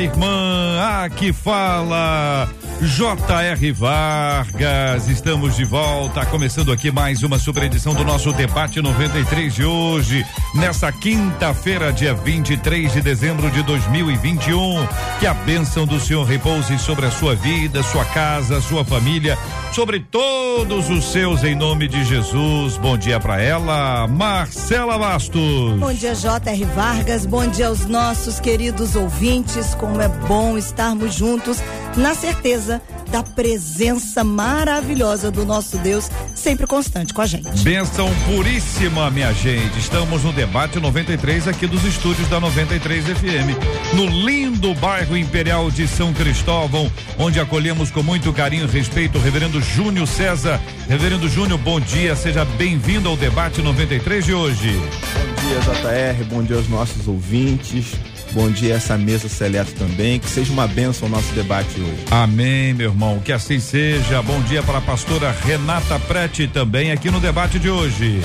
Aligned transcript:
Irmã. 0.00 1.04
Aqui 1.04 1.32
fala 1.32 2.48
J.R. 2.80 3.72
Vargas, 3.72 5.08
estamos 5.08 5.56
de 5.56 5.64
volta, 5.64 6.24
começando 6.26 6.70
aqui 6.70 6.92
mais 6.92 7.24
uma 7.24 7.36
super 7.36 7.64
edição 7.64 7.92
do 7.92 8.04
nosso 8.04 8.32
debate 8.32 8.80
93 8.80 9.52
de 9.52 9.64
hoje, 9.64 10.24
nessa 10.54 10.92
quinta-feira, 10.92 11.92
dia 11.92 12.14
23 12.14 12.92
de 12.92 13.00
dezembro 13.02 13.50
de 13.50 13.64
2021. 13.64 14.86
Que 15.18 15.26
a 15.26 15.34
bênção 15.34 15.86
do 15.86 15.98
Senhor 15.98 16.24
repouse 16.24 16.78
sobre 16.78 17.06
a 17.06 17.10
sua 17.10 17.34
vida, 17.34 17.82
sua 17.82 18.04
casa, 18.04 18.60
sua 18.60 18.84
família, 18.84 19.36
sobre 19.72 19.98
todos 19.98 20.88
os 20.88 21.04
seus, 21.10 21.42
em 21.42 21.56
nome 21.56 21.88
de 21.88 22.04
Jesus. 22.04 22.76
Bom 22.76 22.96
dia 22.96 23.18
para 23.18 23.42
ela, 23.42 24.06
Marcela 24.06 24.96
Bastos. 24.96 25.80
Bom 25.80 25.92
dia, 25.92 26.14
J.R. 26.14 26.64
Vargas. 26.66 27.26
Bom 27.26 27.44
dia 27.48 27.66
aos 27.66 27.86
nossos 27.86 28.38
queridos 28.38 28.94
ouvintes. 28.94 29.74
Como 29.74 30.00
é 30.00 30.06
bom 30.08 30.56
estarmos 30.56 31.14
juntos 31.14 31.60
na 31.96 32.14
certeza 32.14 32.80
da 33.10 33.22
presença 33.22 34.22
maravilhosa 34.22 35.30
do 35.30 35.44
nosso 35.44 35.78
Deus, 35.78 36.10
sempre 36.34 36.66
constante 36.66 37.14
com 37.14 37.22
a 37.22 37.26
gente. 37.26 37.62
Benção 37.62 38.10
puríssima, 38.26 39.10
minha 39.10 39.32
gente. 39.32 39.78
Estamos 39.78 40.22
no 40.24 40.32
debate 40.32 40.78
93 40.78 41.48
aqui 41.48 41.66
dos 41.66 41.84
estúdios 41.84 42.28
da 42.28 42.38
93 42.38 43.04
FM, 43.04 43.94
no 43.94 44.06
lindo 44.06 44.74
bairro 44.74 45.16
Imperial 45.16 45.70
de 45.70 45.88
São 45.88 46.12
Cristóvão, 46.12 46.90
onde 47.18 47.40
acolhemos 47.40 47.90
com 47.90 48.02
muito 48.02 48.32
carinho 48.32 48.64
e 48.64 48.70
respeito 48.70 49.18
o 49.18 49.20
reverendo 49.20 49.60
Júnior 49.60 50.06
César. 50.06 50.60
Reverendo 50.88 51.28
Júnior, 51.28 51.58
bom 51.58 51.80
dia, 51.80 52.14
seja 52.14 52.44
bem-vindo 52.44 53.08
ao 53.08 53.16
debate 53.16 53.62
93 53.62 54.24
de 54.24 54.34
hoje. 54.34 54.72
Bom 54.72 55.42
dia, 55.42 55.60
JR, 55.60 56.24
bom 56.24 56.42
dia 56.42 56.56
aos 56.56 56.68
nossos 56.68 57.08
ouvintes. 57.08 57.94
Bom 58.32 58.50
dia 58.50 58.74
a 58.74 58.76
essa 58.76 58.96
mesa 58.98 59.28
seleta 59.28 59.72
também. 59.78 60.18
Que 60.18 60.28
seja 60.28 60.52
uma 60.52 60.66
bênção 60.66 61.08
o 61.08 61.10
nosso 61.10 61.32
debate 61.34 61.80
hoje. 61.80 62.04
Amém, 62.10 62.74
meu 62.74 62.90
irmão. 62.90 63.20
Que 63.20 63.32
assim 63.32 63.58
seja. 63.58 64.22
Bom 64.22 64.40
dia 64.42 64.62
para 64.62 64.78
a 64.78 64.80
pastora 64.80 65.34
Renata 65.44 65.98
Prete 66.00 66.46
também 66.46 66.92
aqui 66.92 67.10
no 67.10 67.20
debate 67.20 67.58
de 67.58 67.70
hoje. 67.70 68.20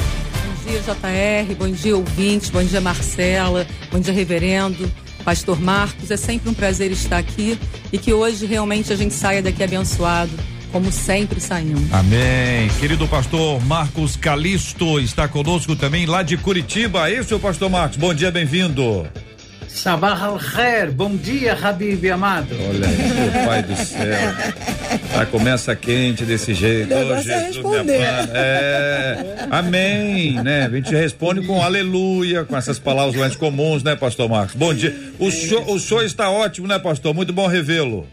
Bom 0.46 0.72
dia, 0.72 0.80
JR. 0.80 1.56
Bom 1.56 1.72
dia, 1.72 1.96
ouvintes. 1.96 2.50
Bom 2.50 2.64
dia, 2.64 2.82
Marcela. 2.82 3.66
Bom 3.92 4.00
dia, 4.00 4.14
reverendo. 4.14 4.92
Pastor 5.24 5.60
Marcos, 5.60 6.12
é 6.12 6.18
sempre 6.18 6.50
um 6.50 6.54
prazer 6.54 6.92
estar 6.92 7.18
aqui 7.18 7.58
e 7.94 7.98
que 7.98 8.14
hoje 8.14 8.46
realmente 8.46 8.92
a 8.92 8.96
gente 8.96 9.14
saia 9.14 9.42
daqui 9.42 9.64
abençoado 9.64 10.32
como 10.74 10.92
sempre 10.92 11.40
saímos. 11.40 11.94
Amém. 11.94 12.68
Querido 12.80 13.08
pastor 13.08 13.64
Marcos 13.64 14.16
Calisto 14.16 15.00
está 15.00 15.28
conosco 15.28 15.76
também 15.76 16.08
lá 16.08 16.24
de 16.24 16.36
Curitiba. 16.36 17.10
É 17.10 17.20
isso, 17.20 17.40
pastor 17.40 17.70
Marcos. 17.70 17.98
Bom 17.98 18.12
dia, 18.12 18.32
bem-vindo. 18.32 19.08
Sabah 19.68 20.24
al-Khair, 20.24 20.92
bom 20.92 21.16
dia, 21.16 21.54
Habib 21.54 22.06
amado. 22.12 22.56
Olha 22.70 22.88
meu 22.88 23.46
pai 23.46 23.64
do 23.64 23.76
céu. 23.76 24.18
Já 25.14 25.26
começa 25.26 25.76
quente 25.76 26.26
desse 26.26 26.54
jeito. 26.54 26.94
O 26.94 26.98
oh, 26.98 27.14
é 27.14 27.48
responder. 27.48 28.02
É, 28.34 29.48
amém, 29.50 30.42
né? 30.44 30.66
A 30.66 30.70
gente 30.70 30.94
responde 30.94 31.46
com 31.46 31.62
aleluia, 31.62 32.44
com 32.44 32.56
essas 32.56 32.80
palavras 32.80 33.16
mais 33.16 33.36
comuns, 33.36 33.84
né, 33.84 33.96
pastor 33.96 34.30
Marcos? 34.30 34.56
Bom 34.56 34.74
dia. 34.74 34.96
O 35.20 35.32
show, 35.32 35.64
o 35.72 35.80
show 35.80 36.02
está 36.02 36.30
ótimo, 36.30 36.68
né, 36.68 36.80
pastor? 36.80 37.14
Muito 37.14 37.34
bom 37.34 37.48
revê-lo. 37.48 38.08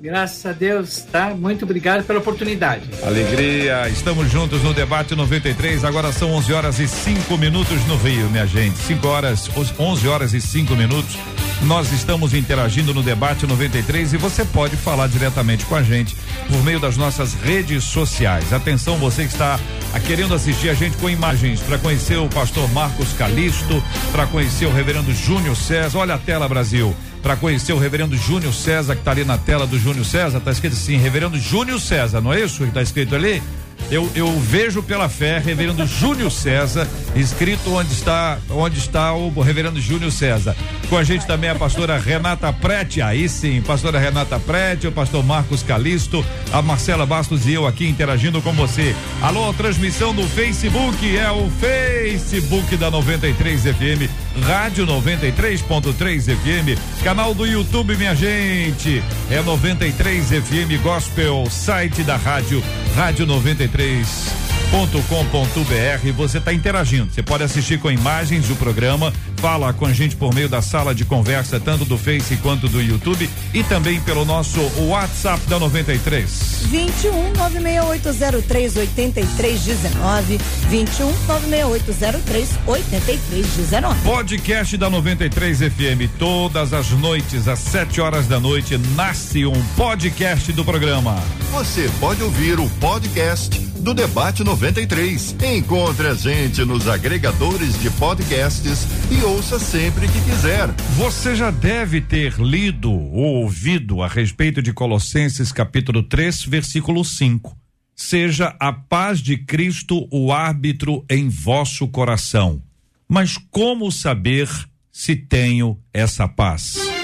Graças 0.00 0.44
a 0.44 0.52
Deus, 0.52 1.00
tá? 1.10 1.30
Muito 1.30 1.64
obrigado 1.64 2.04
pela 2.04 2.18
oportunidade. 2.18 2.82
Alegria, 3.02 3.88
estamos 3.88 4.30
juntos 4.30 4.62
no 4.62 4.74
debate 4.74 5.14
93. 5.14 5.84
Agora 5.84 6.12
são 6.12 6.32
11 6.32 6.52
horas 6.52 6.78
e 6.78 6.86
5 6.86 7.36
minutos 7.38 7.84
no 7.86 7.96
Rio, 7.96 8.28
minha 8.28 8.46
gente. 8.46 8.78
5 8.78 9.06
horas, 9.08 9.50
11 9.78 10.08
horas 10.08 10.34
e 10.34 10.40
5 10.40 10.74
minutos. 10.74 11.16
Nós 11.62 11.90
estamos 11.90 12.34
interagindo 12.34 12.92
no 12.92 13.02
debate 13.02 13.46
93 13.46 14.12
e 14.12 14.16
você 14.18 14.44
pode 14.44 14.76
falar 14.76 15.08
diretamente 15.08 15.64
com 15.64 15.74
a 15.74 15.82
gente 15.82 16.14
por 16.50 16.62
meio 16.62 16.78
das 16.78 16.98
nossas 16.98 17.32
redes 17.32 17.82
sociais. 17.84 18.52
Atenção, 18.52 18.98
você 18.98 19.22
que 19.24 19.32
está 19.32 19.58
querendo 20.06 20.34
assistir 20.34 20.68
a 20.68 20.74
gente 20.74 20.98
com 20.98 21.08
imagens 21.08 21.60
para 21.60 21.78
conhecer 21.78 22.18
o 22.18 22.28
pastor 22.28 22.70
Marcos 22.72 23.14
Calisto, 23.14 23.82
para 24.12 24.26
conhecer 24.26 24.66
o 24.66 24.72
reverendo 24.72 25.12
Júnior 25.14 25.56
César. 25.56 25.98
Olha 25.98 26.14
a 26.14 26.18
tela, 26.18 26.46
Brasil 26.46 26.94
para 27.26 27.34
conhecer 27.34 27.72
o 27.72 27.78
reverendo 27.78 28.16
Júnior 28.16 28.54
César, 28.54 28.94
que 28.94 29.00
está 29.00 29.10
ali 29.10 29.24
na 29.24 29.36
tela 29.36 29.66
do 29.66 29.76
Júnior 29.76 30.04
César, 30.04 30.38
tá 30.38 30.52
escrito 30.52 30.74
assim, 30.74 30.96
reverendo 30.96 31.36
Júnior 31.36 31.80
César, 31.80 32.20
não 32.20 32.32
é 32.32 32.40
isso 32.40 32.58
que 32.58 32.68
está 32.68 32.80
escrito 32.80 33.16
ali? 33.16 33.42
Eu, 33.90 34.08
eu 34.14 34.30
vejo 34.38 34.80
pela 34.80 35.08
fé, 35.08 35.42
reverendo 35.44 35.84
Júnior 35.90 36.30
César, 36.30 36.86
escrito 37.16 37.72
onde 37.74 37.92
está, 37.92 38.38
onde 38.48 38.78
está 38.78 39.12
o 39.12 39.40
reverendo 39.40 39.80
Júnior 39.80 40.12
César. 40.12 40.54
Com 40.88 40.96
a 40.96 41.02
gente 41.02 41.26
também 41.26 41.50
a 41.50 41.56
pastora 41.56 41.98
Renata 41.98 42.52
Prete, 42.52 43.02
aí 43.02 43.28
sim, 43.28 43.60
pastora 43.60 43.98
Renata 43.98 44.38
Prete, 44.38 44.86
o 44.86 44.92
pastor 44.92 45.24
Marcos 45.24 45.64
Calisto, 45.64 46.24
a 46.52 46.62
Marcela 46.62 47.04
Bastos 47.04 47.44
e 47.44 47.54
eu 47.54 47.66
aqui 47.66 47.88
interagindo 47.88 48.40
com 48.40 48.52
você. 48.52 48.94
Alô, 49.20 49.52
transmissão 49.52 50.14
do 50.14 50.22
Facebook, 50.28 51.18
é 51.18 51.28
o 51.32 51.50
Facebook 51.50 52.76
da 52.76 52.88
93 52.88 53.62
FM, 53.62 54.25
Rádio 54.42 54.86
93.3 54.86 56.36
FM, 56.36 57.02
canal 57.02 57.34
do 57.34 57.46
YouTube, 57.46 57.96
minha 57.96 58.14
gente, 58.14 59.02
é 59.30 59.40
93 59.42 60.28
FM 60.28 60.82
Gospel, 60.82 61.46
site 61.50 62.02
da 62.02 62.16
rádio, 62.16 62.62
Rádio 62.94 63.26
93 63.26 64.46
93.com.br. 64.72 66.12
Você 66.16 66.38
está 66.38 66.52
interagindo. 66.52 67.12
Você 67.12 67.22
pode 67.22 67.44
assistir 67.44 67.78
com 67.78 67.90
imagens 67.90 68.48
do 68.48 68.56
programa, 68.56 69.12
fala 69.36 69.72
com 69.72 69.86
a 69.86 69.92
gente 69.92 70.16
por 70.16 70.34
meio 70.34 70.48
da 70.48 70.60
sala 70.60 70.94
de 70.94 71.04
conversa, 71.04 71.60
tanto 71.60 71.84
do 71.84 71.96
Face 71.96 72.36
quanto 72.38 72.68
do 72.68 72.80
YouTube 72.80 73.28
e 73.54 73.62
também 73.64 74.00
pelo 74.00 74.24
nosso 74.24 74.60
WhatsApp 74.88 75.46
da 75.46 75.58
93. 75.58 76.66
21 76.66 77.32
96803 77.32 78.76
8319. 78.76 80.38
21 80.68 81.12
96803 81.26 82.58
8319. 82.66 84.00
Podcast 84.02 84.76
da 84.76 84.90
93 84.90 85.58
FM. 85.58 86.10
Todas 86.18 86.72
as 86.72 86.90
noites, 86.90 87.48
às 87.48 87.58
7 87.60 88.00
horas 88.00 88.26
da 88.26 88.40
noite, 88.40 88.76
nasce 88.94 89.46
um 89.46 89.64
podcast 89.76 90.52
do 90.52 90.64
programa. 90.64 91.22
Você 91.52 91.90
pode 92.00 92.22
ouvir 92.22 92.58
o 92.58 92.68
podcast 92.80 93.66
do 93.86 93.94
Debate 93.94 94.42
93. 94.56 95.36
Encontre 95.54 96.08
a 96.08 96.14
gente 96.14 96.64
nos 96.64 96.88
agregadores 96.88 97.78
de 97.78 97.90
podcasts 97.90 98.86
e 99.10 99.22
ouça 99.22 99.58
sempre 99.58 100.08
que 100.08 100.20
quiser. 100.22 100.68
Você 100.96 101.36
já 101.36 101.50
deve 101.50 102.00
ter 102.00 102.40
lido 102.40 102.90
ou 102.90 103.42
ouvido 103.42 104.02
a 104.02 104.08
respeito 104.08 104.62
de 104.62 104.72
Colossenses 104.72 105.52
capítulo 105.52 106.02
3, 106.02 106.44
versículo 106.44 107.04
5. 107.04 107.54
Seja 107.94 108.56
a 108.58 108.72
paz 108.72 109.20
de 109.20 109.36
Cristo 109.36 110.08
o 110.10 110.32
árbitro 110.32 111.04
em 111.08 111.28
vosso 111.28 111.86
coração. 111.88 112.62
Mas 113.06 113.36
como 113.50 113.92
saber 113.92 114.48
se 114.90 115.14
tenho 115.14 115.78
essa 115.92 116.26
paz? 116.26 116.95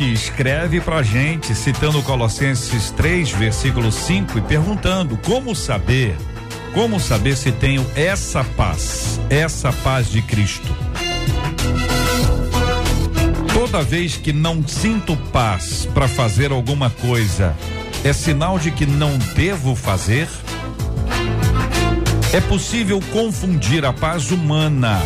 Escreve 0.00 0.80
pra 0.80 1.02
gente, 1.02 1.54
citando 1.54 2.02
Colossenses 2.02 2.90
3, 2.92 3.30
versículo 3.32 3.92
5, 3.92 4.38
e 4.38 4.40
perguntando: 4.40 5.18
como 5.18 5.54
saber, 5.54 6.16
como 6.72 6.98
saber 6.98 7.36
se 7.36 7.52
tenho 7.52 7.84
essa 7.94 8.42
paz, 8.42 9.20
essa 9.28 9.72
paz 9.72 10.08
de 10.10 10.22
Cristo? 10.22 10.74
Toda 13.52 13.82
vez 13.82 14.16
que 14.16 14.32
não 14.32 14.66
sinto 14.66 15.16
paz 15.32 15.86
para 15.92 16.08
fazer 16.08 16.52
alguma 16.52 16.88
coisa, 16.88 17.54
é 18.02 18.12
sinal 18.12 18.58
de 18.58 18.70
que 18.70 18.86
não 18.86 19.18
devo 19.34 19.76
fazer? 19.76 20.28
É 22.32 22.40
possível 22.40 23.00
confundir 23.12 23.84
a 23.84 23.92
paz 23.92 24.30
humana 24.30 25.02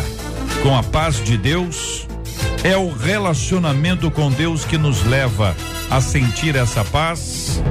com 0.63 0.75
a 0.75 0.81
paz 0.81 1.21
de 1.23 1.37
Deus? 1.37 2.06
É 2.63 2.75
o 2.75 2.91
relacionamento 2.91 4.09
com 4.11 4.31
Deus 4.31 4.65
que 4.65 4.77
nos 4.77 5.03
leva 5.05 5.55
a 5.89 6.01
sentir 6.01 6.55
essa 6.55 6.83
paz? 6.83 7.61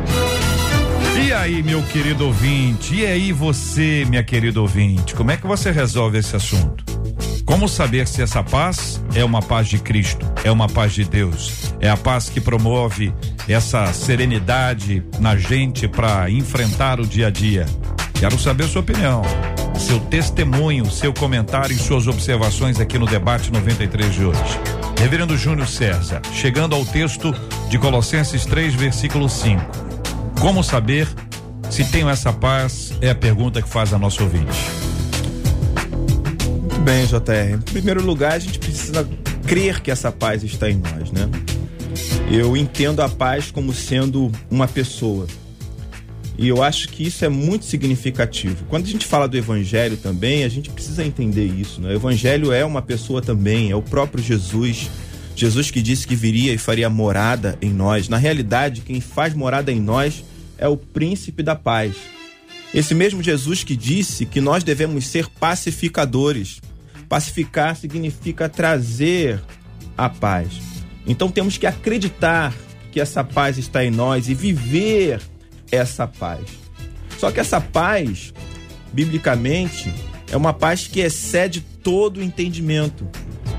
E 1.22 1.32
aí, 1.32 1.62
meu 1.62 1.82
querido 1.82 2.26
ouvinte? 2.26 2.94
E 2.94 3.06
aí, 3.06 3.32
você, 3.32 4.04
minha 4.08 4.22
querida 4.22 4.60
ouvinte? 4.60 5.14
Como 5.14 5.30
é 5.30 5.36
que 5.36 5.46
você 5.46 5.70
resolve 5.70 6.18
esse 6.18 6.36
assunto? 6.36 6.84
Como 7.44 7.68
saber 7.68 8.08
se 8.08 8.22
essa 8.22 8.42
paz 8.42 9.02
é 9.14 9.24
uma 9.24 9.40
paz 9.40 9.68
de 9.68 9.78
Cristo, 9.78 10.26
é 10.42 10.50
uma 10.50 10.68
paz 10.68 10.92
de 10.92 11.04
Deus, 11.04 11.74
é 11.80 11.88
a 11.88 11.96
paz 11.96 12.28
que 12.28 12.40
promove 12.40 13.14
essa 13.48 13.92
serenidade 13.92 15.02
na 15.20 15.36
gente 15.36 15.86
para 15.86 16.28
enfrentar 16.28 17.00
o 17.00 17.06
dia 17.06 17.28
a 17.28 17.30
dia? 17.30 17.66
Quero 18.14 18.36
saber 18.38 18.64
sua 18.64 18.80
opinião, 18.80 19.22
seu 19.78 20.00
testemunho, 20.00 20.90
seu 20.90 21.12
comentário 21.12 21.74
e 21.74 21.78
suas 21.78 22.06
observações 22.06 22.80
aqui 22.80 22.98
no 22.98 23.06
debate 23.06 23.52
93 23.52 24.14
de 24.14 24.24
hoje. 24.24 24.60
Reverendo 24.98 25.36
Júnior 25.36 25.68
César, 25.68 26.22
chegando 26.32 26.74
ao 26.74 26.84
texto 26.84 27.34
de 27.68 27.78
Colossenses 27.78 28.44
3, 28.46 28.74
versículo 28.74 29.28
5. 29.28 29.62
Como 30.40 30.62
saber 30.62 31.08
se 31.70 31.84
tenho 31.84 32.08
essa 32.08 32.32
paz? 32.32 32.92
É 33.00 33.10
a 33.10 33.14
pergunta 33.14 33.60
que 33.60 33.68
faz 33.68 33.92
a 33.92 33.98
nosso 33.98 34.22
ouvinte 34.22 34.86
bem, 36.86 37.04
JR. 37.04 37.54
Em 37.54 37.58
primeiro 37.58 38.00
lugar, 38.00 38.34
a 38.34 38.38
gente 38.38 38.60
precisa 38.60 39.08
crer 39.44 39.80
que 39.80 39.90
essa 39.90 40.12
paz 40.12 40.44
está 40.44 40.70
em 40.70 40.76
nós, 40.76 41.10
né? 41.10 41.28
Eu 42.30 42.56
entendo 42.56 43.02
a 43.02 43.08
paz 43.08 43.50
como 43.50 43.74
sendo 43.74 44.30
uma 44.48 44.68
pessoa. 44.68 45.26
E 46.38 46.48
eu 46.48 46.62
acho 46.62 46.88
que 46.88 47.06
isso 47.06 47.24
é 47.24 47.28
muito 47.28 47.64
significativo. 47.64 48.66
Quando 48.68 48.84
a 48.84 48.88
gente 48.88 49.06
fala 49.06 49.26
do 49.26 49.36
evangelho 49.36 49.96
também, 49.96 50.44
a 50.44 50.48
gente 50.48 50.68
precisa 50.68 51.04
entender 51.04 51.46
isso, 51.46 51.80
né? 51.80 51.90
O 51.90 51.92
evangelho 51.92 52.52
é 52.52 52.64
uma 52.64 52.82
pessoa 52.82 53.22
também, 53.22 53.70
é 53.70 53.76
o 53.76 53.82
próprio 53.82 54.22
Jesus. 54.22 54.90
Jesus 55.34 55.70
que 55.70 55.80
disse 55.80 56.06
que 56.06 56.14
viria 56.14 56.52
e 56.52 56.58
faria 56.58 56.90
morada 56.90 57.58
em 57.62 57.70
nós. 57.70 58.08
Na 58.08 58.18
realidade, 58.18 58.82
quem 58.82 59.00
faz 59.00 59.34
morada 59.34 59.72
em 59.72 59.80
nós 59.80 60.24
é 60.58 60.68
o 60.68 60.76
príncipe 60.76 61.42
da 61.42 61.54
paz. 61.54 61.94
Esse 62.74 62.94
mesmo 62.94 63.22
Jesus 63.22 63.64
que 63.64 63.76
disse 63.76 64.26
que 64.26 64.40
nós 64.40 64.62
devemos 64.62 65.06
ser 65.06 65.28
pacificadores. 65.40 66.60
Pacificar 67.08 67.76
significa 67.76 68.48
trazer 68.48 69.40
a 69.96 70.08
paz. 70.10 70.48
Então 71.06 71.30
temos 71.30 71.56
que 71.56 71.66
acreditar 71.66 72.52
que 72.92 73.00
essa 73.00 73.22
paz 73.22 73.56
está 73.56 73.84
em 73.84 73.90
nós 73.90 74.28
e 74.28 74.34
viver 74.34 75.20
essa 75.70 76.06
paz. 76.06 76.42
Só 77.18 77.30
que 77.30 77.40
essa 77.40 77.60
paz, 77.60 78.32
biblicamente, 78.92 79.92
é 80.30 80.36
uma 80.36 80.52
paz 80.52 80.86
que 80.86 81.00
excede 81.00 81.60
todo 81.60 82.18
o 82.18 82.22
entendimento. 82.22 83.08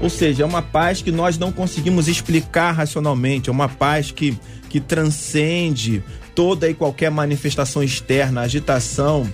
Ou 0.01 0.09
seja, 0.09 0.43
é 0.43 0.45
uma 0.45 0.61
paz 0.61 1.01
que 1.01 1.11
nós 1.11 1.37
não 1.37 1.51
conseguimos 1.51 2.07
explicar 2.07 2.71
racionalmente, 2.71 3.49
é 3.49 3.51
uma 3.51 3.67
paz 3.67 4.11
que, 4.11 4.37
que 4.69 4.79
transcende 4.79 6.03
toda 6.35 6.69
e 6.69 6.73
qualquer 6.73 7.09
manifestação 7.09 7.81
externa, 7.81 8.41
agitação 8.41 9.27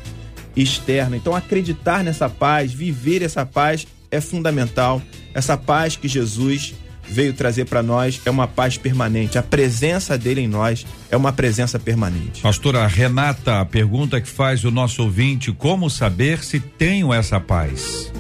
externa. 0.56 1.18
Então, 1.18 1.36
acreditar 1.36 2.04
nessa 2.04 2.30
paz, 2.30 2.72
viver 2.72 3.22
essa 3.22 3.46
paz 3.46 3.86
é 4.10 4.22
fundamental. 4.22 5.02
Essa 5.34 5.58
paz 5.58 5.96
que 5.98 6.08
Jesus 6.08 6.76
veio 7.08 7.34
trazer 7.34 7.66
para 7.66 7.84
nós 7.84 8.22
é 8.26 8.30
uma 8.30 8.48
paz 8.48 8.78
permanente. 8.78 9.38
A 9.38 9.44
presença 9.44 10.18
dele 10.18 10.42
em 10.42 10.48
nós 10.48 10.86
é 11.10 11.18
uma 11.18 11.32
presença 11.32 11.78
permanente. 11.78 12.42
Pastora 12.42 12.86
Renata, 12.88 13.60
a 13.60 13.66
pergunta 13.66 14.20
que 14.20 14.28
faz 14.28 14.64
o 14.64 14.72
nosso 14.72 15.04
ouvinte: 15.04 15.52
como 15.52 15.90
saber 15.90 16.44
se 16.44 16.60
tenho 16.60 17.14
essa 17.14 17.40
paz? 17.40 18.12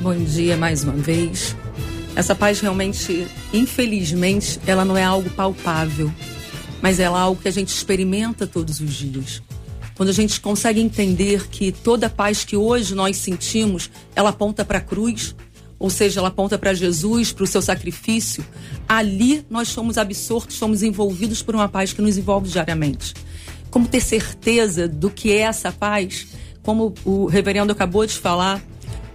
Bom 0.00 0.16
dia 0.16 0.56
mais 0.56 0.84
uma 0.84 0.94
vez. 0.94 1.56
Essa 2.16 2.34
paz 2.34 2.60
realmente, 2.60 3.26
infelizmente, 3.52 4.58
ela 4.66 4.84
não 4.84 4.96
é 4.96 5.04
algo 5.04 5.30
palpável, 5.30 6.12
mas 6.82 6.98
ela 6.98 7.18
é 7.18 7.22
algo 7.22 7.40
que 7.40 7.48
a 7.48 7.52
gente 7.52 7.68
experimenta 7.68 8.46
todos 8.46 8.80
os 8.80 8.94
dias 8.94 9.42
quando 10.00 10.08
a 10.08 10.14
gente 10.14 10.40
consegue 10.40 10.80
entender 10.80 11.46
que 11.48 11.70
toda 11.70 12.06
a 12.06 12.08
paz 12.08 12.42
que 12.42 12.56
hoje 12.56 12.94
nós 12.94 13.18
sentimos, 13.18 13.90
ela 14.16 14.30
aponta 14.30 14.64
para 14.64 14.78
a 14.78 14.80
cruz, 14.80 15.36
ou 15.80 15.88
seja, 15.88 16.20
ela 16.20 16.28
aponta 16.28 16.58
para 16.58 16.74
Jesus, 16.74 17.32
para 17.32 17.42
o 17.42 17.46
seu 17.46 17.62
sacrifício, 17.62 18.44
ali 18.86 19.42
nós 19.48 19.68
somos 19.68 19.96
absortos, 19.96 20.56
somos 20.56 20.82
envolvidos 20.82 21.42
por 21.42 21.54
uma 21.54 21.70
paz 21.70 21.94
que 21.94 22.02
nos 22.02 22.18
envolve 22.18 22.50
diariamente. 22.50 23.14
Como 23.70 23.88
ter 23.88 24.02
certeza 24.02 24.86
do 24.86 25.08
que 25.08 25.32
é 25.32 25.38
essa 25.38 25.72
paz? 25.72 26.26
Como 26.62 26.94
o 27.02 27.24
reverendo 27.24 27.72
acabou 27.72 28.04
de 28.04 28.12
falar, 28.12 28.62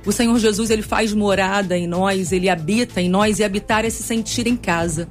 o 0.04 0.12
Senhor 0.12 0.38
Jesus 0.40 0.72
ele 0.72 0.82
faz 0.82 1.14
morada 1.14 1.78
em 1.78 1.86
nós, 1.86 2.32
ele 2.32 2.50
habita 2.50 3.00
em 3.00 3.10
nós 3.10 3.38
e 3.38 3.44
habitar 3.44 3.86
é 3.86 3.90
se 3.92 4.02
sentir 4.02 4.48
em 4.48 4.58
casa. 4.58 5.08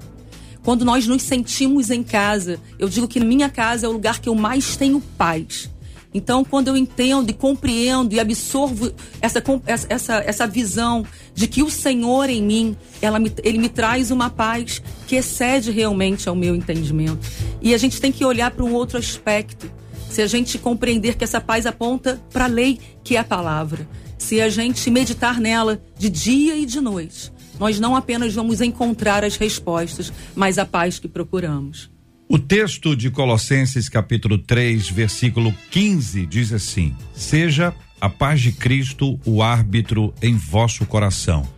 Quando 0.64 0.84
nós 0.84 1.06
nos 1.06 1.22
sentimos 1.22 1.88
em 1.88 2.02
casa, 2.02 2.58
eu 2.80 2.88
digo 2.88 3.06
que 3.06 3.20
minha 3.20 3.48
casa 3.48 3.86
é 3.86 3.88
o 3.88 3.92
lugar 3.92 4.20
que 4.20 4.28
eu 4.28 4.34
mais 4.34 4.76
tenho 4.76 5.00
paz. 5.00 5.70
Então, 6.14 6.44
quando 6.44 6.68
eu 6.68 6.76
entendo 6.76 7.28
e 7.28 7.32
compreendo 7.32 8.14
e 8.14 8.20
absorvo 8.20 8.92
essa, 9.20 9.42
essa, 9.66 10.14
essa 10.24 10.46
visão 10.46 11.04
de 11.34 11.46
que 11.46 11.62
o 11.62 11.70
Senhor 11.70 12.30
em 12.30 12.42
mim, 12.42 12.76
ela 13.02 13.18
me, 13.18 13.32
ele 13.42 13.58
me 13.58 13.68
traz 13.68 14.10
uma 14.10 14.30
paz 14.30 14.80
que 15.06 15.16
excede 15.16 15.70
realmente 15.70 16.28
ao 16.28 16.34
meu 16.34 16.54
entendimento. 16.54 17.26
E 17.60 17.74
a 17.74 17.78
gente 17.78 18.00
tem 18.00 18.12
que 18.12 18.24
olhar 18.24 18.50
para 18.50 18.64
um 18.64 18.72
outro 18.72 18.98
aspecto. 18.98 19.70
Se 20.08 20.22
a 20.22 20.26
gente 20.26 20.58
compreender 20.58 21.16
que 21.16 21.24
essa 21.24 21.40
paz 21.40 21.66
aponta 21.66 22.22
para 22.32 22.44
a 22.44 22.48
lei, 22.48 22.78
que 23.02 23.16
é 23.16 23.18
a 23.18 23.24
palavra. 23.24 23.88
Se 24.16 24.40
a 24.40 24.48
gente 24.48 24.88
meditar 24.90 25.40
nela 25.40 25.82
de 25.98 26.08
dia 26.08 26.56
e 26.56 26.64
de 26.64 26.80
noite 26.80 27.34
nós 27.58 27.78
não 27.78 27.94
apenas 27.94 28.34
vamos 28.34 28.60
encontrar 28.60 29.24
as 29.24 29.36
respostas, 29.36 30.12
mas 30.34 30.58
a 30.58 30.64
paz 30.64 30.98
que 30.98 31.08
procuramos. 31.08 31.90
O 32.28 32.38
texto 32.38 32.96
de 32.96 33.10
Colossenses, 33.10 33.88
capítulo 33.88 34.38
3, 34.38 34.88
versículo 34.88 35.54
15, 35.70 36.26
diz 36.26 36.52
assim: 36.52 36.94
Seja 37.14 37.74
a 38.04 38.10
paz 38.10 38.42
de 38.42 38.52
Cristo 38.52 39.18
o 39.24 39.42
árbitro 39.42 40.12
em 40.20 40.36
vosso 40.36 40.84
coração, 40.84 41.48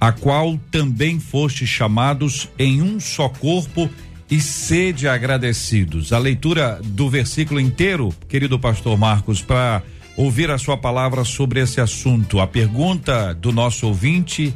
a 0.00 0.12
qual 0.12 0.56
também 0.70 1.18
foste 1.18 1.66
chamados 1.66 2.48
em 2.56 2.80
um 2.80 3.00
só 3.00 3.28
corpo 3.28 3.90
e 4.30 4.40
sede 4.40 5.08
agradecidos. 5.08 6.12
A 6.12 6.18
leitura 6.18 6.80
do 6.84 7.10
versículo 7.10 7.58
inteiro, 7.58 8.14
querido 8.28 8.60
pastor 8.60 8.96
Marcos, 8.96 9.42
para 9.42 9.82
ouvir 10.16 10.52
a 10.52 10.56
sua 10.56 10.76
palavra 10.76 11.24
sobre 11.24 11.58
esse 11.58 11.80
assunto. 11.80 12.38
A 12.38 12.46
pergunta 12.46 13.34
do 13.34 13.50
nosso 13.50 13.88
ouvinte 13.88 14.54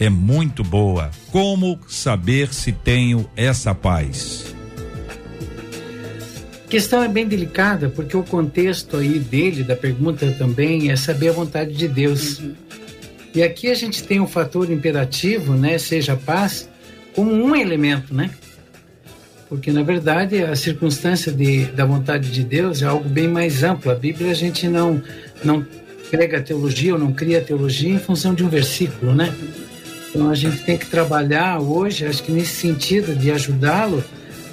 é 0.00 0.10
muito 0.10 0.64
boa. 0.64 1.12
Como 1.30 1.78
saber 1.86 2.52
se 2.52 2.72
tenho 2.72 3.30
essa 3.36 3.72
paz? 3.76 4.56
Questão 6.72 7.02
é 7.02 7.08
bem 7.08 7.28
delicada, 7.28 7.90
porque 7.90 8.16
o 8.16 8.22
contexto 8.22 8.96
aí 8.96 9.18
dele, 9.18 9.62
da 9.62 9.76
pergunta 9.76 10.34
também, 10.38 10.90
é 10.90 10.96
saber 10.96 11.28
a 11.28 11.32
vontade 11.32 11.74
de 11.74 11.86
Deus. 11.86 12.38
Uhum. 12.38 12.54
E 13.34 13.42
aqui 13.42 13.70
a 13.70 13.74
gente 13.74 14.02
tem 14.02 14.20
um 14.20 14.26
fator 14.26 14.70
imperativo, 14.70 15.52
né, 15.52 15.76
seja 15.76 16.14
a 16.14 16.16
paz, 16.16 16.66
como 17.14 17.30
um 17.30 17.54
elemento, 17.54 18.14
né? 18.14 18.30
Porque 19.50 19.70
na 19.70 19.82
verdade 19.82 20.42
a 20.42 20.56
circunstância 20.56 21.30
de, 21.30 21.66
da 21.66 21.84
vontade 21.84 22.30
de 22.30 22.42
Deus 22.42 22.80
é 22.80 22.86
algo 22.86 23.06
bem 23.06 23.28
mais 23.28 23.62
amplo. 23.62 23.92
A 23.92 23.94
Bíblia 23.94 24.30
a 24.30 24.34
gente 24.34 24.66
não 24.66 25.02
não 25.44 25.66
prega 26.10 26.38
a 26.38 26.40
teologia 26.40 26.94
ou 26.94 26.98
não 26.98 27.12
cria 27.12 27.36
a 27.36 27.42
teologia 27.42 27.90
em 27.90 27.98
função 27.98 28.32
de 28.32 28.42
um 28.42 28.48
versículo, 28.48 29.14
né? 29.14 29.30
Então 30.08 30.30
a 30.30 30.34
gente 30.34 30.64
tem 30.64 30.78
que 30.78 30.86
trabalhar 30.86 31.60
hoje, 31.60 32.06
acho 32.06 32.22
que 32.22 32.32
nesse 32.32 32.54
sentido 32.54 33.14
de 33.14 33.30
ajudá-lo 33.30 34.02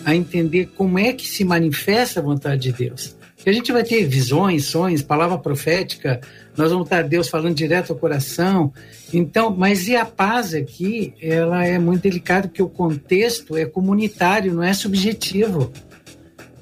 a 0.05 0.15
entender 0.15 0.69
como 0.75 0.97
é 0.97 1.13
que 1.13 1.27
se 1.27 1.43
manifesta 1.43 2.19
a 2.19 2.23
vontade 2.23 2.63
de 2.63 2.71
Deus. 2.71 3.17
A 3.45 3.51
gente 3.51 3.71
vai 3.71 3.83
ter 3.83 4.05
visões, 4.05 4.65
sonhos, 4.65 5.01
palavra 5.01 5.37
profética, 5.37 6.19
nós 6.57 6.71
vamos 6.71 6.85
estar 6.85 7.03
Deus 7.03 7.29
falando 7.29 7.55
direto 7.55 7.93
ao 7.93 7.97
coração. 7.97 8.71
Então, 9.13 9.55
mas 9.55 9.87
e 9.87 9.95
a 9.95 10.05
paz 10.05 10.53
aqui, 10.53 11.13
ela 11.21 11.65
é 11.65 11.79
muito 11.79 12.01
delicada 12.01 12.47
porque 12.47 12.61
o 12.61 12.69
contexto 12.69 13.55
é 13.55 13.65
comunitário, 13.65 14.53
não 14.53 14.61
é 14.61 14.73
subjetivo. 14.73 15.71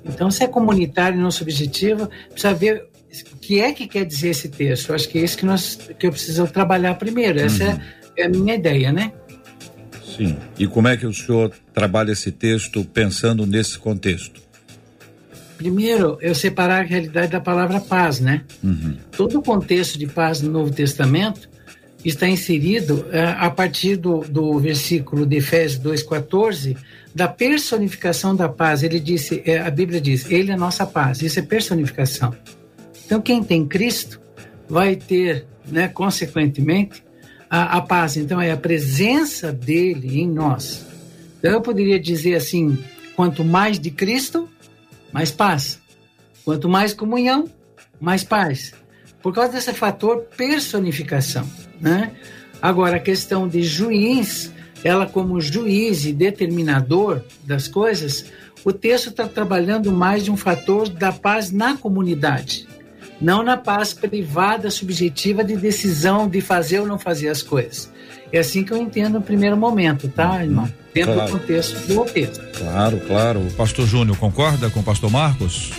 Então, 0.05 0.29
se 0.29 0.43
é 0.43 0.47
comunitário 0.47 1.17
e 1.17 1.21
não 1.21 1.31
subjetivo, 1.31 2.09
precisa 2.29 2.53
ver 2.53 2.85
o 3.33 3.37
que 3.37 3.59
é 3.59 3.73
que 3.73 3.87
quer 3.87 4.05
dizer 4.05 4.29
esse 4.29 4.47
texto. 4.47 4.89
Eu 4.89 4.95
acho 4.95 5.09
que 5.09 5.17
é 5.17 5.23
isso 5.23 5.37
que, 5.37 5.45
nós, 5.45 5.79
que 5.97 6.05
eu 6.05 6.11
preciso 6.11 6.45
trabalhar 6.47 6.93
primeiro. 6.93 7.39
Essa 7.39 7.63
é 7.63 7.67
uhum. 7.67 7.73
é 7.73 7.97
é 8.17 8.25
a 8.25 8.29
minha 8.29 8.55
ideia, 8.55 8.91
né? 8.91 9.13
Sim. 10.17 10.35
E 10.57 10.65
como 10.65 10.87
é 10.87 10.97
que 10.97 11.05
o 11.05 11.13
senhor 11.13 11.51
trabalha 11.73 12.11
esse 12.11 12.31
texto 12.31 12.83
pensando 12.83 13.45
nesse 13.45 13.77
contexto? 13.77 14.41
Primeiro, 15.57 16.17
eu 16.21 16.35
separar 16.35 16.81
a 16.81 16.83
realidade 16.83 17.31
da 17.31 17.39
palavra 17.39 17.79
paz, 17.79 18.19
né? 18.19 18.43
Uhum. 18.63 18.95
Todo 19.11 19.39
o 19.39 19.41
contexto 19.41 19.97
de 19.97 20.07
paz 20.07 20.41
no 20.41 20.51
Novo 20.51 20.71
Testamento 20.71 21.49
está 22.03 22.27
inserido 22.27 23.07
é, 23.11 23.23
a 23.25 23.49
partir 23.49 23.95
do, 23.95 24.19
do 24.21 24.59
versículo 24.59 25.25
de 25.25 25.37
Efésios 25.37 25.81
2,14, 25.81 26.77
da 27.13 27.27
personificação 27.27 28.35
da 28.35 28.47
paz. 28.47 28.83
Ele 28.83 28.99
disse, 28.99 29.41
é, 29.45 29.59
a 29.59 29.69
Bíblia 29.69 29.99
diz, 29.99 30.29
ele 30.29 30.51
é 30.51 30.55
nossa 30.55 30.85
paz. 30.85 31.21
Isso 31.21 31.39
é 31.39 31.41
personificação. 31.41 32.35
Então, 33.05 33.19
quem 33.21 33.43
tem 33.43 33.65
Cristo 33.65 34.19
vai 34.69 34.95
ter, 34.95 35.45
né, 35.65 35.87
consequentemente, 35.87 37.03
a, 37.49 37.77
a 37.77 37.81
paz. 37.81 38.17
Então, 38.17 38.39
é 38.39 38.51
a 38.51 38.57
presença 38.57 39.51
dele 39.51 40.21
em 40.21 40.27
nós. 40.27 40.85
Então, 41.39 41.51
eu 41.51 41.61
poderia 41.61 41.99
dizer 41.99 42.35
assim: 42.35 42.77
quanto 43.15 43.43
mais 43.43 43.79
de 43.79 43.91
Cristo, 43.91 44.49
mais 45.11 45.31
paz. 45.31 45.79
Quanto 46.43 46.69
mais 46.69 46.93
comunhão, 46.93 47.49
mais 47.99 48.23
paz. 48.23 48.73
Por 49.21 49.33
causa 49.33 49.51
desse 49.51 49.73
fator 49.73 50.19
personificação. 50.37 51.49
Né? 51.81 52.11
Agora, 52.61 52.97
a 52.97 52.99
questão 52.99 53.47
de 53.47 53.63
juiz, 53.63 54.51
ela 54.83 55.05
como 55.05 55.41
juiz 55.41 56.05
e 56.05 56.13
determinador 56.13 57.21
das 57.43 57.67
coisas, 57.67 58.25
o 58.63 58.71
texto 58.71 59.09
está 59.09 59.27
trabalhando 59.27 59.91
mais 59.91 60.23
de 60.23 60.31
um 60.31 60.37
fator 60.37 60.89
da 60.89 61.11
paz 61.11 61.51
na 61.51 61.77
comunidade, 61.77 62.67
não 63.19 63.43
na 63.43 63.57
paz 63.57 63.93
privada, 63.93 64.69
subjetiva 64.69 65.43
de 65.43 65.55
decisão 65.55 66.27
de 66.27 66.41
fazer 66.41 66.79
ou 66.79 66.87
não 66.87 66.99
fazer 66.99 67.29
as 67.29 67.41
coisas. 67.41 67.91
É 68.31 68.39
assim 68.39 68.63
que 68.63 68.71
eu 68.71 68.77
entendo 68.77 69.13
no 69.13 69.21
primeiro 69.21 69.55
momento, 69.55 70.07
tá, 70.09 70.43
irmão? 70.43 70.71
Dentro 70.93 71.13
claro. 71.13 71.31
do 71.31 71.39
contexto 71.39 71.87
do 71.87 72.05
texto. 72.05 72.41
Claro, 72.57 72.99
claro. 73.07 73.39
O 73.39 73.51
pastor 73.53 73.87
Júnior 73.87 74.17
concorda 74.17 74.69
com 74.69 74.81
o 74.81 74.83
pastor 74.83 75.09
Marcos? 75.09 75.71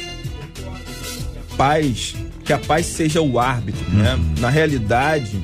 Paz, 1.56 2.14
que 2.44 2.52
a 2.52 2.58
paz 2.58 2.86
seja 2.86 3.20
o 3.20 3.38
árbitro, 3.38 3.84
né? 3.90 4.14
uhum. 4.14 4.18
né? 4.18 4.34
Na 4.40 4.48
realidade, 4.48 5.38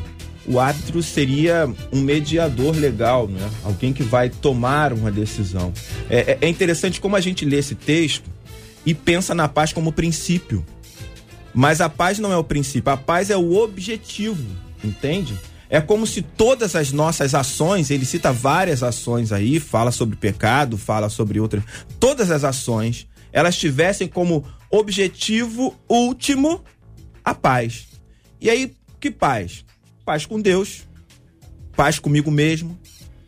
o 0.47 0.59
árbitro 0.61 1.03
seria 1.03 1.69
um 1.93 2.01
mediador 2.01 2.77
legal, 2.77 3.29
né? 3.29 3.49
Alguém 3.65 3.93
que 3.93 4.03
vai 4.03 4.31
tomar 4.31 4.93
uma 4.93 5.11
decisão. 5.11 5.73
É, 6.09 6.33
é, 6.33 6.39
é 6.43 6.49
interessante 6.49 7.01
como 7.01 7.17
a 7.17 7.21
gente 7.21 7.45
lê 7.45 7.59
esse 7.59 7.75
texto 7.75 8.31
e 8.87 8.95
pensa 8.95 9.35
na 9.35 9.49
paz 9.49 9.73
como 9.73 9.93
princípio. 9.93 10.65
Mas 11.55 11.81
a 11.81 11.89
paz 11.89 12.19
não 12.19 12.33
é 12.33 12.37
o 12.37 12.45
princípio, 12.45 12.93
a 12.93 12.97
paz 12.97 13.31
é 13.31 13.37
o 13.37 13.55
objetivo, 13.55 14.45
entende? 14.83 15.39
É 15.71 15.81
como 15.81 16.07
se 16.07 16.21
todas 16.21 16.77
as 16.77 16.93
nossas 16.93 17.35
ações, 17.35 17.91
ele 17.91 18.05
cita 18.05 18.33
várias 18.33 18.83
ações 18.83 19.33
aí, 19.33 19.59
fala 19.59 19.91
sobre 19.91 20.17
pecado, 20.17 20.77
fala 20.77 21.09
sobre 21.09 21.41
outras. 21.41 21.63
Todas 21.99 22.31
as 22.31 22.45
ações, 22.45 23.07
elas 23.33 23.57
tivessem 23.57 24.07
como 24.07 24.45
objetivo 24.71 25.75
último 25.89 26.63
a 27.25 27.35
paz. 27.35 27.87
E 28.41 28.51
aí, 28.51 28.75
que 29.01 29.11
paz? 29.11 29.65
Paz 30.05 30.27
com 30.27 30.41
Deus, 30.41 30.83
paz 31.75 31.99
comigo 31.99 32.31
mesmo, 32.31 32.79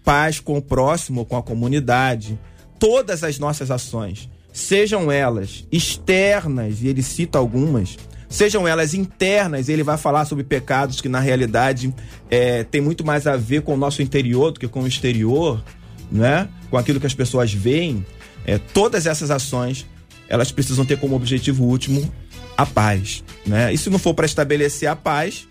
paz 0.05 0.39
com 0.39 0.59
o 0.59 0.63
próximo, 0.63 1.25
com 1.25 1.37
a 1.37 1.43
comunidade. 1.43 2.39
Todas 2.79 3.25
as 3.25 3.39
nossas 3.39 3.71
ações, 3.71 4.29
sejam 4.53 5.11
elas 5.11 5.67
externas, 5.73 6.83
e 6.83 6.89
ele 6.89 7.03
cita 7.03 7.39
algumas, 7.39 7.97
sejam 8.37 8.69
elas 8.69 8.93
internas, 8.93 9.69
ele 9.69 9.83
vai 9.83 9.97
falar 9.97 10.27
sobre 10.27 10.45
pecados 10.45 11.01
que 11.01 11.09
na 11.09 11.21
realidade 11.21 11.93
é, 12.31 12.65
tem 12.65 12.83
muito 12.83 13.05
mais 13.05 13.27
a 13.27 13.37
ver 13.37 13.63
com 13.63 13.73
o 13.73 13.77
nosso 13.77 14.03
interior 14.03 14.53
do 14.53 14.61
que 14.61 14.69
com 14.69 14.83
o 14.83 14.87
exterior, 14.87 15.65
né? 16.13 16.47
com 16.71 16.77
aquilo 16.77 17.01
que 17.01 17.07
as 17.07 17.15
pessoas 17.15 17.53
veem. 17.53 18.05
É, 18.45 18.59
todas 18.59 19.07
essas 19.07 19.31
ações 19.31 19.87
elas 20.29 20.53
precisam 20.53 20.85
ter 20.85 20.99
como 20.99 21.17
objetivo 21.17 21.65
último 21.65 22.13
a 22.57 22.67
paz. 22.67 23.25
Né? 23.47 23.73
E 23.73 23.79
se 23.79 23.89
não 23.89 23.99
for 23.99 24.13
para 24.13 24.27
estabelecer 24.27 24.89
a 24.89 24.97
paz, 24.97 25.49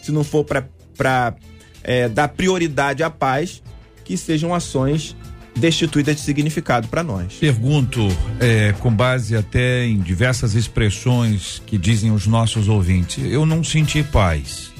se 0.00 0.12
não 0.12 0.22
for 0.22 0.44
para 0.44 1.34
é, 1.82 2.08
dar 2.08 2.28
prioridade 2.28 3.02
à 3.02 3.10
paz, 3.10 3.62
que 4.04 4.16
sejam 4.16 4.54
ações 4.54 5.16
destituídas 5.58 6.16
de 6.16 6.22
significado 6.22 6.88
para 6.88 7.02
nós. 7.02 7.34
Pergunto, 7.34 8.00
é, 8.40 8.72
com 8.78 8.92
base 8.92 9.36
até 9.36 9.86
em 9.86 9.98
diversas 9.98 10.54
expressões 10.54 11.62
que 11.66 11.76
dizem 11.76 12.10
os 12.10 12.26
nossos 12.26 12.68
ouvintes, 12.68 13.24
eu 13.30 13.44
não 13.44 13.62
senti 13.62 14.02
paz. 14.02 14.70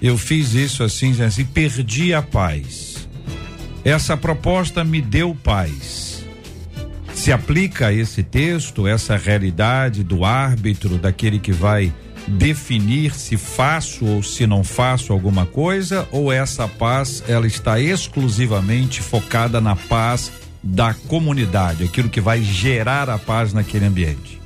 Eu 0.00 0.16
fiz 0.18 0.54
isso 0.54 0.82
assim, 0.82 1.20
assim, 1.22 1.44
perdi 1.44 2.12
a 2.12 2.22
paz. 2.22 3.08
Essa 3.84 4.16
proposta 4.16 4.84
me 4.84 5.00
deu 5.00 5.34
paz. 5.34 6.24
Se 7.14 7.32
aplica 7.32 7.86
a 7.86 7.92
esse 7.92 8.22
texto, 8.22 8.86
essa 8.86 9.16
realidade 9.16 10.04
do 10.04 10.24
árbitro, 10.24 10.98
daquele 10.98 11.38
que 11.38 11.52
vai 11.52 11.92
definir 12.26 13.14
se 13.14 13.36
faço 13.36 14.04
ou 14.04 14.22
se 14.22 14.46
não 14.46 14.64
faço 14.64 15.12
alguma 15.12 15.46
coisa 15.46 16.08
ou 16.10 16.32
essa 16.32 16.66
paz 16.66 17.22
ela 17.28 17.46
está 17.46 17.78
exclusivamente 17.78 19.00
focada 19.00 19.60
na 19.60 19.76
paz 19.76 20.32
da 20.62 20.92
comunidade, 20.92 21.84
aquilo 21.84 22.08
que 22.08 22.20
vai 22.20 22.42
gerar 22.42 23.08
a 23.08 23.18
paz 23.18 23.52
naquele 23.52 23.86
ambiente? 23.86 24.40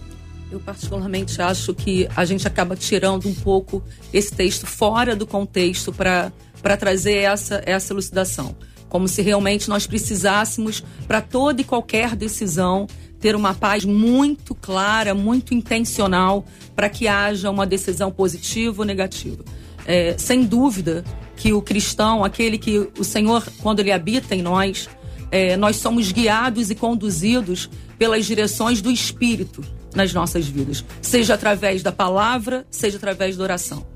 Eu 0.50 0.60
particularmente 0.60 1.40
acho 1.40 1.72
que 1.72 2.08
a 2.14 2.24
gente 2.24 2.46
acaba 2.46 2.76
tirando 2.76 3.28
um 3.28 3.34
pouco 3.34 3.82
esse 4.12 4.32
texto 4.32 4.66
fora 4.66 5.16
do 5.16 5.26
contexto 5.26 5.92
para 5.92 6.32
para 6.60 6.76
trazer 6.76 7.18
essa 7.18 7.62
essa 7.64 7.94
elucidação, 7.94 8.54
como 8.88 9.08
se 9.08 9.22
realmente 9.22 9.68
nós 9.68 9.86
precisássemos 9.86 10.84
para 11.06 11.22
toda 11.22 11.62
e 11.62 11.64
qualquer 11.64 12.14
decisão 12.14 12.86
ter 13.20 13.36
uma 13.36 13.54
paz 13.54 13.84
muito 13.84 14.54
clara, 14.54 15.14
muito 15.14 15.54
intencional, 15.54 16.44
para 16.74 16.88
que 16.88 17.06
haja 17.06 17.50
uma 17.50 17.66
decisão 17.66 18.10
positiva 18.10 18.82
ou 18.82 18.86
negativa. 18.86 19.44
É, 19.86 20.16
sem 20.18 20.44
dúvida 20.44 21.04
que 21.36 21.52
o 21.52 21.60
cristão, 21.60 22.24
aquele 22.24 22.58
que 22.58 22.88
o 22.98 23.04
Senhor, 23.04 23.46
quando 23.62 23.80
ele 23.80 23.92
habita 23.92 24.34
em 24.34 24.42
nós, 24.42 24.88
é, 25.30 25.56
nós 25.56 25.76
somos 25.76 26.10
guiados 26.10 26.70
e 26.70 26.74
conduzidos 26.74 27.70
pelas 27.98 28.26
direções 28.26 28.80
do 28.80 28.90
Espírito 28.90 29.62
nas 29.94 30.12
nossas 30.12 30.46
vidas, 30.46 30.84
seja 31.02 31.34
através 31.34 31.82
da 31.82 31.92
palavra, 31.92 32.66
seja 32.70 32.96
através 32.96 33.36
da 33.36 33.42
oração. 33.42 33.86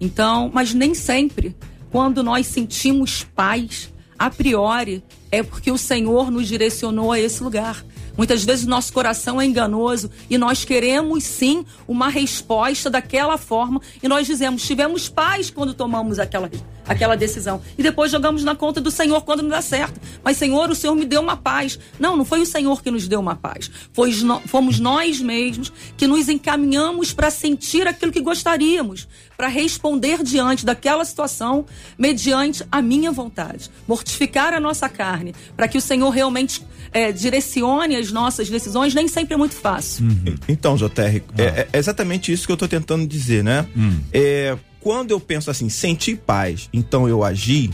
Então, 0.00 0.50
mas 0.52 0.74
nem 0.74 0.94
sempre, 0.94 1.56
quando 1.90 2.22
nós 2.22 2.46
sentimos 2.46 3.24
paz, 3.34 3.92
a 4.18 4.30
priori, 4.30 5.02
é 5.30 5.42
porque 5.42 5.70
o 5.70 5.78
Senhor 5.78 6.30
nos 6.30 6.48
direcionou 6.48 7.12
a 7.12 7.20
esse 7.20 7.42
lugar. 7.42 7.84
Muitas 8.16 8.44
vezes 8.44 8.64
o 8.64 8.68
nosso 8.68 8.92
coração 8.92 9.40
é 9.40 9.44
enganoso 9.44 10.10
e 10.30 10.38
nós 10.38 10.64
queremos 10.64 11.24
sim 11.24 11.64
uma 11.86 12.08
resposta 12.08 12.88
daquela 12.88 13.36
forma 13.36 13.80
e 14.02 14.08
nós 14.08 14.26
dizemos, 14.26 14.62
tivemos 14.62 15.08
paz 15.08 15.50
quando 15.50 15.74
tomamos 15.74 16.18
aquela, 16.18 16.50
aquela 16.86 17.16
decisão 17.16 17.60
e 17.76 17.82
depois 17.82 18.10
jogamos 18.10 18.44
na 18.44 18.54
conta 18.54 18.80
do 18.80 18.90
Senhor 18.90 19.22
quando 19.22 19.42
não 19.42 19.50
dá 19.50 19.62
certo. 19.62 20.00
Mas 20.22 20.36
Senhor, 20.36 20.70
o 20.70 20.74
Senhor 20.74 20.94
me 20.94 21.04
deu 21.04 21.20
uma 21.20 21.36
paz. 21.36 21.78
Não, 21.98 22.16
não 22.16 22.24
foi 22.24 22.40
o 22.40 22.46
Senhor 22.46 22.82
que 22.82 22.90
nos 22.90 23.08
deu 23.08 23.20
uma 23.20 23.36
paz. 23.36 23.70
Foi, 23.92 24.12
fomos 24.46 24.78
nós 24.78 25.20
mesmos 25.20 25.72
que 25.96 26.06
nos 26.06 26.28
encaminhamos 26.28 27.12
para 27.12 27.30
sentir 27.30 27.86
aquilo 27.86 28.12
que 28.12 28.20
gostaríamos, 28.20 29.08
para 29.36 29.48
responder 29.48 30.22
diante 30.22 30.64
daquela 30.64 31.04
situação 31.04 31.64
mediante 31.98 32.64
a 32.70 32.80
minha 32.80 33.10
vontade. 33.10 33.70
Mortificar 33.86 34.52
a 34.52 34.60
nossa 34.60 34.88
carne, 34.88 35.34
para 35.56 35.68
que 35.68 35.78
o 35.78 35.80
Senhor 35.80 36.10
realmente 36.10 36.64
é, 36.92 37.10
direcione 37.10 37.96
as 37.96 38.12
nossas 38.12 38.48
decisões, 38.48 38.94
nem 38.94 39.08
sempre 39.08 39.34
é 39.34 39.36
muito 39.36 39.54
fácil. 39.54 40.04
Uhum. 40.04 40.36
Então, 40.48 40.76
JR, 40.76 40.88
é, 40.98 41.02
ah. 41.08 41.42
é, 41.42 41.68
é, 41.72 41.78
exatamente 41.78 42.32
isso 42.32 42.46
que 42.46 42.52
eu 42.52 42.54
estou 42.54 42.68
tentando 42.68 43.04
dizer, 43.06 43.42
né? 43.42 43.66
Uhum. 43.74 44.00
É, 44.12 44.56
quando 44.84 45.12
eu 45.12 45.18
penso 45.18 45.50
assim, 45.50 45.70
senti 45.70 46.14
paz, 46.14 46.68
então 46.70 47.08
eu 47.08 47.24
agi, 47.24 47.70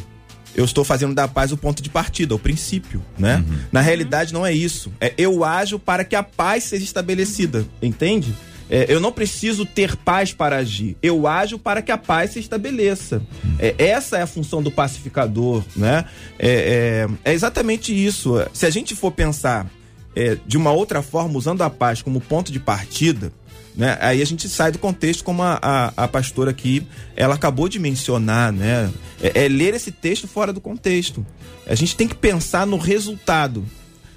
eu 0.55 0.64
estou 0.64 0.85
fazendo 0.85 1.12
da 1.12 1.26
paz 1.26 1.50
o 1.50 1.57
ponto 1.57 1.83
de 1.83 1.90
partida, 1.90 2.37
o 2.37 2.38
princípio, 2.38 3.02
né? 3.19 3.45
Uhum. 3.47 3.59
Na 3.73 3.81
realidade 3.81 4.33
não 4.33 4.47
é 4.47 4.52
isso. 4.52 4.93
É 5.00 5.12
eu 5.19 5.43
ajo 5.45 5.76
para 5.76 6.05
que 6.05 6.14
a 6.14 6.23
paz 6.23 6.64
seja 6.64 6.85
estabelecida, 6.85 7.67
entende? 7.83 8.33
É, 8.71 8.87
eu 8.88 9.00
não 9.00 9.11
preciso 9.11 9.67
ter 9.67 9.97
paz 9.97 10.33
para 10.33 10.59
agir. 10.59 10.97
Eu 11.02 11.26
ajo 11.26 11.59
para 11.59 11.83
que 11.83 11.90
a 11.90 11.99
paz 11.99 12.31
se 12.31 12.38
estabeleça. 12.38 13.21
É, 13.59 13.75
essa 13.76 14.19
é 14.19 14.23
a 14.23 14.26
função 14.29 14.62
do 14.62 14.71
pacificador, 14.71 15.64
né? 15.75 16.05
É, 16.38 17.09
é, 17.25 17.31
é 17.31 17.35
exatamente 17.35 17.93
isso. 17.93 18.37
Se 18.52 18.67
a 18.67 18.71
gente 18.71 18.95
for 18.95 19.11
pensar 19.11 19.67
é, 20.14 20.37
de 20.47 20.57
uma 20.57 20.71
outra 20.71 21.02
forma, 21.02 21.37
usando 21.37 21.62
a 21.62 21.71
paz 21.71 22.02
como 22.02 22.21
ponto 22.21 22.52
de 22.52 22.61
partida, 22.61 23.33
né? 23.75 23.97
Aí 24.00 24.21
a 24.21 24.25
gente 24.25 24.49
sai 24.49 24.73
do 24.73 24.79
contexto 24.79 25.25
como 25.25 25.43
a, 25.43 25.59
a, 25.62 26.05
a 26.05 26.09
pastora 26.09 26.50
aqui, 26.50 26.87
ela 27.17 27.35
acabou 27.35 27.69
de 27.69 27.79
mencionar, 27.79 28.53
né? 28.53 28.91
É, 29.23 29.45
é, 29.45 29.49
ler 29.49 29.75
esse 29.75 29.93
texto 29.93 30.27
fora 30.27 30.53
do 30.53 30.61
contexto. 30.61 31.25
A 31.67 31.75
gente 31.75 31.97
tem 31.97 32.09
que 32.09 32.15
pensar 32.15 32.67
no 32.67 32.77
resultado. 32.77 33.65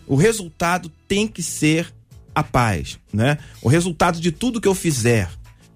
O 0.07 0.15
resultado 0.15 0.91
tem 1.07 1.27
que 1.27 1.43
ser 1.43 1.93
a 2.33 2.43
paz, 2.43 2.99
né? 3.13 3.37
O 3.61 3.69
resultado 3.69 4.19
de 4.19 4.31
tudo 4.31 4.59
que 4.59 4.67
eu 4.67 4.75
fizer 4.75 5.29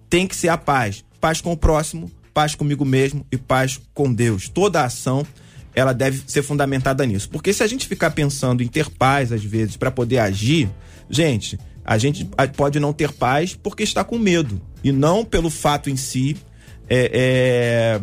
tem 0.10 0.27
que 0.27 0.36
ser 0.36 0.50
a 0.50 0.57
paz. 0.57 1.03
Paz 1.19 1.41
com 1.41 1.51
o 1.51 1.57
próximo, 1.57 2.12
paz 2.34 2.55
comigo 2.55 2.86
mesmo 2.86 3.25
e 3.31 3.38
paz 3.38 3.79
com 3.93 4.13
Deus. 4.13 4.50
Toda 4.50 4.84
ação 4.84 5.25
ela 5.74 5.93
deve 5.93 6.24
ser 6.25 6.41
fundamentada 6.41 7.05
nisso. 7.05 7.29
Porque 7.29 7.53
se 7.53 7.62
a 7.62 7.67
gente 7.67 7.88
ficar 7.88 8.10
pensando 8.12 8.63
em 8.63 8.67
ter 8.67 8.89
paz 8.89 9.31
às 9.31 9.43
vezes 9.43 9.77
para 9.77 9.91
poder 9.91 10.17
agir, 10.17 10.69
gente, 11.07 11.60
a 11.88 11.98
gente 11.98 12.29
pode 12.58 12.82
não 12.82 12.91
ter 12.91 13.13
paz 13.13 13.56
porque 13.56 13.82
está 13.82 14.03
com 14.03 14.20
medo 14.20 14.62
e 14.84 14.91
não 14.91 15.24
pelo 15.24 15.50
fato 15.50 15.89
em 15.89 15.96
si 15.96 16.36
é, 16.89 17.12
é, 17.13 18.01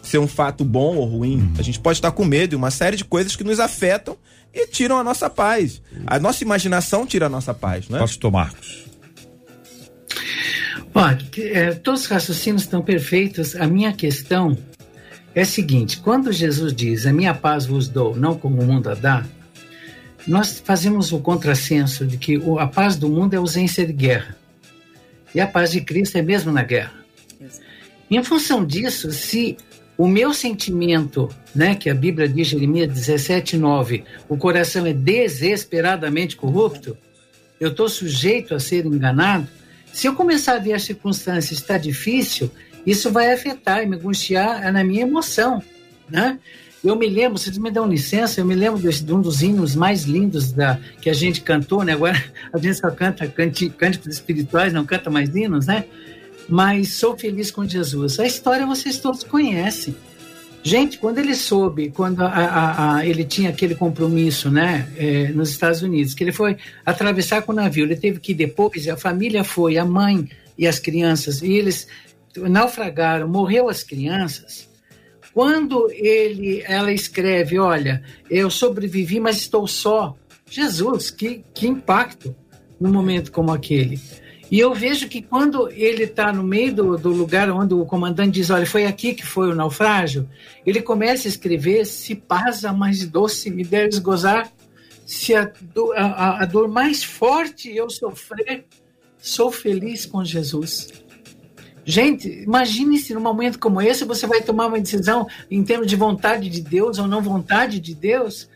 ser 0.00 0.18
um 0.18 0.28
fato 0.28 0.64
bom 0.64 0.94
ou 0.94 1.04
ruim. 1.04 1.38
Uhum. 1.38 1.52
A 1.58 1.62
gente 1.62 1.80
pode 1.80 1.98
estar 1.98 2.12
com 2.12 2.24
medo 2.24 2.54
e 2.54 2.56
uma 2.56 2.70
série 2.70 2.96
de 2.96 3.04
coisas 3.04 3.34
que 3.34 3.42
nos 3.42 3.58
afetam 3.58 4.16
e 4.54 4.68
tiram 4.68 4.96
a 4.96 5.02
nossa 5.02 5.28
paz. 5.28 5.82
A 6.06 6.20
nossa 6.20 6.44
imaginação 6.44 7.04
tira 7.04 7.26
a 7.26 7.28
nossa 7.28 7.52
paz, 7.52 7.88
né? 7.88 7.98
Pastor 7.98 8.30
Marcos. 8.30 8.84
Olha, 10.94 11.18
é, 11.38 11.72
todos 11.72 12.02
os 12.02 12.06
raciocínios 12.06 12.62
estão 12.62 12.80
perfeitos. 12.80 13.56
A 13.56 13.66
minha 13.66 13.92
questão 13.92 14.56
é 15.34 15.42
a 15.42 15.44
seguinte: 15.44 15.98
quando 15.98 16.32
Jesus 16.32 16.72
diz, 16.72 17.06
a 17.06 17.12
minha 17.12 17.34
paz 17.34 17.66
vos 17.66 17.88
dou, 17.88 18.14
não 18.14 18.38
como 18.38 18.62
o 18.62 18.64
mundo 18.64 18.88
a 18.88 18.94
dá, 18.94 19.24
nós 20.26 20.60
fazemos 20.64 21.12
o 21.12 21.20
contrassenso 21.20 22.04
de 22.04 22.16
que 22.18 22.40
a 22.58 22.66
paz 22.66 22.96
do 22.96 23.08
mundo 23.08 23.34
é 23.34 23.36
ausência 23.36 23.86
de 23.86 23.92
guerra. 23.92 24.36
E 25.34 25.40
a 25.40 25.46
paz 25.46 25.70
de 25.70 25.80
Cristo 25.80 26.16
é 26.16 26.22
mesmo 26.22 26.50
na 26.50 26.62
guerra. 26.62 26.92
Em 28.10 28.22
função 28.22 28.64
disso, 28.64 29.12
se 29.12 29.56
o 29.98 30.06
meu 30.06 30.32
sentimento, 30.34 31.28
né, 31.54 31.74
que 31.74 31.88
a 31.88 31.94
Bíblia 31.94 32.28
diz, 32.28 32.48
Jeremias 32.48 32.92
17, 32.92 33.56
9, 33.56 34.04
o 34.28 34.36
coração 34.36 34.86
é 34.86 34.92
desesperadamente 34.92 36.36
corrupto, 36.36 36.96
eu 37.58 37.70
estou 37.70 37.88
sujeito 37.88 38.54
a 38.54 38.60
ser 38.60 38.84
enganado. 38.84 39.48
Se 39.92 40.06
eu 40.06 40.14
começar 40.14 40.56
a 40.56 40.58
ver 40.58 40.74
a 40.74 40.78
circunstância 40.78 41.54
está 41.54 41.78
difícil, 41.78 42.50
isso 42.84 43.10
vai 43.10 43.32
afetar 43.32 43.82
e 43.82 43.86
me 43.86 43.96
angustiar 43.96 44.70
na 44.72 44.84
minha 44.84 45.02
emoção, 45.02 45.62
né? 46.08 46.38
Eu 46.86 46.96
me 46.96 47.08
lembro, 47.08 47.38
vocês 47.38 47.58
me 47.58 47.70
dão 47.70 47.86
licença, 47.88 48.40
eu 48.40 48.44
me 48.44 48.54
lembro 48.54 48.80
de, 48.80 49.02
de 49.02 49.12
um 49.12 49.20
dos 49.20 49.42
hinos 49.42 49.74
mais 49.74 50.04
lindos 50.04 50.52
da, 50.52 50.78
que 51.00 51.10
a 51.10 51.12
gente 51.12 51.40
cantou, 51.40 51.82
né? 51.82 51.92
Agora 51.92 52.22
a 52.52 52.58
gente 52.58 52.76
só 52.76 52.90
canta 52.90 53.26
cânticos 53.26 54.06
espirituais, 54.06 54.72
não 54.72 54.84
canta 54.84 55.10
mais 55.10 55.34
hinos, 55.34 55.66
né? 55.66 55.84
Mas 56.48 56.94
sou 56.94 57.16
feliz 57.18 57.50
com 57.50 57.66
Jesus. 57.66 58.20
A 58.20 58.26
história 58.26 58.64
vocês 58.64 58.98
todos 58.98 59.24
conhecem. 59.24 59.96
Gente, 60.62 60.98
quando 60.98 61.18
ele 61.18 61.34
soube, 61.34 61.90
quando 61.90 62.22
a, 62.22 62.26
a, 62.26 62.96
a, 62.96 63.06
ele 63.06 63.24
tinha 63.24 63.50
aquele 63.50 63.74
compromisso, 63.74 64.50
né, 64.50 64.88
é, 64.96 65.28
nos 65.28 65.50
Estados 65.50 65.80
Unidos, 65.80 66.12
que 66.12 66.24
ele 66.24 66.32
foi 66.32 66.56
atravessar 66.84 67.42
com 67.42 67.52
o 67.52 67.54
navio, 67.54 67.84
ele 67.84 67.94
teve 67.94 68.18
que 68.18 68.32
ir 68.32 68.34
depois, 68.34 68.88
a 68.88 68.96
família 68.96 69.44
foi, 69.44 69.78
a 69.78 69.84
mãe 69.84 70.28
e 70.58 70.66
as 70.66 70.80
crianças, 70.80 71.40
e 71.40 71.52
eles 71.52 71.86
naufragaram, 72.36 73.28
morreu 73.28 73.68
as 73.68 73.84
crianças. 73.84 74.68
Quando 75.36 75.90
ele, 75.90 76.62
ela 76.66 76.90
escreve, 76.90 77.58
olha, 77.58 78.02
eu 78.30 78.48
sobrevivi, 78.48 79.20
mas 79.20 79.36
estou 79.36 79.66
só. 79.66 80.16
Jesus, 80.48 81.10
que, 81.10 81.44
que 81.52 81.68
impacto 81.68 82.34
num 82.80 82.90
momento 82.90 83.30
como 83.30 83.52
aquele. 83.52 84.00
E 84.50 84.58
eu 84.58 84.72
vejo 84.72 85.10
que 85.10 85.20
quando 85.20 85.68
ele 85.68 86.04
está 86.04 86.32
no 86.32 86.42
meio 86.42 86.74
do, 86.74 86.96
do, 86.96 87.10
lugar 87.10 87.50
onde 87.50 87.74
o 87.74 87.84
comandante 87.84 88.30
diz, 88.30 88.48
olha, 88.48 88.64
foi 88.64 88.86
aqui 88.86 89.12
que 89.12 89.26
foi 89.26 89.50
o 89.50 89.54
naufrágio, 89.54 90.26
ele 90.64 90.80
começa 90.80 91.28
a 91.28 91.32
escrever, 91.32 91.84
se 91.84 92.14
passa 92.14 92.72
mais 92.72 93.06
doce 93.06 93.50
me 93.50 93.62
deres 93.62 93.98
gozar, 93.98 94.50
se 95.04 95.34
a, 95.34 95.52
a, 95.96 96.44
a 96.44 96.46
dor 96.46 96.66
mais 96.66 97.04
forte 97.04 97.70
eu 97.76 97.90
sofrer, 97.90 98.64
sou 99.18 99.52
feliz 99.52 100.06
com 100.06 100.24
Jesus. 100.24 101.04
Gente, 101.88 102.28
imagine 102.42 102.98
se 102.98 103.14
num 103.14 103.20
momento 103.20 103.60
como 103.60 103.80
esse 103.80 104.04
você 104.04 104.26
vai 104.26 104.42
tomar 104.42 104.66
uma 104.66 104.80
decisão 104.80 105.28
em 105.48 105.62
termos 105.62 105.86
de 105.86 105.94
vontade 105.94 106.48
de 106.48 106.60
Deus 106.60 106.98
ou 106.98 107.06
não 107.06 107.22
vontade 107.22 107.78
de 107.78 107.94
Deus. 107.94 108.48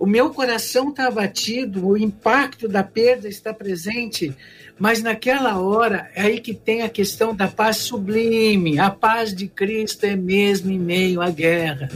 O 0.00 0.04
meu 0.04 0.30
coração 0.30 0.88
está 0.88 1.06
abatido, 1.06 1.86
o 1.86 1.96
impacto 1.96 2.66
da 2.66 2.82
perda 2.82 3.28
está 3.28 3.54
presente, 3.54 4.36
mas 4.76 5.00
naquela 5.00 5.60
hora 5.60 6.10
é 6.12 6.22
aí 6.22 6.40
que 6.40 6.52
tem 6.52 6.82
a 6.82 6.88
questão 6.88 7.32
da 7.32 7.46
paz 7.46 7.76
sublime. 7.76 8.80
A 8.80 8.90
paz 8.90 9.32
de 9.32 9.46
Cristo 9.46 10.04
é 10.04 10.16
mesmo 10.16 10.72
em 10.72 10.78
meio 10.78 11.22
à 11.22 11.30
guerra. 11.30 11.88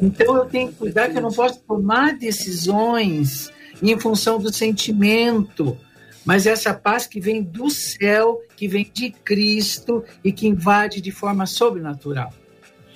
Então 0.00 0.36
eu 0.36 0.44
tenho 0.44 0.68
que 0.68 0.76
cuidar 0.76 1.10
que 1.10 1.18
eu 1.18 1.22
não 1.22 1.32
posso 1.32 1.58
tomar 1.66 2.16
decisões 2.16 3.50
em 3.82 3.98
função 3.98 4.38
do 4.38 4.52
sentimento 4.52 5.76
mas 6.24 6.46
essa 6.46 6.72
paz 6.72 7.06
que 7.06 7.20
vem 7.20 7.42
do 7.42 7.68
céu, 7.70 8.40
que 8.56 8.66
vem 8.66 8.90
de 8.92 9.10
Cristo 9.10 10.02
e 10.24 10.32
que 10.32 10.46
invade 10.46 11.00
de 11.00 11.10
forma 11.10 11.46
sobrenatural. 11.46 12.32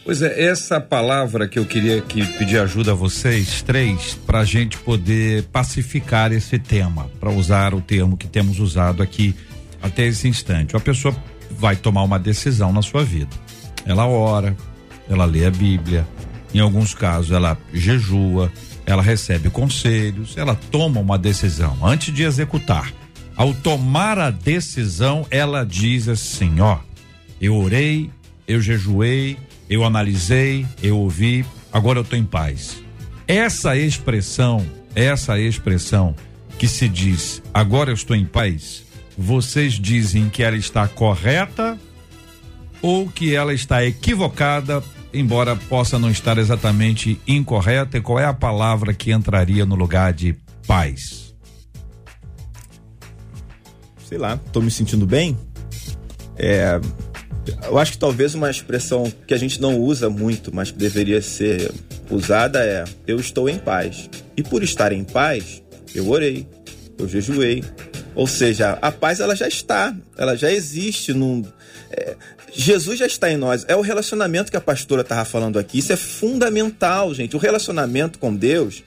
Pois 0.05 0.23
é, 0.23 0.43
essa 0.43 0.81
palavra 0.81 1.47
que 1.47 1.59
eu 1.59 1.67
queria 1.67 2.01
que 2.01 2.25
pedir 2.39 2.59
ajuda 2.59 2.93
a 2.93 2.95
vocês 2.95 3.61
três 3.61 4.15
para 4.27 4.39
a 4.39 4.45
gente 4.45 4.79
poder 4.79 5.43
pacificar 5.53 6.33
esse 6.33 6.59
tema, 6.59 7.11
para 7.21 7.31
usar 7.31 7.75
o 7.75 7.81
termo 7.83 8.17
que 8.17 8.27
temos 8.27 8.59
usado 8.59 9.03
aqui 9.03 9.35
até 9.83 10.07
esse 10.07 10.27
instante. 10.27 10.75
A 10.75 10.81
pessoa 10.81 11.15
vai 11.51 11.77
tomar 11.77 12.05
uma 12.05 12.19
decisão 12.19 12.73
na 12.73 12.81
sua 12.81 13.05
vida. 13.05 13.37
Ela 13.85 14.07
ora, 14.07 14.57
ela 15.11 15.27
lê 15.27 15.45
a 15.45 15.51
Bíblia, 15.51 16.07
em 16.55 16.61
alguns 16.61 16.95
casos 16.95 17.33
ela 17.33 17.59
jejua, 17.73 18.51
ela 18.87 19.03
recebe 19.03 19.51
conselhos, 19.51 20.39
ela 20.39 20.55
toma 20.71 21.01
uma 21.01 21.19
decisão 21.19 21.77
antes 21.85 22.15
de 22.15 22.23
executar. 22.23 22.91
Ao 23.39 23.55
tomar 23.55 24.19
a 24.19 24.33
decisão, 24.33 25.25
ela 25.31 25.65
diz 25.65 26.09
assim: 26.09 26.59
ó, 26.59 26.81
eu 27.41 27.55
orei, 27.57 28.11
eu 28.49 28.61
jejuei, 28.61 29.39
eu 29.71 29.85
analisei, 29.85 30.67
eu 30.83 30.99
ouvi, 30.99 31.47
agora 31.73 32.01
eu 32.01 32.03
estou 32.03 32.19
em 32.19 32.25
paz. 32.25 32.83
Essa 33.29 33.77
expressão, 33.77 34.67
essa 34.93 35.39
expressão 35.39 36.17
que 36.59 36.67
se 36.67 36.89
diz 36.89 37.41
agora 37.55 37.91
eu 37.91 37.95
estou 37.95 38.17
em 38.17 38.25
paz, 38.25 38.85
vocês 39.17 39.75
dizem 39.75 40.29
que 40.29 40.43
ela 40.43 40.57
está 40.57 40.89
correta 40.89 41.79
ou 42.83 43.09
que 43.09 43.37
ela 43.37 43.55
está 43.55 43.85
equivocada, 43.85 44.83
embora 45.15 45.55
possa 45.55 45.97
não 45.97 46.11
estar 46.11 46.39
exatamente 46.39 47.21
incorreta? 47.25 47.99
E 47.99 48.01
qual 48.01 48.19
é 48.19 48.25
a 48.25 48.35
palavra 48.35 48.93
que 48.93 49.13
entraria 49.13 49.65
no 49.65 49.77
lugar 49.77 50.13
de 50.13 50.35
paz? 50.67 51.28
Sei 54.09 54.17
lá, 54.17 54.41
tô 54.53 54.63
me 54.63 54.71
sentindo 54.71 55.07
bem. 55.07 55.37
É, 56.37 56.81
eu 57.65 57.79
acho 57.79 57.93
que 57.93 57.99
talvez 57.99 58.35
uma 58.35 58.51
expressão 58.51 59.13
que 59.27 59.35
a 59.35 59.37
gente 59.37 59.61
não 59.61 59.79
usa 59.79 60.09
muito, 60.09 60.55
mas 60.55 60.71
que 60.71 60.79
deveria 60.79 61.21
ser 61.21 61.71
usada 62.11 62.65
é: 62.65 62.85
eu 63.07 63.21
estou 63.21 63.49
em 63.49 63.59
paz. 63.59 64.09
E 64.37 64.43
por 64.43 64.63
estar 64.63 64.93
em 64.93 65.05
paz, 65.05 65.63
eu 65.95 66.09
orei, 66.09 66.47
eu 66.99 67.07
jejuei. 67.07 67.63
Ou 68.15 68.27
seja, 68.27 68.79
a 68.81 68.91
paz 68.91 69.21
ela 69.21 69.37
já 69.37 69.47
está, 69.47 69.95
ela 70.17 70.35
já 70.37 70.51
existe. 70.51 71.13
Num, 71.13 71.45
é, 71.91 72.17
Jesus 72.53 72.99
já 72.99 73.07
está 73.07 73.31
em 73.31 73.37
nós. 73.37 73.65
É 73.69 73.77
o 73.77 73.83
relacionamento 73.83 74.51
que 74.51 74.57
a 74.57 74.61
pastora 74.61 75.03
estava 75.03 75.25
falando 75.25 75.59
aqui. 75.59 75.79
Isso 75.79 75.93
é 75.93 75.97
fundamental, 75.97 77.15
gente. 77.15 77.37
O 77.37 77.39
relacionamento 77.39 78.19
com 78.19 78.35
Deus, 78.35 78.83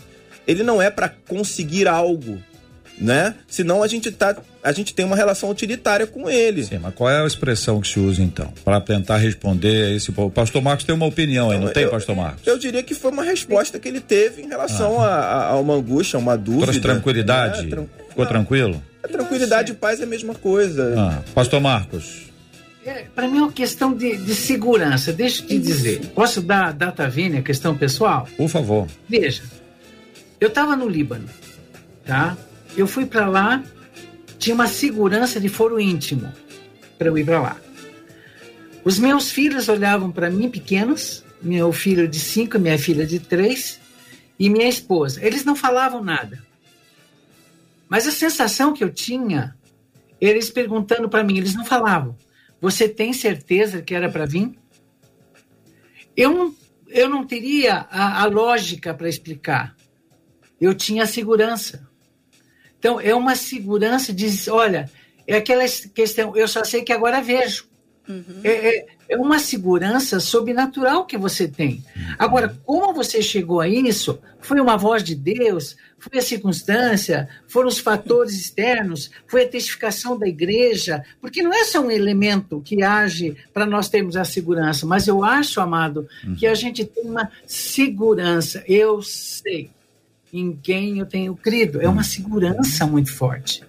ele 0.47 0.63
não 0.63 0.81
é 0.81 0.89
para 0.89 1.09
conseguir 1.09 1.87
algo 1.87 2.41
né? 3.01 3.33
Senão 3.47 3.81
a 3.81 3.87
gente 3.87 4.11
tá, 4.11 4.37
a 4.63 4.71
gente 4.71 4.93
tem 4.93 5.03
uma 5.03 5.15
relação 5.15 5.49
utilitária 5.49 6.05
com 6.05 6.29
ele. 6.29 6.63
Sim, 6.63 6.77
mas 6.77 6.93
qual 6.93 7.09
é 7.09 7.21
a 7.21 7.25
expressão 7.25 7.81
que 7.81 7.87
se 7.87 7.99
usa 7.99 8.21
então 8.21 8.53
para 8.63 8.79
tentar 8.79 9.17
responder 9.17 9.87
a 9.87 9.95
esse 9.95 10.11
povo? 10.11 10.29
Pastor 10.29 10.61
Marcos 10.61 10.85
tem 10.85 10.93
uma 10.93 11.07
opinião 11.07 11.49
aí, 11.49 11.57
não, 11.57 11.65
não 11.65 11.73
tem, 11.73 11.83
eu, 11.83 11.89
Pastor 11.89 12.15
Marcos? 12.15 12.45
Eu 12.45 12.57
diria 12.59 12.83
que 12.83 12.93
foi 12.93 13.11
uma 13.11 13.23
resposta 13.23 13.79
que 13.79 13.87
ele 13.87 13.99
teve 13.99 14.43
em 14.43 14.47
relação 14.47 15.01
ah. 15.01 15.07
a, 15.07 15.47
a, 15.49 15.59
uma 15.59 15.73
angústia, 15.73 16.19
uma 16.19 16.37
dúvida. 16.37 16.65
Trouxe 16.65 16.79
tranquilidade? 16.79 17.65
Né? 17.65 17.87
Ficou 18.07 18.25
tranquilo? 18.25 18.81
A 19.03 19.07
tranquilidade 19.07 19.71
e 19.71 19.75
paz 19.75 19.99
é 19.99 20.03
a 20.03 20.07
mesma 20.07 20.35
coisa. 20.35 20.93
Ah, 20.95 21.23
Pastor 21.33 21.59
Marcos. 21.59 22.29
É, 22.85 23.05
para 23.15 23.27
mim 23.27 23.39
é 23.39 23.41
uma 23.41 23.51
questão 23.51 23.93
de, 23.93 24.17
de 24.17 24.35
segurança. 24.35 25.11
Deixa 25.11 25.41
eu 25.43 25.47
te 25.47 25.57
dizer. 25.57 26.07
Posso 26.13 26.41
dar 26.41 26.73
data 26.73 27.07
vênia, 27.07 27.41
questão 27.41 27.75
pessoal? 27.75 28.27
Por 28.37 28.47
favor. 28.47 28.87
Veja, 29.07 29.43
eu 30.39 30.47
estava 30.47 30.75
no 30.75 30.87
Líbano, 30.87 31.27
tá? 32.05 32.37
Eu 32.75 32.87
fui 32.87 33.05
para 33.05 33.27
lá, 33.27 33.63
tinha 34.39 34.53
uma 34.53 34.67
segurança 34.67 35.39
de 35.39 35.49
foro 35.49 35.79
íntimo 35.79 36.31
para 36.97 37.07
eu 37.07 37.17
ir 37.17 37.25
para 37.25 37.41
lá. 37.41 37.57
Os 38.83 38.97
meus 38.97 39.31
filhos 39.31 39.69
olhavam 39.69 40.11
para 40.11 40.29
mim 40.29 40.49
pequenos, 40.49 41.23
meu 41.41 41.71
filho 41.71 42.07
de 42.07 42.19
cinco, 42.19 42.57
minha 42.57 42.77
filha 42.79 43.05
de 43.05 43.19
três 43.19 43.79
e 44.39 44.49
minha 44.49 44.67
esposa. 44.67 45.23
Eles 45.23 45.45
não 45.45 45.55
falavam 45.55 46.03
nada. 46.03 46.43
Mas 47.87 48.07
a 48.07 48.11
sensação 48.11 48.73
que 48.73 48.83
eu 48.83 48.89
tinha, 48.89 49.55
eles 50.19 50.49
perguntando 50.49 51.09
para 51.09 51.23
mim, 51.23 51.37
eles 51.37 51.53
não 51.53 51.65
falavam. 51.65 52.17
Você 52.59 52.87
tem 52.87 53.11
certeza 53.11 53.81
que 53.81 53.93
era 53.93 54.09
para 54.09 54.25
vir? 54.25 54.57
Eu 56.15 56.31
não, 56.31 56.55
eu 56.87 57.09
não 57.09 57.25
teria 57.25 57.85
a, 57.89 58.21
a 58.21 58.25
lógica 58.25 58.93
para 58.93 59.09
explicar. 59.09 59.75
Eu 60.59 60.73
tinha 60.73 61.03
a 61.03 61.07
segurança. 61.07 61.90
Então, 62.81 62.99
é 62.99 63.13
uma 63.13 63.35
segurança 63.35 64.11
de, 64.11 64.49
olha, 64.49 64.89
é 65.27 65.35
aquela 65.35 65.63
questão, 65.93 66.35
eu 66.35 66.47
só 66.47 66.63
sei 66.63 66.81
que 66.81 66.91
agora 66.91 67.21
vejo. 67.21 67.69
Uhum. 68.09 68.41
É, 68.43 68.49
é, 68.49 68.87
é, 69.09 69.17
uma 69.17 69.37
segurança 69.37 70.19
sobrenatural 70.19 71.05
que 71.05 71.15
você 71.15 71.47
tem. 71.47 71.85
Agora, 72.17 72.57
como 72.65 72.91
você 72.91 73.21
chegou 73.21 73.61
a 73.61 73.69
isso? 73.69 74.17
Foi 74.39 74.59
uma 74.59 74.77
voz 74.77 75.03
de 75.03 75.13
Deus? 75.13 75.77
Foi 75.99 76.17
a 76.17 76.23
circunstância? 76.23 77.29
Foram 77.47 77.67
os 77.67 77.77
fatores 77.77 78.33
externos? 78.41 79.11
Foi 79.27 79.43
a 79.43 79.47
testificação 79.47 80.17
da 80.17 80.27
igreja? 80.27 81.05
Porque 81.21 81.43
não 81.43 81.53
é 81.53 81.63
só 81.65 81.81
um 81.81 81.91
elemento 81.91 82.63
que 82.65 82.81
age 82.81 83.37
para 83.53 83.67
nós 83.67 83.89
termos 83.89 84.17
a 84.17 84.25
segurança, 84.25 84.87
mas 84.87 85.07
eu 85.07 85.23
acho, 85.23 85.61
amado, 85.61 86.07
uhum. 86.25 86.33
que 86.33 86.47
a 86.47 86.55
gente 86.55 86.83
tem 86.83 87.03
uma 87.03 87.31
segurança. 87.45 88.63
Eu 88.67 89.03
sei 89.03 89.69
em 90.33 90.53
quem 90.53 90.99
eu 90.99 91.05
tenho 91.05 91.35
crido. 91.35 91.81
É 91.81 91.89
uma 91.89 92.03
segurança 92.03 92.85
muito 92.85 93.11
forte. 93.11 93.63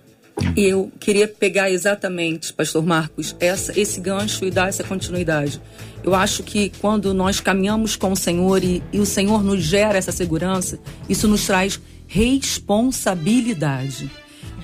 E 0.57 0.65
eu 0.65 0.91
queria 0.99 1.29
pegar 1.29 1.71
exatamente, 1.71 2.53
Pastor 2.53 2.85
Marcos, 2.85 3.37
essa, 3.39 3.79
esse 3.79 4.01
gancho 4.01 4.45
e 4.45 4.51
dar 4.51 4.69
essa 4.69 4.83
continuidade. 4.83 5.61
Eu 6.03 6.15
acho 6.15 6.43
que 6.43 6.73
quando 6.81 7.15
nós 7.15 7.41
caminhamos 7.41 7.97
com 7.97 8.13
o 8.13 8.17
Senhor 8.17 8.65
e, 8.65 8.83
e 8.93 8.99
o 8.99 9.07
Senhor 9.07 9.43
nos 9.43 9.63
gera 9.63 9.99
essa 9.99 10.11
segurança, 10.11 10.79
isso 11.09 11.29
nos 11.29 11.47
traz 11.47 11.81
responsabilidade. 12.07 14.11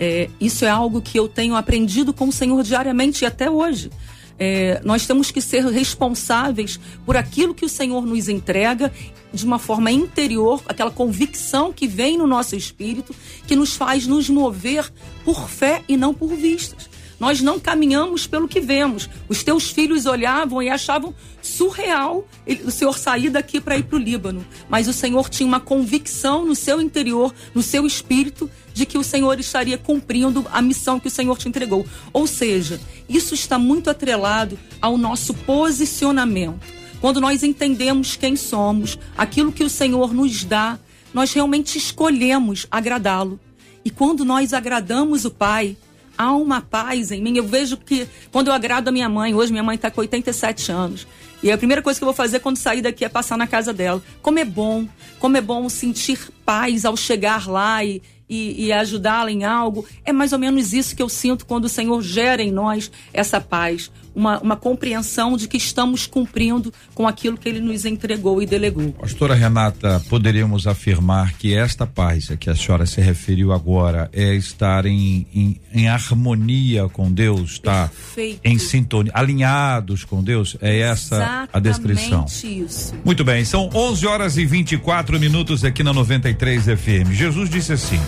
É, 0.01 0.29
isso 0.41 0.65
é 0.65 0.69
algo 0.69 1.03
que 1.03 1.19
eu 1.19 1.29
tenho 1.29 1.57
aprendido 1.57 2.13
com 2.13 2.29
o 2.29 2.33
Senhor 2.33 2.63
diariamente 2.63 3.25
e 3.25 3.27
até 3.27 3.51
hoje. 3.51 3.91
É, 4.39 4.81
nós 4.85 5.07
temos 5.07 5.31
que 5.31 5.41
ser 5.41 5.65
responsáveis 5.67 6.79
por 7.05 7.17
aquilo 7.17 7.55
que 7.55 7.65
o 7.65 7.69
Senhor 7.69 8.07
nos 8.07 8.29
entrega 8.29 8.93
de 9.33 9.45
uma 9.45 9.59
forma 9.59 9.91
interior, 9.91 10.63
aquela 10.67 10.91
convicção 10.91 11.73
que 11.73 11.87
vem 11.87 12.17
no 12.17 12.27
nosso 12.27 12.57
espírito, 12.57 13.15
que 13.47 13.57
nos 13.57 13.75
faz 13.75 14.07
nos 14.07 14.29
mover 14.29 14.91
por 15.25 15.49
fé 15.49 15.83
e 15.89 15.97
não 15.97 16.15
por 16.15 16.35
vistas. 16.35 16.89
Nós 17.19 17.41
não 17.41 17.59
caminhamos 17.59 18.27
pelo 18.27 18.47
que 18.47 18.61
vemos. 18.61 19.09
Os 19.29 19.43
teus 19.43 19.71
filhos 19.71 20.07
olhavam 20.07 20.63
e 20.63 20.69
achavam 20.69 21.15
surreal 21.43 22.27
o 22.65 22.71
Senhor 22.71 22.97
sair 22.97 23.31
daqui 23.31 23.61
para 23.61 23.77
ir 23.77 23.85
para 23.85 23.97
o 23.97 24.01
Líbano. 24.01 24.47
Mas 24.69 24.87
o 24.87 24.93
Senhor 24.93 25.29
tinha 25.29 25.47
uma 25.47 25.59
convicção 25.59 26.45
no 26.45 26.55
seu 26.55 26.81
interior, 26.81 27.35
no 27.55 27.63
seu 27.63 27.87
espírito, 27.87 28.49
de 28.73 28.87
que 28.87 28.97
o 28.97 29.03
Senhor 29.03 29.41
estaria 29.41 29.77
cumprindo 29.77 30.47
a 30.53 30.63
missão 30.63 31.01
que 31.01 31.09
o 31.09 31.11
Senhor 31.11 31.37
te 31.37 31.49
entregou. 31.49 31.85
Ou 32.13 32.27
seja, 32.27 32.81
isso 33.09 33.35
está 33.35 33.59
muito 33.59 33.91
atrelado 33.91 34.59
ao 34.81 34.97
nosso 34.97 35.35
posicionamento. 35.35 36.61
Quando 37.01 37.21
nós 37.21 37.43
entendemos 37.43 38.17
quem 38.17 38.37
somos, 38.37 38.99
aquilo 39.17 39.53
que 39.53 39.65
o 39.65 39.71
Senhor 39.71 40.13
nos 40.13 40.45
dá, 40.45 40.79
nós 41.13 41.33
realmente 41.33 41.79
escolhemos 41.79 42.67
agradá-lo. 42.71 43.41
E 43.85 43.91
quando 43.91 44.25
nós 44.25 44.53
agradamos 44.53 45.25
o 45.25 45.31
Pai, 45.31 45.77
há 46.19 46.35
uma 46.35 46.61
paz 46.61 47.13
em 47.13 47.23
mim. 47.23 47.37
Eu 47.37 47.47
vejo 47.47 47.77
que 47.77 48.09
quando 48.33 48.49
eu 48.49 48.53
agrado 48.53 48.89
a 48.89 48.93
minha 48.93 49.09
mãe, 49.09 49.35
hoje 49.35 49.53
minha 49.53 49.63
mãe 49.63 49.77
está 49.77 49.91
com 49.91 50.01
87 50.01 50.73
anos, 50.73 51.07
e 51.43 51.53
a 51.53 51.57
primeira 51.57 51.81
coisa 51.81 51.99
que 51.99 52.03
eu 52.03 52.07
vou 52.07 52.15
fazer 52.15 52.41
quando 52.41 52.57
sair 52.57 52.83
daqui 52.83 53.05
é 53.05 53.09
passar 53.09 53.39
na 53.39 53.47
casa 53.47 53.73
dela. 53.73 54.03
Como 54.21 54.41
é 54.41 54.45
bom, 54.45 54.89
como 55.21 55.37
é 55.37 55.41
bom 55.41 55.69
sentir 55.69 56.19
paz 56.45 56.85
ao 56.85 56.97
chegar 56.97 57.49
lá 57.49 57.85
e, 57.85 58.03
e, 58.29 58.67
e 58.67 58.73
ajudá-la 58.73 59.31
em 59.31 59.45
algo. 59.45 59.87
É 60.05 60.13
mais 60.13 60.33
ou 60.33 60.39
menos 60.39 60.73
isso 60.73 60.97
que 60.97 61.03
eu 61.03 61.09
sinto 61.09 61.47
quando 61.47 61.67
o 61.67 61.69
Senhor 61.69 62.03
gera 62.03 62.43
em 62.43 62.51
nós 62.51 62.91
essa 63.13 63.41
paz 63.41 63.89
uma, 64.19 64.41
uma 64.41 64.57
compreensão 64.57 65.37
de 65.37 65.47
que 65.47 65.57
estamos 65.57 66.07
cumprindo 66.07 66.75
com 66.93 67.07
aquilo 67.07 67.39
que 67.39 67.49
ele 67.49 67.61
nos 67.61 67.85
entregou 67.85 68.43
e 68.43 68.47
delegou. 68.47 68.93
Pastora 68.93 69.35
Renata, 69.35 70.03
poderíamos 70.09 70.67
afirmar 70.67 71.35
que 71.35 71.55
esta 71.55 71.87
paz 71.87 72.31
a 72.31 72.37
que 72.37 72.51
a 72.51 72.57
senhora 72.57 72.85
se 72.85 73.01
referiu 73.01 73.53
agora 73.53 74.11
é 74.13 74.35
estar 74.35 74.85
em, 74.87 75.25
em, 75.33 75.61
em 75.73 75.89
harmonia 75.89 76.89
com 76.89 77.13
Deus, 77.13 77.61
tá? 77.61 77.87
Perfeito. 77.89 78.41
Em 78.45 78.59
sintonia, 78.59 79.13
alinhados 79.15 80.05
com 80.05 80.23
Deus? 80.23 80.57
É 80.61 80.81
essa 80.81 81.17
Exatamente 81.17 81.51
a 81.53 81.61
descrição. 81.61 82.27
isso. 82.27 82.95
Muito 83.05 83.25
bem, 83.25 83.45
são 83.45 83.71
11 83.73 84.07
horas 84.07 84.37
e 84.37 84.45
24 84.45 85.21
minutos 85.21 85.65
aqui 85.65 85.85
na 85.85 85.93
93 85.93 86.65
FM. 86.65 87.13
Jesus 87.13 87.49
disse 87.49 87.73
assim: 87.73 88.01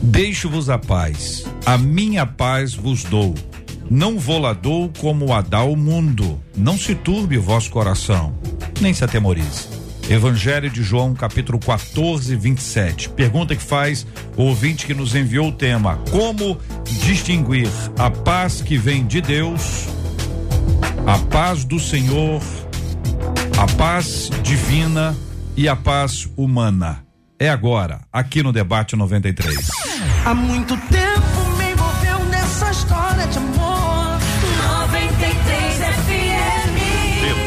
Deixo-vos 0.00 0.70
a 0.70 0.78
paz, 0.78 1.44
a 1.66 1.76
minha 1.76 2.24
paz 2.24 2.74
vos 2.74 3.02
dou. 3.02 3.34
Não 3.90 4.18
vou 4.18 4.42
como 5.00 5.32
a 5.32 5.40
dá 5.40 5.62
o 5.62 5.74
mundo. 5.74 6.38
Não 6.54 6.76
se 6.76 6.94
turbe 6.94 7.38
o 7.38 7.42
vosso 7.42 7.70
coração, 7.70 8.34
nem 8.82 8.92
se 8.92 9.02
atemorize. 9.02 9.66
Evangelho 10.10 10.68
de 10.68 10.82
João, 10.82 11.14
capítulo 11.14 11.58
14, 11.58 12.36
27. 12.36 13.08
Pergunta 13.10 13.56
que 13.56 13.62
faz 13.62 14.06
o 14.36 14.42
ouvinte 14.42 14.84
que 14.84 14.92
nos 14.92 15.14
enviou 15.14 15.48
o 15.48 15.52
tema: 15.52 15.98
Como 16.10 16.58
distinguir 16.84 17.68
a 17.98 18.10
paz 18.10 18.60
que 18.60 18.76
vem 18.76 19.06
de 19.06 19.22
Deus, 19.22 19.86
a 21.06 21.18
paz 21.18 21.64
do 21.64 21.80
Senhor, 21.80 22.42
a 23.58 23.66
paz 23.76 24.30
divina 24.42 25.16
e 25.56 25.66
a 25.66 25.76
paz 25.76 26.28
humana? 26.36 27.04
É 27.38 27.48
agora, 27.48 28.00
aqui 28.12 28.42
no 28.42 28.52
Debate 28.52 28.96
93. 28.96 29.68
Há 30.24 30.34
muito 30.34 30.76
tempo 30.88 31.56
me 31.56 31.72
envolveu 31.72 32.24
nessa 32.26 32.70
história 32.70 33.26
de 33.26 33.38
amor. 33.38 33.57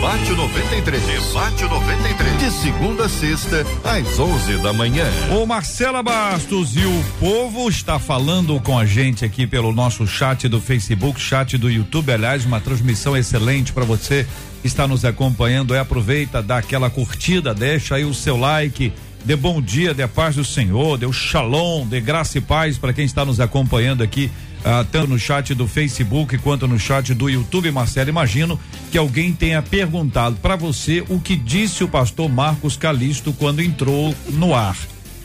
Debate 0.02 0.32
93. 0.32 1.04
Debate 1.04 1.64
93. 1.64 2.40
De 2.40 2.52
segunda 2.52 3.06
a 3.06 3.10
sexta, 3.10 3.64
às 3.84 4.18
11 4.18 4.58
da 4.58 4.74
manhã. 4.74 5.06
Ô 5.32 5.46
Marcela 5.46 6.02
Bastos 6.02 6.76
e 6.76 6.84
o 6.84 7.04
povo 7.20 7.70
está 7.70 8.00
falando 8.00 8.60
com 8.62 8.80
a 8.80 8.84
gente 8.84 9.24
aqui 9.24 9.46
pelo 9.46 9.72
nosso 9.72 10.08
chat 10.08 10.48
do 10.50 10.60
Facebook, 10.60 11.22
chat 11.22 11.56
do 11.56 11.70
YouTube, 11.70 12.12
aliás, 12.12 12.46
uma 12.46 12.60
transmissão 12.60 13.16
excelente 13.16 13.72
para 13.72 13.86
você 13.86 14.26
que 14.64 14.68
está 14.68 14.88
nos 14.88 15.06
acompanhando. 15.06 15.76
É 15.76 15.80
aproveita, 15.80 16.42
dá 16.42 16.58
aquela 16.58 16.90
curtida, 16.90 17.54
deixa 17.54 17.94
aí 17.94 18.04
o 18.04 18.12
seu 18.12 18.36
like, 18.36 18.92
dê 19.26 19.36
bom 19.36 19.62
dia, 19.62 19.94
dê 19.94 20.08
paz 20.08 20.36
do 20.36 20.44
Senhor, 20.44 20.98
dê 20.98 21.06
o 21.06 21.14
shalom, 21.14 21.86
dê 21.88 22.00
graça 22.02 22.38
e 22.38 22.42
paz 22.42 22.78
para 22.78 22.94
quem 22.94 23.06
está 23.06 23.24
nos 23.24 23.40
acompanhando 23.40 24.02
aqui 24.04 24.30
ah, 24.64 24.86
tanto 24.90 25.10
no 25.10 25.20
chat 25.20 25.54
do 25.56 25.68
Facebook 25.68 26.38
quanto 26.38 26.68
no 26.68 26.80
chat 26.80 27.14
do 27.14 27.30
YouTube, 27.30 27.72
Marcelo. 27.72 28.10
Imagino 28.10 28.60
que 28.92 28.98
alguém 28.98 29.34
tenha 29.34 29.62
perguntado 29.62 30.36
para 30.38 30.56
você 30.56 31.04
o 31.10 31.20
que 31.20 31.36
disse 31.36 31.84
o 31.84 31.88
pastor 31.88 32.30
Marcos 32.30 32.78
Calisto 32.78 33.34
quando 33.34 33.62
entrou 33.62 34.16
no 34.30 34.54
ar. 34.54 34.78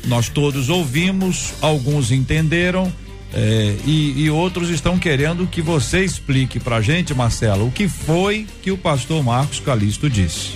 Nós 0.07 0.29
todos 0.29 0.69
ouvimos, 0.69 1.53
alguns 1.61 2.11
entenderam. 2.13 2.91
eh, 3.35 3.77
e, 3.85 4.25
e 4.25 4.31
outros 4.31 4.71
estão 4.71 4.99
querendo 4.99 5.47
que 5.47 5.61
você 5.61 6.05
explique 6.05 6.59
pra 6.59 6.81
gente, 6.81 7.13
Marcelo, 7.13 7.67
o 7.67 7.73
que 7.73 7.89
foi 7.89 8.47
que 8.63 8.71
o 8.71 8.79
pastor 8.79 9.23
Marcos 9.23 9.61
Calisto 9.61 10.09
disse. 10.09 10.53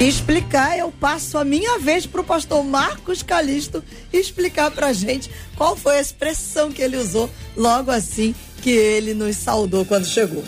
Explicar, 0.00 0.78
eu 0.78 0.92
passo 0.92 1.38
a 1.38 1.44
minha 1.44 1.78
vez 1.78 2.06
pro 2.06 2.22
pastor 2.22 2.64
Marcos 2.64 3.22
Calisto 3.22 3.82
explicar 4.12 4.70
pra 4.70 4.92
gente 4.92 5.30
qual 5.56 5.76
foi 5.76 5.98
a 5.98 6.00
expressão 6.00 6.70
que 6.70 6.82
ele 6.82 6.96
usou 6.96 7.28
logo 7.56 7.90
assim 7.90 8.34
que 8.62 8.70
ele 8.70 9.14
nos 9.14 9.36
saudou 9.36 9.84
quando 9.84 10.06
chegou. 10.06 10.44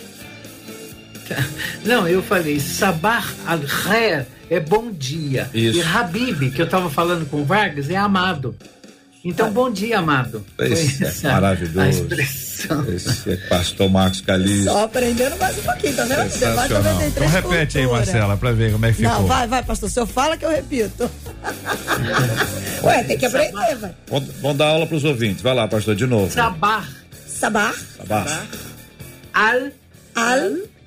Não, 1.84 2.08
eu 2.08 2.22
falei, 2.22 2.58
Sabah 2.58 3.24
al-Khair 3.46 4.26
é 4.48 4.58
bom 4.58 4.90
dia. 4.90 5.48
Isso. 5.54 5.78
E 5.78 5.82
Habib, 5.82 6.50
que 6.50 6.60
eu 6.60 6.66
estava 6.66 6.90
falando 6.90 7.28
com 7.28 7.40
o 7.40 7.44
Vargas, 7.44 7.88
é 7.88 7.96
amado. 7.96 8.56
Então, 9.24 9.50
bom 9.50 9.70
dia, 9.70 9.98
amado. 9.98 10.44
Esse 10.58 11.26
é 11.26 11.32
maravilhoso. 11.32 11.80
A 11.80 11.88
expressão. 11.88 12.94
Esse 12.94 13.32
é 13.32 13.36
pastor 13.48 13.90
Marcos 13.90 14.20
Calisto. 14.22 14.64
Só 14.64 14.84
aprendendo 14.84 15.36
mais 15.38 15.58
um 15.58 15.62
pouquinho, 15.62 15.96
tá 15.96 16.04
vendo? 16.04 16.30
Sensacional. 16.30 16.94
93 16.94 17.12
Então 17.16 17.28
repete 17.28 17.78
aí, 17.78 17.84
cultura. 17.84 18.06
Marcela, 18.06 18.36
pra 18.36 18.52
ver 18.52 18.72
como 18.72 18.86
é 18.86 18.88
que 18.90 18.96
ficou. 18.96 19.12
Não, 19.12 19.26
vai, 19.26 19.46
vai, 19.46 19.62
pastor. 19.62 19.88
O 19.88 19.92
senhor 19.92 20.06
fala 20.06 20.36
que 20.36 20.44
eu 20.44 20.50
repito. 20.50 21.10
Ué, 22.82 23.04
tem 23.04 23.18
que 23.18 23.26
aprender, 23.26 23.74
vai. 23.76 23.94
Vamos, 24.08 24.56
dar 24.56 24.68
aula 24.68 24.86
para 24.86 24.96
os 24.96 25.04
ouvintes. 25.04 25.42
Vai 25.42 25.54
lá, 25.54 25.68
pastor, 25.68 25.94
de 25.94 26.06
novo. 26.06 26.32
Sabah 26.32 26.86
Sabá, 27.40 27.72
Sabá. 27.96 28.26
al-Khair. 29.32 29.72
al, 30.14 30.50
ré. 30.50 30.79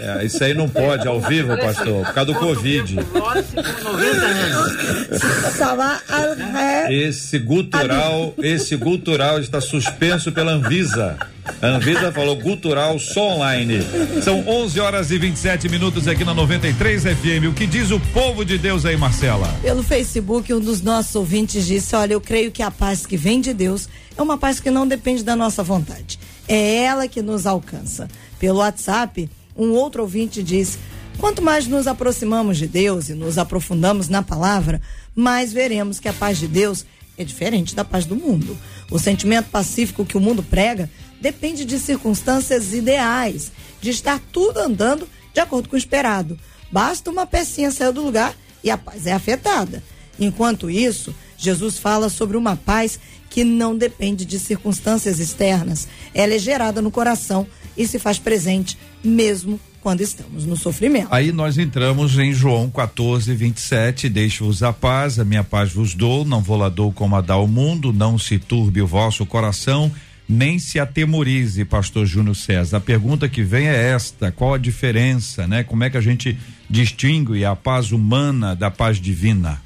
É, 0.00 0.24
isso 0.24 0.42
aí 0.42 0.54
não 0.54 0.68
pode 0.68 1.06
ao 1.06 1.20
vivo, 1.20 1.56
pastor, 1.56 2.04
por 2.06 2.14
causa 2.14 2.32
do 2.32 2.38
Covid. 2.38 2.96
Próximo 3.04 3.62
90 3.84 4.26
anos. 4.26 5.56
Sabá, 5.56 6.00
al, 6.08 6.34
ré. 6.34 6.92
Esse 6.92 7.38
gutural, 7.38 8.34
esse 8.38 8.76
gutural 8.76 9.38
está 9.40 9.60
suspenso 9.60 10.32
pela 10.32 10.52
Anvisa. 10.52 11.18
A 11.60 11.66
Anvisa 11.66 12.10
falou 12.12 12.36
gutural 12.36 12.98
só 12.98 13.34
online. 13.34 13.80
São 14.22 14.46
11 14.46 14.80
horas 14.80 15.10
e 15.10 15.18
27 15.18 15.68
minutos 15.68 16.08
aqui 16.08 16.24
na 16.24 16.32
93 16.32 17.02
FM. 17.02 17.48
O 17.50 17.52
que 17.52 17.66
diz 17.66 17.90
o 17.90 18.00
povo 18.12 18.44
de 18.44 18.56
Deus 18.56 18.86
aí, 18.86 18.96
Marcela? 18.96 19.48
Pelo 19.60 19.82
Facebook, 19.82 20.52
um 20.52 20.60
dos 20.60 20.80
nossos 20.80 21.14
ouvintes 21.14 21.66
disse: 21.66 21.94
Olha, 21.94 22.14
eu 22.14 22.20
creio 22.20 22.50
que 22.50 22.62
a 22.62 22.70
paz 22.70 23.04
que 23.04 23.16
vem 23.16 23.40
de 23.40 23.52
Deus 23.52 23.88
é 24.16 24.22
uma 24.22 24.38
paz 24.38 24.60
que 24.60 24.70
não 24.70 24.86
depende 24.86 25.22
da 25.22 25.36
nossa 25.36 25.62
vontade. 25.62 26.18
É 26.54 26.82
ela 26.82 27.08
que 27.08 27.22
nos 27.22 27.46
alcança. 27.46 28.10
Pelo 28.38 28.58
WhatsApp, 28.58 29.26
um 29.56 29.70
outro 29.70 30.02
ouvinte 30.02 30.42
disse: 30.42 30.76
Quanto 31.16 31.40
mais 31.40 31.66
nos 31.66 31.86
aproximamos 31.86 32.58
de 32.58 32.66
Deus 32.66 33.08
e 33.08 33.14
nos 33.14 33.38
aprofundamos 33.38 34.10
na 34.10 34.22
palavra, 34.22 34.78
mais 35.16 35.50
veremos 35.50 35.98
que 35.98 36.08
a 36.08 36.12
paz 36.12 36.36
de 36.36 36.46
Deus 36.46 36.84
é 37.16 37.24
diferente 37.24 37.74
da 37.74 37.86
paz 37.86 38.04
do 38.04 38.14
mundo. 38.14 38.54
O 38.90 38.98
sentimento 38.98 39.48
pacífico 39.48 40.04
que 40.04 40.18
o 40.18 40.20
mundo 40.20 40.42
prega 40.42 40.90
depende 41.22 41.64
de 41.64 41.78
circunstâncias 41.78 42.74
ideais, 42.74 43.50
de 43.80 43.88
estar 43.88 44.20
tudo 44.30 44.58
andando 44.58 45.08
de 45.32 45.40
acordo 45.40 45.70
com 45.70 45.74
o 45.74 45.78
esperado. 45.78 46.38
Basta 46.70 47.10
uma 47.10 47.24
pecinha 47.24 47.70
sair 47.70 47.94
do 47.94 48.04
lugar 48.04 48.36
e 48.62 48.70
a 48.70 48.76
paz 48.76 49.06
é 49.06 49.12
afetada. 49.14 49.82
Enquanto 50.20 50.68
isso, 50.68 51.14
Jesus 51.38 51.78
fala 51.78 52.10
sobre 52.10 52.36
uma 52.36 52.56
paz 52.56 53.00
que 53.32 53.44
não 53.44 53.74
depende 53.74 54.26
de 54.26 54.38
circunstâncias 54.38 55.18
externas. 55.18 55.88
Ela 56.12 56.34
é 56.34 56.38
gerada 56.38 56.82
no 56.82 56.90
coração 56.90 57.46
e 57.74 57.86
se 57.86 57.98
faz 57.98 58.18
presente 58.18 58.76
mesmo 59.02 59.58
quando 59.80 60.02
estamos 60.02 60.44
no 60.44 60.54
sofrimento. 60.54 61.08
Aí 61.10 61.32
nós 61.32 61.56
entramos 61.56 62.18
em 62.18 62.34
João 62.34 62.68
14, 62.68 63.34
27. 63.34 64.10
Deixe-vos 64.10 64.62
a 64.62 64.70
paz, 64.70 65.18
a 65.18 65.24
minha 65.24 65.42
paz 65.42 65.72
vos 65.72 65.94
dou, 65.94 66.26
não 66.26 66.42
vou 66.42 66.58
lá 66.58 66.68
dou 66.68 66.92
como 66.92 67.16
a 67.16 67.22
dá 67.22 67.38
o 67.38 67.48
mundo, 67.48 67.90
não 67.90 68.18
se 68.18 68.38
turbe 68.38 68.82
o 68.82 68.86
vosso 68.86 69.24
coração, 69.24 69.90
nem 70.28 70.58
se 70.58 70.78
atemorize, 70.78 71.64
pastor 71.64 72.04
Júnior 72.04 72.36
César. 72.36 72.76
A 72.76 72.80
pergunta 72.80 73.30
que 73.30 73.42
vem 73.42 73.66
é 73.66 73.92
esta: 73.92 74.30
qual 74.30 74.52
a 74.52 74.58
diferença, 74.58 75.46
né? 75.46 75.64
Como 75.64 75.82
é 75.82 75.88
que 75.88 75.96
a 75.96 76.02
gente 76.02 76.36
distingue 76.68 77.46
a 77.46 77.56
paz 77.56 77.92
humana 77.92 78.54
da 78.54 78.70
paz 78.70 79.00
divina? 79.00 79.58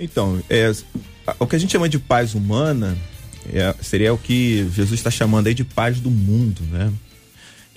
Então, 0.00 0.42
é, 0.48 0.72
o 1.38 1.46
que 1.46 1.56
a 1.56 1.58
gente 1.58 1.72
chama 1.72 1.88
de 1.88 1.98
paz 1.98 2.34
humana 2.34 2.96
é, 3.52 3.74
seria 3.80 4.12
o 4.12 4.18
que 4.18 4.68
Jesus 4.74 4.92
está 4.92 5.10
chamando 5.10 5.46
aí 5.46 5.54
de 5.54 5.64
paz 5.64 6.00
do 6.00 6.10
mundo, 6.10 6.62
né? 6.70 6.92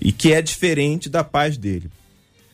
e 0.01 0.11
que 0.11 0.33
é 0.33 0.41
diferente 0.41 1.09
da 1.09 1.23
paz 1.23 1.57
dele. 1.57 1.89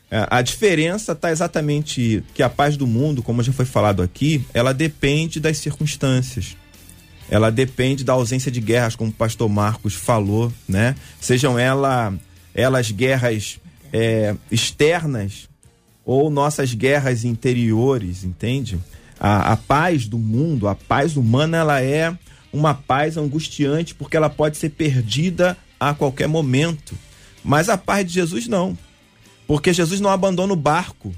É, 0.10 0.28
a 0.30 0.42
diferença 0.42 1.12
está 1.12 1.32
exatamente 1.32 2.24
que 2.34 2.42
a 2.42 2.50
paz 2.50 2.76
do 2.76 2.88
mundo, 2.88 3.22
como 3.22 3.44
já 3.44 3.54
foi 3.54 3.66
falado 3.66 4.02
aqui, 4.02 4.46
ela 4.54 4.74
depende 4.74 5.40
das 5.40 5.58
circunstâncias. 5.58 6.56
Ela 7.30 7.52
depende 7.52 8.04
da 8.04 8.14
ausência 8.14 8.52
de 8.52 8.62
guerras, 8.62 8.96
como 8.96 9.10
o 9.10 9.14
pastor 9.14 9.50
Marcos 9.50 9.94
falou, 9.94 10.52
né? 10.68 10.96
Sejam 11.20 11.58
ela, 11.58 12.14
elas 12.54 12.92
guerras 12.92 13.60
é, 13.92 14.36
externas 14.52 15.50
ou 16.04 16.30
nossas 16.30 16.74
guerras 16.74 17.26
interiores, 17.26 18.24
entende? 18.24 18.80
A, 19.26 19.54
a 19.54 19.58
paz 19.58 20.08
do 20.08 20.20
mundo, 20.20 20.68
a 20.68 20.76
paz 20.76 21.18
humana, 21.18 21.58
ela 21.58 21.82
é 21.82 22.16
uma 22.54 22.76
paz 22.76 23.18
angustiante 23.18 23.96
porque 23.96 24.16
ela 24.16 24.30
pode 24.30 24.56
ser 24.56 24.70
perdida 24.70 25.58
a 25.80 25.96
qualquer 25.96 26.28
momento. 26.28 26.96
Mas 27.44 27.68
a 27.68 27.76
paz 27.76 28.06
de 28.06 28.14
Jesus 28.14 28.48
não. 28.48 28.78
Porque 29.48 29.74
Jesus 29.74 30.00
não 30.00 30.12
abandona 30.12 30.54
o 30.54 30.56
barco. 30.56 31.12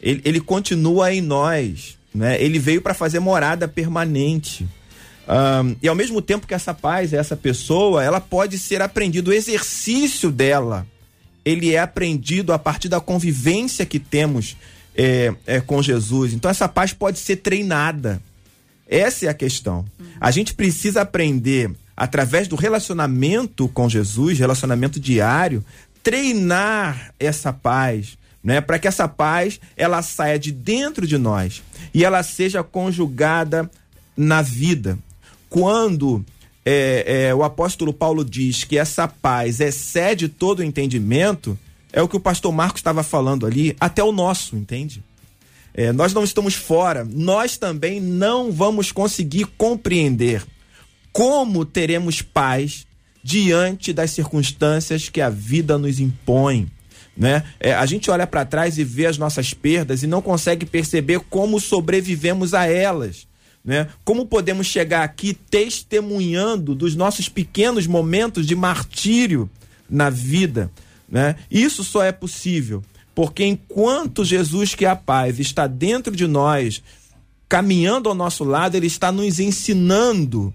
Ele, 0.00 0.22
ele 0.24 0.40
continua 0.40 1.12
em 1.12 1.20
nós. 1.20 1.98
Né? 2.14 2.40
Ele 2.40 2.60
veio 2.60 2.80
para 2.80 2.94
fazer 2.94 3.18
morada 3.18 3.66
permanente. 3.66 4.64
Um, 5.26 5.74
e 5.82 5.88
ao 5.88 5.96
mesmo 5.96 6.22
tempo 6.22 6.46
que 6.46 6.54
essa 6.54 6.72
paz, 6.72 7.12
essa 7.12 7.36
pessoa, 7.36 8.04
ela 8.04 8.20
pode 8.20 8.56
ser 8.56 8.80
aprendido, 8.80 9.32
o 9.32 9.34
exercício 9.34 10.30
dela, 10.30 10.86
ele 11.44 11.74
é 11.74 11.80
aprendido 11.80 12.52
a 12.52 12.58
partir 12.58 12.88
da 12.88 13.00
convivência 13.00 13.84
que 13.84 13.98
temos 13.98 14.56
é, 14.96 15.34
é, 15.46 15.60
com 15.60 15.82
Jesus. 15.82 16.32
Então 16.32 16.50
essa 16.50 16.68
paz 16.68 16.92
pode 16.92 17.18
ser 17.18 17.36
treinada. 17.36 18.20
Essa 18.88 19.26
é 19.26 19.28
a 19.28 19.34
questão. 19.34 19.84
A 20.20 20.30
gente 20.30 20.54
precisa 20.54 21.02
aprender 21.02 21.70
através 21.96 22.48
do 22.48 22.56
relacionamento 22.56 23.68
com 23.68 23.88
Jesus, 23.88 24.38
relacionamento 24.38 24.98
diário, 24.98 25.64
treinar 26.02 27.14
essa 27.18 27.52
paz, 27.52 28.18
né, 28.42 28.60
para 28.60 28.78
que 28.78 28.88
essa 28.88 29.06
paz 29.06 29.60
ela 29.76 30.02
saia 30.02 30.38
de 30.38 30.50
dentro 30.50 31.06
de 31.06 31.16
nós 31.16 31.62
e 31.94 32.04
ela 32.04 32.22
seja 32.22 32.62
conjugada 32.62 33.70
na 34.16 34.42
vida. 34.42 34.98
Quando 35.48 36.24
é, 36.64 37.28
é, 37.28 37.34
o 37.34 37.42
apóstolo 37.42 37.92
Paulo 37.92 38.24
diz 38.24 38.64
que 38.64 38.78
essa 38.78 39.06
paz 39.06 39.60
excede 39.60 40.28
todo 40.28 40.60
o 40.60 40.64
entendimento, 40.64 41.58
é 41.92 42.00
o 42.00 42.08
que 42.08 42.16
o 42.16 42.20
pastor 42.20 42.52
Marcos 42.52 42.80
estava 42.80 43.02
falando 43.02 43.46
ali, 43.46 43.76
até 43.78 44.02
o 44.02 44.12
nosso, 44.12 44.56
entende? 44.56 45.02
É, 45.74 45.92
nós 45.92 46.12
não 46.12 46.24
estamos 46.24 46.54
fora, 46.54 47.04
nós 47.04 47.56
também 47.56 48.00
não 48.00 48.52
vamos 48.52 48.92
conseguir 48.92 49.46
compreender 49.56 50.44
como 51.12 51.64
teremos 51.64 52.22
paz 52.22 52.86
diante 53.22 53.92
das 53.92 54.10
circunstâncias 54.10 55.08
que 55.08 55.20
a 55.20 55.30
vida 55.30 55.78
nos 55.78 56.00
impõe? 56.00 56.70
Né? 57.16 57.44
É, 57.60 57.74
a 57.74 57.84
gente 57.84 58.10
olha 58.10 58.26
para 58.26 58.44
trás 58.44 58.78
e 58.78 58.84
vê 58.84 59.06
as 59.06 59.18
nossas 59.18 59.52
perdas 59.52 60.02
e 60.02 60.06
não 60.06 60.22
consegue 60.22 60.64
perceber 60.64 61.20
como 61.28 61.60
sobrevivemos 61.60 62.54
a 62.54 62.66
elas. 62.66 63.26
Né? 63.64 63.86
Como 64.04 64.26
podemos 64.26 64.66
chegar 64.66 65.04
aqui 65.04 65.34
testemunhando 65.34 66.74
dos 66.74 66.96
nossos 66.96 67.28
pequenos 67.28 67.86
momentos 67.86 68.46
de 68.46 68.56
martírio 68.56 69.48
na 69.88 70.10
vida? 70.10 70.70
Né? 71.12 71.36
Isso 71.48 71.84
só 71.84 72.02
é 72.02 72.10
possível 72.10 72.82
porque 73.14 73.44
enquanto 73.44 74.24
Jesus, 74.24 74.74
que 74.74 74.84
é 74.84 74.88
a 74.88 74.96
paz, 74.96 75.38
está 75.38 75.66
dentro 75.66 76.14
de 76.14 76.26
nós, 76.26 76.82
caminhando 77.48 78.08
ao 78.08 78.14
nosso 78.14 78.44
lado, 78.44 78.76
ele 78.76 78.86
está 78.86 79.12
nos 79.12 79.38
ensinando 79.38 80.52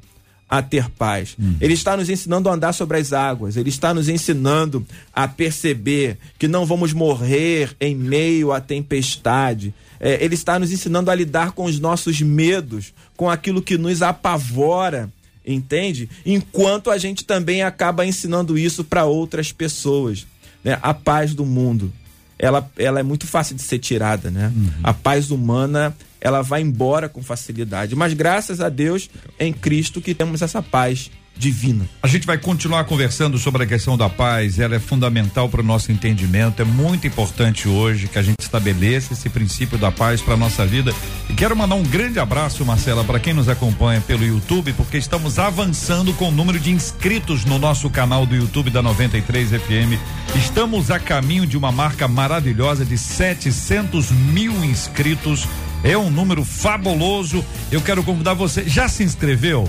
a 0.50 0.62
ter 0.62 0.89
paz. 0.89 1.36
Hum. 1.39 1.56
Ele 1.60 1.74
está 1.74 1.96
nos 1.96 2.10
ensinando 2.10 2.50
a 2.50 2.54
andar 2.54 2.74
sobre 2.74 2.98
as 2.98 3.13
águas. 3.13 3.58
Ele 3.58 3.70
está 3.70 3.93
nos 3.93 4.10
ensinando 4.10 4.86
a 5.13 5.28
perceber 5.28 6.17
que 6.39 6.48
não 6.48 6.65
vamos 6.65 6.93
morrer 6.93 7.76
em 7.80 7.93
meio 7.93 8.52
à 8.52 8.60
tempestade. 8.60 9.74
É, 10.00 10.24
ele 10.24 10.36
está 10.36 10.58
nos 10.58 10.72
ensinando 10.72 11.12
a 11.12 11.15
lidar 11.15 11.52
com 11.52 11.65
os 11.65 11.80
nossos 11.80 12.22
medos, 12.22 12.93
com 13.15 13.30
aquilo 13.30 13.62
que 13.62 13.78
nos 13.78 14.02
apavora, 14.02 15.12
entende? 15.46 16.10
Enquanto 16.26 16.89
a 16.89 16.98
gente 16.98 17.26
também 17.26 17.62
acaba 17.62 18.06
ensinando 18.06 18.58
isso 18.58 18.84
para 18.84 19.06
outras 19.06 19.52
pessoas. 19.52 20.26
Né? 20.63 20.78
A 20.82 20.93
paz 20.93 21.34
do 21.34 21.46
mundo. 21.46 21.91
Ela, 22.39 22.70
ela 22.78 23.00
é 23.00 23.04
muito 23.04 23.26
fácil 23.26 23.56
de 23.56 23.63
ser 23.63 23.80
tirada, 23.80 24.30
né? 24.30 24.54
Uhum. 24.56 24.70
A 24.84 24.93
paz 24.93 25.32
humana 25.32 25.96
ela 26.22 26.41
vai 26.41 26.62
embora 26.62 27.10
com 27.10 27.24
facilidade. 27.24 27.96
Mas 27.96 28.13
graças 28.13 28.62
a 28.62 28.70
Deus, 28.70 29.10
em 29.39 29.52
Cristo, 29.52 30.02
que 30.02 30.13
temos 30.13 30.41
essa 30.41 30.62
paz 30.62 31.10
divina. 31.38 31.86
A 32.02 32.08
gente 32.08 32.26
vai 32.26 32.38
continuar 32.38 32.84
conversando 32.86 33.38
sobre 33.38 33.63
a 33.63 33.65
questão 33.65 33.97
da 33.97 34.10
paz, 34.10 34.60
ela 34.60 34.76
é 34.76 34.80
fundamental 34.80 35.47
para 35.50 35.62
o 35.62 35.63
nosso 35.63 35.91
entendimento, 35.91 36.62
é 36.62 36.65
muito 36.65 37.08
importante 37.08 37.67
hoje 37.67 38.08
que 38.08 38.17
a 38.17 38.21
gente 38.21 38.39
estabeleça 38.39 39.13
esse 39.13 39.30
princípio 39.30 39.78
da 39.78 39.91
paz 39.91 40.21
para 40.21 40.36
nossa 40.36 40.65
vida. 40.65 40.93
E 41.30 41.34
quero 41.34 41.56
mandar 41.56 41.76
um 41.76 41.84
grande 41.84 42.19
abraço, 42.19 42.65
Marcela, 42.65 43.04
para 43.04 43.19
quem 43.19 43.34
nos 43.34 43.50
acompanha 43.50 44.02
pelo 44.02 44.26
YouTube, 44.26 44.73
porque 44.73 44.97
estamos 44.97 45.38
avançando 45.39 46.13
com 46.13 46.30
o 46.30 46.32
número 46.32 46.60
de 46.60 46.71
inscritos 46.71 47.45
no 47.45 47.60
nosso 47.60 47.89
canal 47.89 48.26
do 48.26 48.36
YouTube 48.36 48.69
da 48.69 48.82
93 48.82 49.50
FM. 49.50 50.00
Estamos 50.36 50.89
a 50.91 51.00
caminho 51.00 51.45
de 51.45 51.58
uma 51.58 51.71
marca 51.71 52.08
maravilhosa 52.08 52.86
de 52.86 52.97
700 52.97 54.12
mil 54.12 54.63
inscritos 54.63 55.47
é 55.84 55.97
um 55.97 56.10
número 56.10 56.43
fabuloso. 56.43 57.43
Eu 57.71 57.82
quero 57.82 58.04
convidar 58.04 58.34
você. 58.34 58.67
Já 58.67 58.88
se 58.88 59.04
inscreveu? 59.04 59.67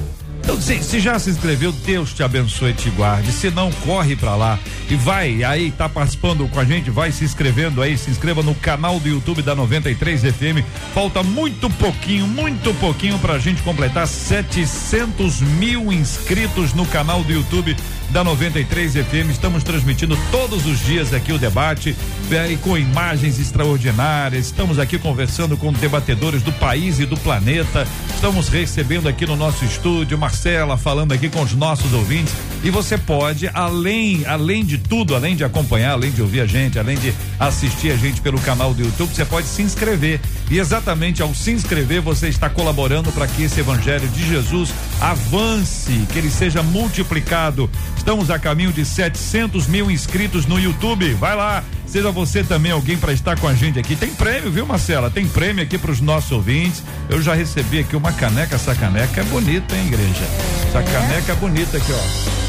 Então, 0.48 0.58
se, 0.62 0.82
se, 0.82 0.98
já 0.98 1.18
se 1.18 1.28
inscreveu, 1.28 1.70
Deus 1.70 2.14
te 2.14 2.22
abençoe 2.22 2.70
e 2.70 2.72
te 2.72 2.88
guarde. 2.88 3.30
Se 3.32 3.50
não, 3.50 3.70
corre 3.70 4.16
para 4.16 4.34
lá 4.34 4.58
e 4.88 4.94
vai 4.94 5.44
aí, 5.44 5.70
tá 5.70 5.90
participando 5.90 6.48
com 6.48 6.58
a 6.58 6.64
gente, 6.64 6.90
vai 6.90 7.12
se 7.12 7.22
inscrevendo 7.22 7.82
aí, 7.82 7.98
se 7.98 8.10
inscreva 8.10 8.42
no 8.42 8.54
canal 8.54 8.98
do 8.98 9.06
YouTube 9.06 9.42
da 9.42 9.54
93 9.54 10.22
FM. 10.22 10.64
Falta 10.94 11.22
muito 11.22 11.68
pouquinho, 11.68 12.26
muito 12.26 12.72
pouquinho 12.80 13.18
pra 13.18 13.38
gente 13.38 13.60
completar 13.60 14.08
700 14.08 15.42
mil 15.42 15.92
inscritos 15.92 16.72
no 16.72 16.86
canal 16.86 17.22
do 17.22 17.30
YouTube 17.30 17.76
da 18.10 18.24
93 18.24 18.94
FM. 18.94 19.30
Estamos 19.30 19.62
transmitindo 19.62 20.18
todos 20.30 20.66
os 20.66 20.80
dias 20.80 21.12
aqui 21.12 21.32
o 21.32 21.38
debate 21.38 21.94
é, 22.30 22.56
com 22.62 22.76
imagens 22.76 23.38
extraordinárias. 23.38 24.46
Estamos 24.46 24.78
aqui 24.78 24.98
conversando 24.98 25.56
com 25.56 25.72
debatedores 25.72 26.42
do 26.42 26.52
país 26.52 26.98
e 26.98 27.06
do 27.06 27.16
planeta. 27.16 27.86
Estamos 28.14 28.48
recebendo 28.48 29.08
aqui 29.08 29.26
no 29.26 29.36
nosso 29.36 29.64
estúdio 29.64 30.18
Marcela 30.18 30.76
falando 30.76 31.12
aqui 31.12 31.28
com 31.28 31.42
os 31.42 31.54
nossos 31.54 31.92
ouvintes. 31.92 32.34
E 32.64 32.70
você 32.70 32.98
pode, 32.98 33.48
além, 33.54 34.24
além 34.26 34.64
de 34.64 34.78
tudo, 34.78 35.14
além 35.14 35.36
de 35.36 35.44
acompanhar, 35.44 35.92
além 35.92 36.10
de 36.10 36.20
ouvir 36.20 36.40
a 36.40 36.46
gente, 36.46 36.78
além 36.78 36.98
de 36.98 37.14
assistir 37.38 37.92
a 37.92 37.96
gente 37.96 38.20
pelo 38.20 38.40
canal 38.40 38.74
do 38.74 38.82
YouTube, 38.82 39.14
você 39.14 39.24
pode 39.24 39.46
se 39.46 39.62
inscrever. 39.62 40.20
E 40.50 40.58
exatamente 40.58 41.22
ao 41.22 41.34
se 41.34 41.52
inscrever, 41.52 42.00
você 42.00 42.28
está 42.28 42.48
colaborando 42.48 43.12
para 43.12 43.26
que 43.26 43.44
esse 43.44 43.60
evangelho 43.60 44.08
de 44.08 44.26
Jesus 44.26 44.72
avance, 45.00 46.06
que 46.12 46.18
ele 46.18 46.30
seja 46.30 46.62
multiplicado 46.62 47.70
Estamos 47.98 48.30
a 48.30 48.38
caminho 48.38 48.72
de 48.72 48.86
700 48.86 49.66
mil 49.66 49.90
inscritos 49.90 50.46
no 50.46 50.58
YouTube. 50.58 51.12
Vai 51.14 51.36
lá, 51.36 51.62
seja 51.84 52.10
você 52.10 52.42
também 52.42 52.72
alguém 52.72 52.96
para 52.96 53.12
estar 53.12 53.38
com 53.38 53.46
a 53.46 53.52
gente 53.52 53.78
aqui. 53.78 53.94
Tem 53.96 54.08
prêmio, 54.08 54.50
viu, 54.50 54.64
Marcela? 54.64 55.10
Tem 55.10 55.28
prêmio 55.28 55.62
aqui 55.62 55.76
para 55.76 55.90
os 55.90 56.00
nossos 56.00 56.32
ouvintes. 56.32 56.82
Eu 57.10 57.20
já 57.20 57.34
recebi 57.34 57.80
aqui 57.80 57.94
uma 57.96 58.12
caneca. 58.12 58.54
Essa 58.54 58.74
caneca 58.74 59.20
é 59.20 59.24
bonita, 59.24 59.76
hein, 59.76 59.88
igreja? 59.88 60.24
Essa 60.68 60.82
caneca 60.82 61.32
é 61.32 61.34
bonita 61.34 61.76
aqui, 61.76 61.92
ó. 61.92 62.46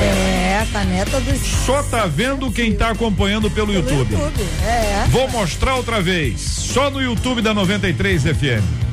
É, 0.00 0.60
a 0.62 0.66
caneta 0.66 1.18
dos. 1.20 1.40
Só 1.40 1.82
tá 1.82 2.06
vendo 2.06 2.52
quem 2.52 2.74
tá 2.76 2.90
acompanhando 2.90 3.50
pelo, 3.50 3.68
pelo 3.68 3.78
YouTube. 3.78 4.12
YouTube. 4.12 4.44
É. 4.62 5.06
Vou 5.08 5.28
mostrar 5.30 5.74
outra 5.74 6.02
vez. 6.02 6.40
Só 6.40 6.90
no 6.90 7.02
YouTube 7.02 7.40
da 7.40 7.54
93 7.54 8.22
FM. 8.22 8.85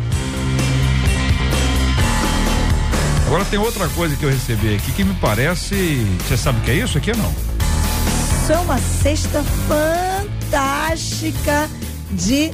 Agora 3.33 3.49
tem 3.49 3.57
outra 3.57 3.89
coisa 3.89 4.15
que 4.15 4.23
eu 4.23 4.29
recebi 4.29 4.75
aqui 4.75 4.91
que 4.91 5.03
me 5.03 5.15
parece. 5.15 6.05
Você 6.19 6.37
sabe 6.37 6.59
o 6.59 6.61
que 6.61 6.69
é 6.69 6.75
isso 6.75 6.99
aqui 6.99 7.09
ou 7.09 7.17
não? 7.17 7.33
Isso 8.43 8.51
é 8.51 8.57
uma 8.59 8.77
cesta 8.77 9.43
fantástica 10.51 11.67
de 12.11 12.51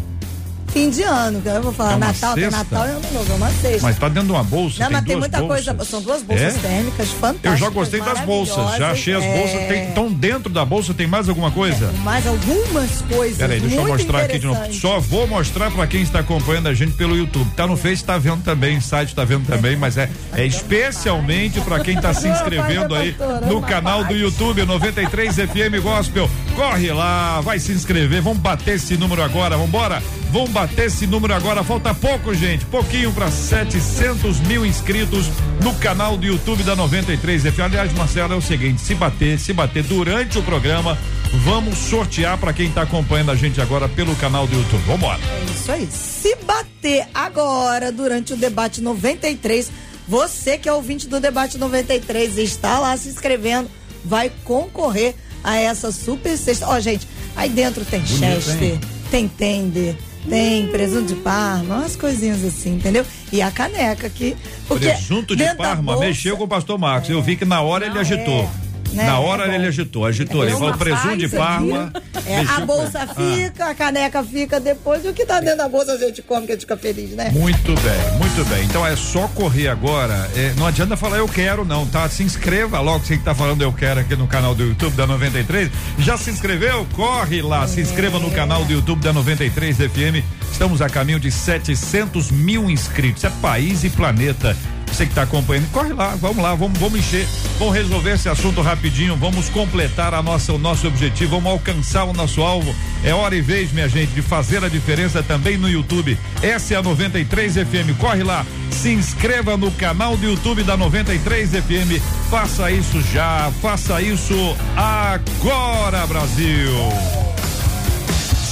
fim 0.72 0.90
de 0.90 1.04
ano. 1.04 1.42
que 1.42 1.48
Eu 1.50 1.62
vou 1.62 1.74
falar 1.74 1.94
É 1.94 1.98
Natal, 1.98 2.34
tem 2.36 2.44
cesta? 2.46 2.58
Natal 2.58 2.88
e 2.88 2.90
Ano 2.92 3.02
Novo, 3.14 3.32
é 3.32 3.36
uma 3.36 3.50
sexta. 3.52 3.82
Mas 3.84 3.98
tá 4.00 4.08
dentro 4.10 4.28
de 4.28 4.32
uma 4.34 4.44
bolsa. 4.44 4.80
Não, 4.80 4.88
tem 4.88 4.96
mas 4.98 5.06
tem 5.06 5.16
muita 5.18 5.40
bolsas. 5.40 5.66
coisa. 5.66 5.86
São 5.86 6.02
duas 6.02 6.22
bolsas 6.22 6.56
É? 6.56 6.60
térmicas 6.60 7.10
fantásticas. 7.12 7.52
Eu 7.52 7.58
já 7.58 7.70
gostei 7.70 8.02
das 8.02 8.20
bolsas. 8.22 8.78
Já 8.78 8.92
achei 8.92 9.14
as 9.14 9.24
bolsas. 9.24 9.56
É. 9.56 9.68
Tem, 9.68 9.90
então, 9.90 10.12
dentro 10.12 10.50
da 10.50 10.64
bolsa 10.66 10.94
tem 10.94 11.08
mais 11.08 11.28
alguma 11.30 11.52
coisa? 11.52 11.92
Mais 12.04 12.26
algumas 12.28 13.02
coisas. 13.02 13.38
Peraí, 13.38 13.60
deixa 13.60 13.76
eu 13.76 13.88
mostrar 13.88 14.22
aqui 14.24 14.40
de 14.40 14.46
novo. 14.48 14.74
Só 14.74 15.00
vou 15.00 15.28
mostrar 15.28 15.72
pra 15.72 15.88
quem 15.88 16.02
está 16.02 16.20
acompanhando 16.20 16.68
a 16.68 16.74
gente 16.74 16.94
pelo 16.94 17.16
YouTube. 17.16 17.50
Tá 17.56 17.66
no 17.68 17.76
Face, 17.78 18.04
tá 18.04 18.18
vendo 18.18 18.44
também, 18.44 18.80
site 18.82 19.14
tá 19.16 19.24
vendo 19.24 19.46
também, 19.46 19.76
mas 19.76 19.98
é, 19.98 20.10
é 20.36 20.46
especialmente 20.46 21.60
pra 21.62 21.80
quem 21.80 22.00
tá 22.00 22.14
se 22.14 22.28
inscrevendo 22.28 22.94
aí 22.96 23.16
no 23.48 23.62
canal 23.62 24.04
do 24.04 24.16
YouTube 24.16 24.64
93 24.66 25.36
FM 25.36 25.82
Gospel. 25.82 26.30
Corre 26.56 26.92
lá, 26.92 27.42
vai 27.42 27.60
se 27.60 27.72
inscrever. 27.72 28.22
Vamos 28.22 28.40
bater 28.40 28.76
esse 28.76 28.98
número 28.98 29.22
agora, 29.24 29.58
vambora? 29.58 30.02
Vamos 30.32 30.52
bater 30.52 30.88
esse 30.88 31.08
número 31.08 31.34
agora. 31.34 31.64
Falta 31.64 31.94
pouco, 31.94 32.34
gente. 32.36 32.66
Pouquinho 32.66 33.12
pra 33.12 33.32
700 33.32 34.40
mil 34.42 34.66
inscritos 34.66 35.26
no 35.64 35.74
canal 35.76 36.16
do 36.16 36.26
YouTube 36.26 36.64
da 36.64 36.76
93 36.76 37.44
FM. 37.44 37.60
Aliás, 37.62 37.94
Marcelo, 37.94 38.34
é 38.34 38.38
o 38.38 38.42
seguinte: 38.42 38.82
se 38.82 38.94
bater, 38.94 39.40
se 39.40 39.54
bater 39.54 39.84
durante 39.84 40.38
o 40.38 40.44
programa, 40.44 40.98
vamos 41.44 41.78
sortear 41.78 42.38
pra 42.38 42.54
quem 42.54 42.72
tá 42.72 42.84
acompanhando 42.84 43.32
a 43.32 43.36
gente 43.36 43.60
agora 43.60 43.90
pelo 43.90 44.16
canal 44.16 44.46
do 44.46 44.56
YouTube. 44.56 44.84
Vambora. 44.86 45.20
É 45.20 45.52
isso 45.52 45.72
aí. 45.72 45.88
Se 45.92 46.36
bater 46.44 47.08
agora, 47.14 47.92
durante 47.92 48.34
o 48.34 48.38
debate 48.38 48.82
93, 48.82 49.72
você 50.08 50.58
que 50.58 50.70
é 50.70 50.74
ouvinte 50.74 51.08
do 51.08 51.20
debate 51.20 51.58
93 51.58 52.38
e 52.38 52.44
está 52.44 52.80
lá 52.80 52.96
se 52.98 53.10
inscrevendo, 53.10 53.70
vai 54.06 54.32
concorrer 54.44 55.16
a 55.44 55.58
essa 55.58 55.92
super 55.92 56.38
sexta. 56.38 56.68
Ó, 56.68 56.80
gente, 56.80 57.08
aí 57.36 57.50
dentro 57.50 57.84
tem 57.86 58.00
Bonito, 58.00 58.20
Chester, 58.20 58.74
hein? 58.74 58.82
tem 59.10 59.28
tender, 59.28 59.96
tem 60.28 60.68
presunto 60.68 61.14
de 61.14 61.16
parma, 61.22 61.76
umas 61.78 61.96
coisinhas 61.96 62.44
assim, 62.44 62.76
entendeu? 62.76 63.06
E 63.32 63.42
a 63.42 63.50
caneca 63.52 64.08
aqui. 64.08 64.36
Presunto 64.68 65.36
de 65.36 65.46
Parma 65.56 65.94
bolsa- 65.94 66.08
mexeu 66.08 66.36
com 66.38 66.44
o 66.44 66.48
pastor 66.48 66.78
Marcos. 66.78 67.10
Eu 67.10 67.22
vi 67.22 67.36
que 67.36 67.46
na 67.46 67.62
hora 67.62 67.86
ele 67.86 67.98
agitou. 68.00 68.44
é, 68.44 68.69
né? 68.94 69.06
Na 69.06 69.20
hora 69.20 69.52
É 69.52 69.56
ele 69.56 69.68
agitou, 69.68 70.06
agitou. 70.06 70.42
Ele 70.44 70.52
Deu 70.52 70.60
falou 70.60 70.74
presunto 70.76 71.18
de 71.18 71.30
Parma. 71.30 71.92
É, 72.26 72.40
a 72.42 72.60
bolsa 72.66 73.00
Ah. 73.00 73.08
fica, 73.08 73.66
a 73.70 73.76
caneca 73.76 74.24
fica 74.24 74.60
depois. 74.60 75.04
E 75.06 75.08
o 75.08 75.14
que 75.14 75.26
tá 75.26 75.40
dentro 75.40 75.58
da 75.58 75.70
bolsa 75.70 75.94
a 75.94 75.98
gente 75.98 76.22
come, 76.22 76.46
que 76.46 76.52
a 76.52 76.56
gente 76.56 76.62
fica 76.62 76.78
feliz, 76.78 77.12
né? 77.12 77.30
Muito 77.32 77.74
bem, 77.82 78.18
muito 78.18 78.46
bem. 78.50 78.64
Então 78.66 78.86
é 78.86 78.96
só 78.96 79.28
correr 79.30 79.68
agora. 79.68 80.30
É, 80.36 80.54
não 80.58 80.68
adianta 80.68 80.96
falar 80.98 81.18
eu 81.18 81.28
quero, 81.28 81.66
não, 81.66 81.86
tá? 81.86 82.08
Se 82.10 82.24
inscreva 82.24 82.80
logo 82.80 83.04
você 83.06 83.18
que 83.18 83.24
tá 83.24 83.34
falando 83.34 83.62
eu 83.62 83.72
quero 83.74 84.00
aqui 84.00 84.16
no 84.16 84.28
canal 84.28 84.54
do 84.54 84.64
YouTube 84.64 84.96
da 84.96 85.08
93. 85.08 85.70
Já 85.98 86.18
se 86.18 86.30
inscreveu? 86.30 86.86
Corre 86.94 87.42
lá, 87.42 87.68
se 87.68 87.82
inscreva 87.82 88.20
no 88.20 88.30
canal 88.32 88.64
do 88.66 88.74
YouTube 88.74 89.02
da 89.02 89.14
93 89.14 89.78
FM. 89.78 90.24
Estamos 90.52 90.82
a 90.82 90.90
caminho 90.90 91.20
de 91.20 91.32
700 91.32 92.32
mil 92.32 92.70
inscritos. 92.70 93.24
É 93.24 93.30
país 93.42 93.84
e 93.84 93.90
planeta. 93.90 94.56
Você 94.92 95.06
que 95.06 95.12
está 95.12 95.24
acompanhando, 95.24 95.70
corre 95.72 95.94
lá, 95.94 96.16
vamos 96.16 96.44
lá, 96.44 96.56
vamos, 96.56 96.78
vamos 96.78 97.00
encher, 97.00 97.28
vamos 97.58 97.74
resolver 97.74 98.16
esse 98.16 98.28
assunto 98.28 98.62
rapidinho, 98.62 99.16
vamos 99.16 99.50
completar 99.50 100.14
a 100.14 100.22
nossa, 100.22 100.52
o 100.52 100.58
nosso 100.58 100.88
objetivo, 100.88 101.32
vamos 101.32 101.52
alcançar 101.52 102.04
o 102.04 102.14
nosso 102.14 102.42
alvo. 102.42 102.76
É 103.04 103.14
hora 103.14 103.36
e 103.36 103.42
vez, 103.42 103.72
minha 103.72 103.88
gente, 103.88 104.12
de 104.12 104.22
fazer 104.22 104.64
a 104.64 104.68
diferença 104.68 105.24
também 105.24 105.58
no 105.58 105.70
YouTube. 105.70 106.18
Essa 106.42 106.74
é 106.74 106.78
a 106.78 106.84
93 106.84 107.54
FM. 107.54 107.98
Corre 107.98 108.24
lá, 108.24 108.46
se 108.72 108.90
inscreva 108.92 109.56
no 109.56 109.72
canal 109.72 110.18
do 110.18 110.26
YouTube 110.26 110.64
da 110.64 110.76
93 110.76 111.52
FM. 111.52 112.02
Faça 112.30 112.72
isso 112.72 113.02
já, 113.14 113.52
faça 113.62 114.02
isso 114.02 114.56
agora, 114.76 116.06
Brasil. 116.08 116.74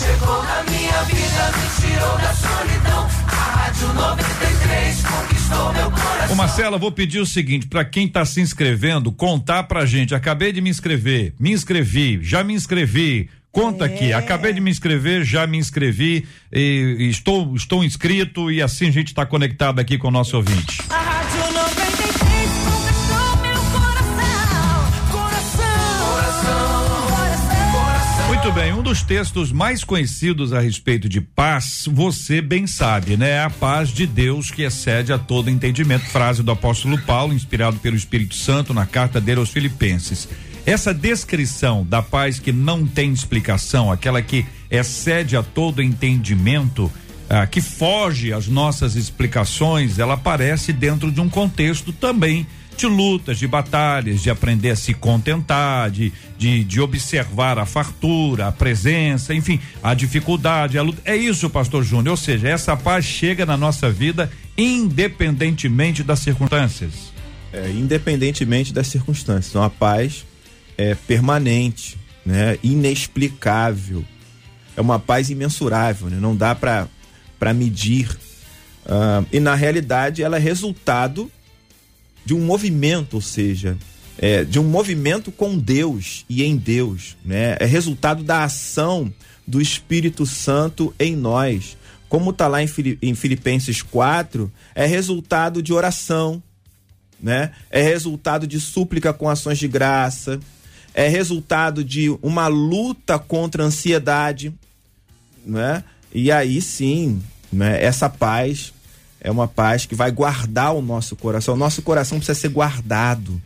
Chegou 0.08 0.41
na 0.43 0.63
minha 0.63 1.04
vida, 1.04 1.52
me 1.58 1.82
tirou 1.82 2.17
da 2.17 2.34
solidão. 2.34 3.08
A 3.28 3.36
Rádio 3.36 3.93
93 3.93 5.04
conquistou 5.04 5.74
meu 5.74 5.91
coração. 5.91 6.32
Ô 6.32 6.36
Marcela, 6.36 6.78
vou 6.78 6.91
pedir 6.93 7.20
o 7.20 7.26
seguinte, 7.26 7.67
pra 7.67 7.84
quem 7.84 8.08
tá 8.08 8.24
se 8.24 8.39
inscrevendo, 8.39 9.12
contar 9.12 9.63
pra 9.63 9.86
gente. 9.86 10.15
Acabei 10.15 10.54
de 10.54 10.62
me 10.62 10.70
inscrever, 10.70 11.34
me 11.38 11.52
inscrevi, 11.52 12.20
já 12.24 12.41
me 12.41 12.54
inscrevi. 12.54 13.30
Conta 13.52 13.86
aqui, 13.86 14.13
acabei 14.13 14.54
de 14.54 14.62
me 14.62 14.70
inscrever, 14.70 15.26
já 15.26 15.48
me 15.48 15.58
inscrevi, 15.58 16.28
e, 16.54 16.96
e 17.00 17.10
estou, 17.10 17.56
estou 17.56 17.84
inscrito 17.84 18.52
e 18.52 18.62
assim 18.62 18.88
a 18.88 18.91
gente 18.91 19.08
está 19.08 19.26
conectado 19.26 19.80
aqui 19.80 19.98
com 19.98 20.10
o 20.10 20.12
nosso 20.12 20.38
ouvinte. 20.38 20.78
A 20.89 21.07
Muito 28.47 28.62
bem, 28.62 28.71
um 28.71 28.81
dos 28.81 29.01
textos 29.01 29.51
mais 29.51 29.83
conhecidos 29.83 30.53
a 30.53 30.62
respeito 30.62 31.10
de 31.10 31.19
paz, 31.19 31.86
você 31.91 32.39
bem 32.39 32.65
sabe, 32.65 33.17
né? 33.17 33.31
É 33.31 33.43
a 33.43 33.49
paz 33.49 33.89
de 33.89 34.07
Deus 34.07 34.49
que 34.49 34.62
excede 34.62 35.12
a 35.12 35.19
todo 35.19 35.49
entendimento. 35.49 36.05
Frase 36.05 36.41
do 36.41 36.49
apóstolo 36.49 36.97
Paulo, 36.97 37.33
inspirado 37.33 37.77
pelo 37.79 37.97
Espírito 37.97 38.36
Santo 38.36 38.73
na 38.73 38.86
carta 38.86 39.19
dele 39.19 39.41
aos 39.41 39.49
Filipenses. 39.49 40.29
Essa 40.65 40.93
descrição 40.93 41.86
da 41.86 42.01
paz 42.01 42.39
que 42.39 42.53
não 42.53 42.88
tem 42.88 43.12
explicação, 43.12 43.91
aquela 43.91 44.21
que 44.21 44.45
excede 44.71 45.36
a 45.36 45.43
todo 45.43 45.83
entendimento, 45.83 46.89
ah, 47.29 47.45
que 47.45 47.60
foge 47.60 48.31
às 48.31 48.47
nossas 48.47 48.95
explicações, 48.95 49.99
ela 49.99 50.13
aparece 50.13 50.71
dentro 50.71 51.12
de 51.12 51.19
um 51.19 51.27
contexto 51.27 51.91
também 51.91 52.47
de 52.77 52.85
lutas, 52.85 53.39
de 53.39 53.47
batalhas, 53.47 54.21
de 54.21 54.29
aprender 54.29 54.71
a 54.71 54.75
se 54.75 54.93
contentar, 54.93 55.89
de, 55.89 56.13
de, 56.37 56.63
de 56.63 56.79
observar 56.79 57.57
a 57.57 57.65
fartura, 57.65 58.47
a 58.47 58.51
presença, 58.51 59.33
enfim, 59.33 59.59
a 59.81 59.93
dificuldade, 59.93 60.77
a 60.77 60.81
luta. 60.81 61.01
É 61.03 61.15
isso, 61.15 61.49
pastor 61.49 61.83
Júnior. 61.83 62.11
Ou 62.11 62.17
seja, 62.17 62.47
essa 62.47 62.77
paz 62.77 63.05
chega 63.05 63.45
na 63.45 63.57
nossa 63.57 63.89
vida 63.89 64.31
independentemente 64.57 66.03
das 66.03 66.19
circunstâncias. 66.19 67.13
É, 67.53 67.69
independentemente 67.69 68.73
das 68.73 68.87
circunstâncias. 68.87 69.49
Então 69.49 69.63
a 69.63 69.69
paz 69.69 70.25
é 70.77 70.95
permanente, 70.95 71.97
né? 72.25 72.57
Inexplicável. 72.61 74.03
É 74.75 74.81
uma 74.81 74.99
paz 74.99 75.29
imensurável, 75.29 76.09
né? 76.09 76.17
Não 76.19 76.35
dá 76.35 76.53
para 76.53 77.53
medir. 77.53 78.15
Ah, 78.85 79.23
e 79.31 79.39
na 79.39 79.55
realidade 79.55 80.21
ela 80.21 80.37
é 80.37 80.39
resultado 80.39 81.31
de 82.27 82.33
um 82.33 82.41
movimento, 82.41 83.13
ou 83.13 83.21
seja, 83.21 83.77
é, 84.17 84.43
de 84.43 84.59
um 84.59 84.63
movimento 84.65 85.31
com 85.31 85.57
Deus 85.57 86.25
e 86.29 86.43
em 86.43 86.57
Deus, 86.57 87.15
né? 87.23 87.55
É 87.57 87.65
resultado 87.65 88.21
da 88.21 88.43
ação 88.43 89.09
do 89.47 89.61
Espírito 89.61 90.25
Santo 90.25 90.93
em 90.99 91.15
nós. 91.15 91.77
Como 92.09 92.31
está 92.31 92.49
lá 92.49 92.61
em, 92.61 92.67
Fili- 92.67 92.97
em 93.01 93.15
Filipenses 93.15 93.81
4, 93.81 94.51
é 94.75 94.85
resultado 94.85 95.61
de 95.63 95.71
oração, 95.71 96.43
né? 97.17 97.51
É 97.69 97.81
resultado 97.81 98.45
de 98.45 98.59
súplica 98.59 99.13
com 99.13 99.29
ações 99.29 99.57
de 99.57 99.69
graça, 99.69 100.37
é 100.93 101.07
resultado 101.07 101.81
de 101.81 102.09
uma 102.21 102.47
luta 102.47 103.17
contra 103.17 103.63
a 103.63 103.67
ansiedade, 103.67 104.53
né? 105.45 105.81
E 106.13 106.29
aí 106.29 106.61
sim, 106.61 107.21
né? 107.53 107.81
Essa 107.81 108.09
paz 108.09 108.73
é 109.19 109.32
uma 109.32 109.47
paz 109.47 109.86
que 109.86 109.95
vai 109.95 110.12
guardar 110.12 110.73
o 110.73 110.82
nosso 110.82 111.15
coração. 111.15 111.53
O 111.53 111.58
nosso 111.58 111.82
coração 111.82 112.17
precisa 112.17 112.39
ser 112.39 112.49
guardado, 112.49 113.41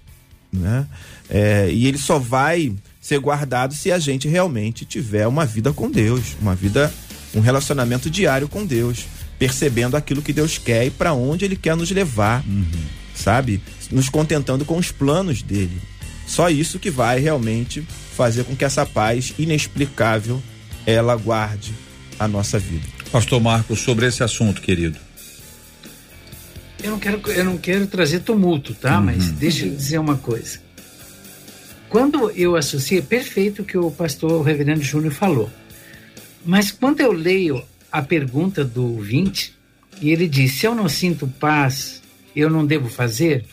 né? 0.51 0.86
É, 1.29 1.69
e 1.71 1.88
ele 1.88 1.97
só 1.97 2.19
vai 2.19 2.73
ser 2.99 3.19
guardado 3.19 3.73
se 3.73 3.91
a 3.91 3.97
gente 3.97 4.27
realmente 4.27 4.86
tiver 4.86 5.25
uma 5.27 5.45
vida 5.45 5.73
com 5.73 5.89
Deus, 5.89 6.36
uma 6.41 6.53
vida, 6.53 6.93
um 7.34 7.39
relacionamento 7.39 8.10
diário 8.10 8.47
com 8.47 8.65
Deus, 8.65 9.05
percebendo 9.39 9.97
aquilo 9.97 10.21
que 10.21 10.34
Deus 10.34 10.57
quer 10.57 10.86
e 10.86 10.91
para 10.91 11.13
onde 11.13 11.45
Ele 11.45 11.55
quer 11.55 11.75
nos 11.75 11.89
levar, 11.89 12.43
sabe? 13.15 13.62
Nos 13.89 14.10
contentando 14.10 14.65
com 14.65 14.77
os 14.77 14.91
planos 14.91 15.41
dele. 15.41 15.81
Só 16.27 16.49
isso 16.49 16.79
que 16.79 16.91
vai 16.91 17.19
realmente 17.19 17.81
fazer 18.15 18.43
com 18.43 18.55
que 18.55 18.63
essa 18.63 18.86
paz 18.86 19.34
inexplicável 19.39 20.41
ela 20.86 21.15
guarde 21.15 21.73
a 22.19 22.27
nossa 22.27 22.60
vida. 22.60 22.88
Pastor 23.12 23.41
Marcos, 23.41 23.81
sobre 23.81 24.05
esse 24.05 24.23
assunto, 24.23 24.62
querido. 24.62 24.97
Eu 26.83 26.91
não 26.91 26.99
quero, 26.99 27.31
eu 27.31 27.45
não 27.45 27.57
quero 27.57 27.87
trazer 27.87 28.21
tumulto, 28.21 28.73
tá? 28.73 28.99
Mas 28.99 29.31
deixa 29.31 29.65
eu 29.65 29.75
dizer 29.75 29.99
uma 29.99 30.17
coisa. 30.17 30.59
Quando 31.89 32.31
eu 32.31 32.55
associo, 32.55 32.97
é 32.97 33.01
perfeito 33.01 33.61
o 33.61 33.65
que 33.65 33.77
o 33.77 33.91
pastor 33.91 34.41
reverendo 34.41 34.81
Júnior 34.81 35.13
falou. 35.13 35.49
Mas 36.45 36.71
quando 36.71 37.01
eu 37.01 37.11
leio 37.11 37.63
a 37.91 38.01
pergunta 38.01 38.63
do 38.63 38.93
ouvinte, 38.95 39.53
e 40.01 40.09
ele 40.09 40.27
diz: 40.27 40.53
se 40.53 40.65
eu 40.65 40.73
não 40.73 40.89
sinto 40.89 41.27
paz, 41.27 42.01
eu 42.36 42.49
não 42.49 42.65
devo 42.65 42.89
fazer. 42.89 43.45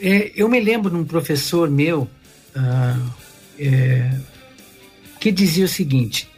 É, 0.00 0.32
eu 0.34 0.48
me 0.48 0.60
lembro 0.60 0.90
de 0.90 0.96
um 0.96 1.04
professor 1.04 1.70
meu 1.70 2.08
ah, 2.54 2.98
é, 3.58 4.18
que 5.20 5.30
dizia 5.30 5.66
o 5.66 5.68
seguinte: 5.68 6.28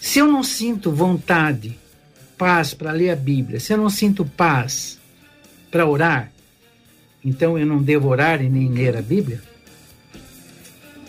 se 0.00 0.18
eu 0.18 0.26
não 0.26 0.42
sinto 0.42 0.92
vontade, 0.92 1.78
paz 2.38 2.72
para 2.72 2.92
ler 2.92 3.10
a 3.10 3.16
Bíblia, 3.16 3.58
se 3.58 3.72
eu 3.72 3.76
não 3.76 3.90
sinto 3.90 4.24
paz 4.24 4.98
para 5.70 5.84
orar, 5.84 6.32
então 7.24 7.58
eu 7.58 7.66
não 7.66 7.82
devo 7.82 8.08
orar 8.08 8.40
e 8.40 8.48
nem 8.48 8.70
ler 8.70 8.96
a 8.96 9.02
Bíblia? 9.02 9.42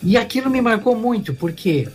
E 0.01 0.17
aquilo 0.17 0.49
me 0.49 0.59
marcou 0.61 0.95
muito, 0.95 1.33
porque 1.33 1.87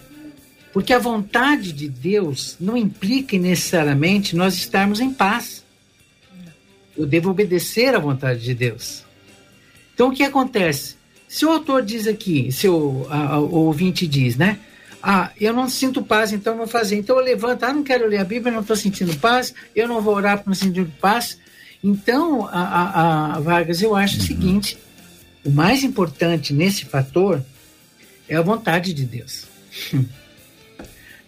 Porque 0.73 0.93
a 0.93 0.99
vontade 0.99 1.73
de 1.73 1.89
Deus 1.89 2.57
não 2.59 2.77
implica 2.77 3.39
necessariamente 3.39 4.35
nós 4.35 4.55
estarmos 4.57 4.99
em 4.99 5.13
paz. 5.13 5.63
Eu 6.97 7.07
devo 7.07 7.31
obedecer 7.31 7.95
à 7.95 7.99
vontade 8.01 8.41
de 8.41 8.55
Deus. 8.55 9.05
Então 9.95 10.09
o 10.09 10.13
que 10.13 10.25
acontece? 10.25 10.97
Se 11.29 11.47
o 11.47 11.51
autor 11.51 11.83
diz 11.83 12.09
aqui, 12.09 12.51
se 12.51 12.69
o, 12.69 13.07
a, 13.09 13.39
o 13.39 13.67
ouvinte 13.67 14.05
diz, 14.07 14.37
né? 14.37 14.59
Ah, 15.07 15.31
eu 15.39 15.53
não 15.53 15.69
sinto 15.69 16.03
paz, 16.03 16.33
então 16.33 16.57
vou 16.57 16.67
fazer. 16.67 16.97
Então 16.97 17.19
eu 17.19 17.23
levanto, 17.23 17.63
ah, 17.65 17.73
não 17.75 17.85
quero 17.85 18.07
ler 18.09 18.17
a 18.17 18.25
Bíblia, 18.25 18.51
não 18.51 18.63
estou 18.63 18.75
sentindo 18.75 19.15
paz, 19.19 19.53
eu 19.77 19.87
não 19.87 20.01
vou 20.01 20.15
orar 20.15 20.39
para 20.39 20.47
não 20.47 20.55
sentir 20.55 20.87
paz. 20.99 21.39
Então, 21.83 22.47
a, 22.47 22.63
a, 22.63 23.37
a 23.37 23.41
Vargas, 23.41 23.83
eu 23.83 23.95
acho 23.95 24.17
uhum. 24.17 24.23
o 24.23 24.27
seguinte: 24.27 24.79
o 25.45 25.51
mais 25.51 25.85
importante 25.85 26.55
nesse 26.55 26.87
fator 26.87 27.45
é 28.27 28.35
a 28.35 28.41
vontade 28.41 28.95
de 28.95 29.05
Deus. 29.05 29.45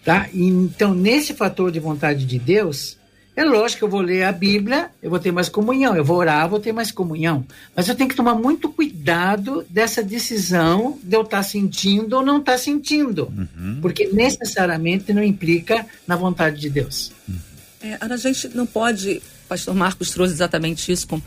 Tá? 0.03 0.29
E, 0.33 0.47
então, 0.47 0.93
nesse 0.93 1.33
fator 1.33 1.69
de 1.69 1.81
vontade 1.81 2.25
de 2.25 2.39
Deus, 2.39 2.97
é 3.37 3.45
lógico 3.45 3.77
que 3.77 3.83
eu 3.83 3.89
vou 3.89 4.01
ler 4.01 4.23
a 4.23 4.31
Bíblia, 4.31 4.89
eu 5.01 5.11
vou 5.11 5.19
ter 5.19 5.31
mais 5.31 5.47
comunhão, 5.47 5.95
eu 5.95 6.03
vou 6.03 6.17
orar, 6.17 6.49
vou 6.49 6.59
ter 6.59 6.71
mais 6.71 6.91
comunhão. 6.91 7.45
Mas 7.75 7.87
eu 7.87 7.93
tenho 7.93 8.09
que 8.09 8.15
tomar 8.15 8.33
muito 8.33 8.67
cuidado 8.67 9.63
dessa 9.69 10.01
decisão 10.01 10.97
de 11.03 11.15
eu 11.15 11.21
estar 11.21 11.37
tá 11.37 11.43
sentindo 11.43 12.13
ou 12.17 12.25
não 12.25 12.39
estar 12.39 12.53
tá 12.53 12.57
sentindo. 12.57 13.31
Uhum. 13.37 13.77
Porque 13.79 14.07
necessariamente 14.07 15.13
não 15.13 15.21
implica 15.21 15.85
na 16.07 16.15
vontade 16.15 16.59
de 16.59 16.67
Deus. 16.67 17.11
Uhum. 17.29 17.35
É, 17.81 17.97
a 18.01 18.17
gente 18.17 18.49
não 18.49 18.65
pode, 18.65 19.21
pastor 19.47 19.75
Marcos 19.75 20.09
trouxe 20.09 20.33
exatamente 20.33 20.91
isso, 20.91 21.07
com, 21.07 21.21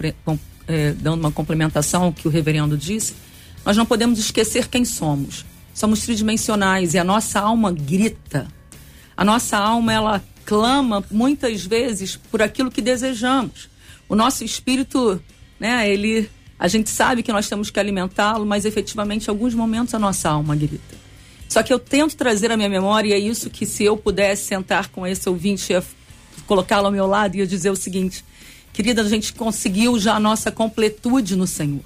é, 0.67 0.93
dando 0.95 1.21
uma 1.21 1.31
complementação 1.31 2.03
ao 2.03 2.13
que 2.13 2.27
o 2.27 2.31
reverendo 2.31 2.77
disse, 2.77 3.15
nós 3.65 3.77
não 3.77 3.87
podemos 3.87 4.19
esquecer 4.19 4.67
quem 4.67 4.85
somos. 4.85 5.47
Somos 5.73 6.01
tridimensionais 6.01 6.93
e 6.95 6.99
a 6.99 7.05
nossa 7.05 7.39
alma 7.39 7.71
grita 7.71 8.49
a 9.21 9.25
nossa 9.25 9.59
alma, 9.59 9.93
ela 9.93 10.23
clama 10.51 11.05
muitas 11.13 11.65
vezes 11.65 12.17
por 12.17 12.43
aquilo 12.43 12.73
que 12.73 12.83
desejamos. 12.83 13.71
O 14.09 14.17
nosso 14.17 14.43
espírito, 14.43 15.23
né, 15.61 15.89
ele 15.89 16.29
a 16.59 16.67
gente 16.67 16.91
sabe 16.91 17.23
que 17.23 17.31
nós 17.31 17.49
temos 17.49 17.71
que 17.71 17.79
alimentá-lo, 17.79 18.45
mas 18.45 18.65
efetivamente 18.65 19.29
em 19.29 19.31
alguns 19.31 19.55
momentos 19.55 19.95
a 19.95 19.99
nossa 19.99 20.29
alma 20.29 20.57
grita. 20.57 20.97
Só 21.49 21.63
que 21.63 21.73
eu 21.73 21.79
tento 21.79 22.17
trazer 22.17 22.51
a 22.51 22.57
minha 22.57 22.69
memória 22.69 23.11
e 23.11 23.13
é 23.13 23.19
isso 23.19 23.49
que 23.49 23.65
se 23.65 23.85
eu 23.85 23.97
pudesse 23.97 24.43
sentar 24.43 24.89
com 24.89 25.07
esse 25.07 25.29
ouvinte, 25.29 25.73
colocá-lo 26.49 26.87
ao 26.87 26.93
meu 26.93 27.07
lado 27.07 27.37
e 27.37 27.47
dizer 27.47 27.71
o 27.71 27.77
seguinte: 27.77 28.25
querida, 28.73 29.03
a 29.03 29.09
gente 29.09 29.33
conseguiu 29.33 30.01
já 30.01 30.17
a 30.17 30.21
nossa 30.21 30.51
completude 30.51 31.37
no 31.37 31.47
Senhor. 31.47 31.85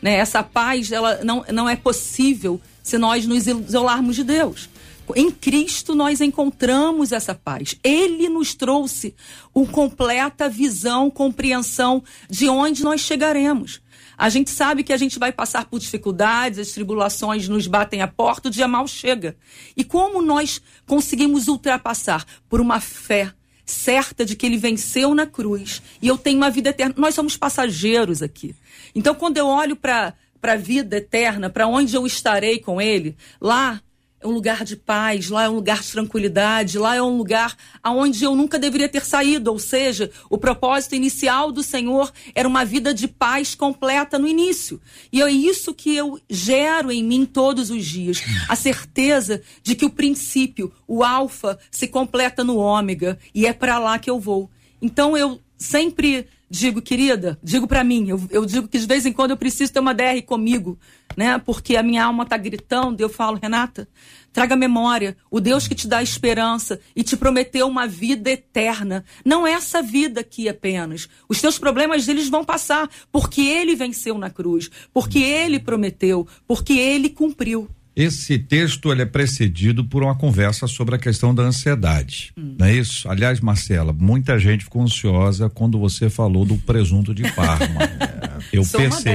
Né? 0.00 0.14
Essa 0.14 0.42
paz, 0.42 0.90
ela 0.90 1.22
não, 1.22 1.44
não 1.52 1.68
é 1.68 1.76
possível 1.76 2.58
se 2.82 2.96
nós 2.96 3.26
nos 3.26 3.46
isolarmos 3.46 4.16
de 4.16 4.24
Deus. 4.24 4.70
Em 5.16 5.30
Cristo 5.30 5.94
nós 5.94 6.20
encontramos 6.20 7.12
essa 7.12 7.34
paz. 7.34 7.76
Ele 7.82 8.28
nos 8.28 8.54
trouxe 8.54 9.14
uma 9.54 9.66
completa 9.66 10.48
visão, 10.48 11.10
compreensão 11.10 12.02
de 12.28 12.48
onde 12.48 12.84
nós 12.84 13.00
chegaremos. 13.00 13.80
A 14.16 14.28
gente 14.28 14.50
sabe 14.50 14.82
que 14.82 14.92
a 14.92 14.96
gente 14.96 15.18
vai 15.18 15.30
passar 15.30 15.66
por 15.66 15.78
dificuldades, 15.78 16.58
as 16.58 16.72
tribulações 16.72 17.48
nos 17.48 17.66
batem 17.66 18.02
a 18.02 18.08
porta, 18.08 18.48
o 18.48 18.50
dia 18.50 18.66
mal 18.66 18.88
chega. 18.88 19.36
E 19.76 19.84
como 19.84 20.20
nós 20.20 20.60
conseguimos 20.86 21.46
ultrapassar? 21.46 22.24
Por 22.48 22.60
uma 22.60 22.80
fé 22.80 23.32
certa 23.64 24.24
de 24.24 24.34
que 24.34 24.46
ele 24.46 24.56
venceu 24.56 25.14
na 25.14 25.26
cruz 25.26 25.82
e 26.00 26.08
eu 26.08 26.16
tenho 26.16 26.38
uma 26.38 26.50
vida 26.50 26.70
eterna. 26.70 26.94
Nós 26.96 27.14
somos 27.14 27.36
passageiros 27.36 28.22
aqui. 28.22 28.56
Então, 28.94 29.14
quando 29.14 29.36
eu 29.36 29.46
olho 29.46 29.76
para 29.76 30.14
a 30.42 30.56
vida 30.56 30.96
eterna, 30.96 31.48
para 31.48 31.68
onde 31.68 31.94
eu 31.94 32.06
estarei 32.06 32.58
com 32.58 32.80
ele, 32.80 33.16
lá 33.40 33.80
é 34.20 34.26
um 34.26 34.32
lugar 34.32 34.64
de 34.64 34.74
paz, 34.74 35.28
lá 35.28 35.44
é 35.44 35.48
um 35.48 35.54
lugar 35.54 35.80
de 35.80 35.92
tranquilidade, 35.92 36.78
lá 36.78 36.96
é 36.96 37.02
um 37.02 37.16
lugar 37.16 37.56
aonde 37.82 38.24
eu 38.24 38.34
nunca 38.34 38.58
deveria 38.58 38.88
ter 38.88 39.04
saído, 39.04 39.52
ou 39.52 39.58
seja, 39.58 40.10
o 40.28 40.36
propósito 40.36 40.94
inicial 40.94 41.52
do 41.52 41.62
Senhor 41.62 42.12
era 42.34 42.48
uma 42.48 42.64
vida 42.64 42.92
de 42.92 43.06
paz 43.06 43.54
completa 43.54 44.18
no 44.18 44.26
início. 44.26 44.80
E 45.12 45.22
é 45.22 45.30
isso 45.30 45.72
que 45.72 45.94
eu 45.94 46.20
gero 46.28 46.90
em 46.90 47.02
mim 47.02 47.24
todos 47.24 47.70
os 47.70 47.84
dias, 47.84 48.22
a 48.48 48.56
certeza 48.56 49.40
de 49.62 49.74
que 49.74 49.84
o 49.84 49.90
princípio, 49.90 50.72
o 50.86 51.04
alfa, 51.04 51.58
se 51.70 51.86
completa 51.86 52.42
no 52.42 52.56
ômega 52.56 53.18
e 53.34 53.46
é 53.46 53.52
para 53.52 53.78
lá 53.78 53.98
que 53.98 54.10
eu 54.10 54.18
vou. 54.18 54.50
Então 54.82 55.16
eu 55.16 55.40
sempre 55.56 56.26
digo, 56.50 56.80
querida, 56.80 57.38
digo 57.42 57.66
para 57.66 57.84
mim, 57.84 58.08
eu, 58.08 58.20
eu, 58.30 58.46
digo 58.46 58.68
que 58.68 58.78
de 58.78 58.86
vez 58.86 59.04
em 59.04 59.12
quando 59.12 59.32
eu 59.32 59.36
preciso 59.36 59.72
ter 59.72 59.80
uma 59.80 59.94
DR 59.94 60.22
comigo, 60.24 60.78
né? 61.16 61.38
Porque 61.38 61.76
a 61.76 61.82
minha 61.82 62.04
alma 62.04 62.24
tá 62.24 62.36
gritando, 62.36 63.00
eu 63.00 63.08
falo, 63.08 63.38
Renata, 63.40 63.88
traga 64.32 64.56
memória, 64.56 65.16
o 65.30 65.40
Deus 65.40 65.68
que 65.68 65.74
te 65.74 65.86
dá 65.86 66.02
esperança 66.02 66.80
e 66.94 67.02
te 67.02 67.16
prometeu 67.16 67.66
uma 67.66 67.86
vida 67.86 68.30
eterna. 68.30 69.04
Não 69.24 69.46
é 69.46 69.52
essa 69.52 69.82
vida 69.82 70.20
aqui 70.20 70.48
apenas. 70.48 71.08
Os 71.28 71.40
teus 71.40 71.58
problemas 71.58 72.08
eles 72.08 72.28
vão 72.28 72.44
passar, 72.44 72.88
porque 73.12 73.42
ele 73.42 73.74
venceu 73.74 74.16
na 74.16 74.30
cruz, 74.30 74.70
porque 74.92 75.18
ele 75.18 75.58
prometeu, 75.58 76.26
porque 76.46 76.72
ele 76.72 77.10
cumpriu. 77.10 77.68
Esse 77.98 78.38
texto 78.38 78.92
ele 78.92 79.02
é 79.02 79.04
precedido 79.04 79.84
por 79.84 80.04
uma 80.04 80.14
conversa 80.14 80.68
sobre 80.68 80.94
a 80.94 80.98
questão 80.98 81.34
da 81.34 81.42
ansiedade, 81.42 82.32
hum. 82.38 82.54
não 82.56 82.64
é 82.64 82.72
isso? 82.72 83.10
Aliás, 83.10 83.40
Marcela, 83.40 83.92
muita 83.92 84.38
gente 84.38 84.62
ficou 84.62 84.82
ansiosa 84.82 85.50
quando 85.50 85.80
você 85.80 86.08
falou 86.08 86.44
do 86.44 86.56
presunto 86.58 87.12
de 87.12 87.24
Parma. 87.32 87.66
Eu 88.52 88.64
Sou 88.64 88.80
percebi 88.80 89.14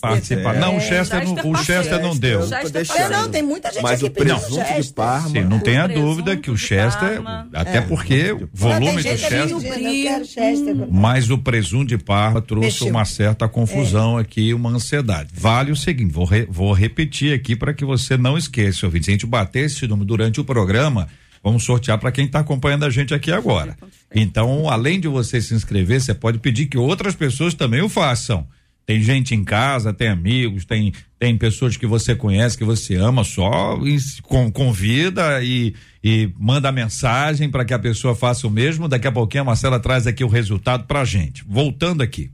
participar. 0.00 0.54
É. 0.56 0.58
Não, 0.58 0.76
o 0.76 0.80
Chester, 0.80 1.24
não, 1.24 1.50
o 1.50 1.56
Chester 1.56 2.00
não 2.00 2.16
deu. 2.16 2.46
Chester 2.46 3.10
não, 3.10 3.28
tem 3.30 3.42
muita 3.42 3.72
gente 3.72 3.82
Mas 3.82 4.02
aqui 4.02 4.04
o 4.04 4.10
presunto 4.10 4.82
de 4.82 4.92
Parma. 4.92 5.28
Sim, 5.30 5.44
não 5.44 5.58
tenha 5.58 5.86
dúvida 5.86 6.36
que 6.36 6.50
o 6.50 6.56
Chester, 6.56 7.20
até 7.52 7.78
é. 7.78 7.80
porque 7.80 8.32
o 8.32 8.48
volume 8.52 9.02
do 9.02 9.08
Chester. 9.08 10.74
Mas 10.90 11.30
o 11.30 11.38
presunto 11.38 11.86
de 11.86 11.98
Parma 11.98 12.40
trouxe 12.40 12.66
Mexeu. 12.66 12.88
uma 12.88 13.04
certa 13.04 13.48
confusão 13.48 14.18
é. 14.18 14.22
aqui, 14.22 14.52
uma 14.52 14.70
ansiedade. 14.70 15.30
Vale 15.34 15.72
o 15.72 15.76
seguinte, 15.76 16.12
vou, 16.12 16.24
re, 16.24 16.46
vou 16.48 16.72
repetir 16.72 17.34
aqui 17.34 17.56
para 17.56 17.72
que 17.72 17.84
você 17.86 18.16
não 18.16 18.36
esqueça, 18.36 18.84
ouvinte. 18.84 19.06
Se 19.06 19.10
a 19.10 19.14
gente 19.14 19.26
bater 19.26 19.66
esse 19.66 19.86
número 19.86 20.06
durante 20.06 20.40
o 20.40 20.44
programa, 20.44 21.08
vamos 21.42 21.64
sortear 21.64 21.98
para 21.98 22.12
quem 22.12 22.26
está 22.26 22.40
acompanhando 22.40 22.84
a 22.84 22.90
gente 22.90 23.14
aqui 23.14 23.32
agora. 23.32 23.76
Então, 24.14 24.68
além 24.68 25.00
de 25.00 25.08
você 25.08 25.40
se 25.40 25.54
inscrever, 25.54 26.00
você 26.00 26.12
pode 26.12 26.38
pedir 26.38 26.66
que 26.66 26.76
outras 26.76 27.14
pessoas 27.14 27.54
também 27.54 27.80
o 27.80 27.88
façam. 27.88 28.46
Tem 28.86 29.02
gente 29.02 29.34
em 29.34 29.42
casa, 29.42 29.92
tem 29.92 30.08
amigos, 30.08 30.64
tem, 30.64 30.92
tem 31.18 31.36
pessoas 31.36 31.76
que 31.76 31.86
você 31.88 32.14
conhece, 32.14 32.56
que 32.56 32.64
você 32.64 32.94
ama, 32.94 33.24
só 33.24 33.76
com, 34.22 34.50
convida 34.52 35.42
e, 35.42 35.74
e 36.04 36.32
manda 36.38 36.70
mensagem 36.70 37.50
para 37.50 37.64
que 37.64 37.74
a 37.74 37.78
pessoa 37.80 38.14
faça 38.14 38.46
o 38.46 38.50
mesmo. 38.50 38.86
Daqui 38.86 39.08
a 39.08 39.12
pouquinho 39.12 39.42
a 39.42 39.46
Marcela 39.46 39.80
traz 39.80 40.06
aqui 40.06 40.22
o 40.22 40.28
resultado 40.28 40.84
para 40.84 41.00
a 41.00 41.04
gente. 41.04 41.42
Voltando 41.48 42.00
aqui. 42.00 42.30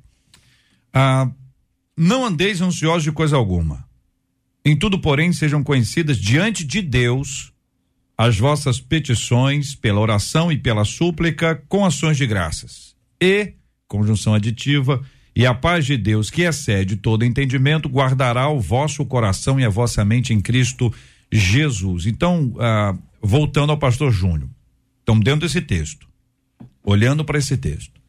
Ah, 0.92 1.30
não 1.96 2.26
andeis 2.26 2.61
ansiosos 2.61 3.03
de 3.03 3.12
coisa 3.12 3.34
alguma. 3.34 3.84
Em 4.65 4.77
tudo, 4.77 4.99
porém, 4.99 5.33
sejam 5.33 5.63
conhecidas 5.63 6.19
diante 6.19 6.65
de 6.65 6.81
Deus 6.81 7.53
as 8.17 8.39
vossas 8.39 8.81
petições 8.81 9.75
pela 9.75 10.01
oração 10.01 10.53
e 10.53 10.57
pela 10.57 10.85
súplica 10.85 11.61
com 11.69 11.85
ações 11.85 12.17
de 12.17 12.27
graças. 12.27 12.95
E, 13.21 13.55
conjunção 13.89 14.35
aditiva, 14.35 15.03
e 15.35 15.47
a 15.47 15.55
paz 15.55 15.87
de 15.87 15.97
Deus, 15.97 16.31
que 16.31 16.43
excede 16.43 16.97
todo 16.97 17.25
entendimento, 17.25 17.89
guardará 17.89 18.49
o 18.49 18.61
vosso 18.61 19.05
coração 19.05 19.59
e 19.59 19.65
a 19.65 19.69
vossa 19.69 20.05
mente 20.05 20.33
em 20.33 20.41
Cristo 20.41 20.93
Jesus. 21.33 22.07
Então, 22.07 22.55
ah, 22.59 22.95
voltando 23.21 23.71
ao 23.71 23.79
pastor 23.79 24.13
Júnior, 24.13 24.49
estamos 25.01 25.25
dentro 25.25 25.41
desse 25.41 25.63
texto, 25.63 26.07
olhando 26.85 27.25
para 27.25 27.39
esse 27.39 27.57
texto. 27.57 28.01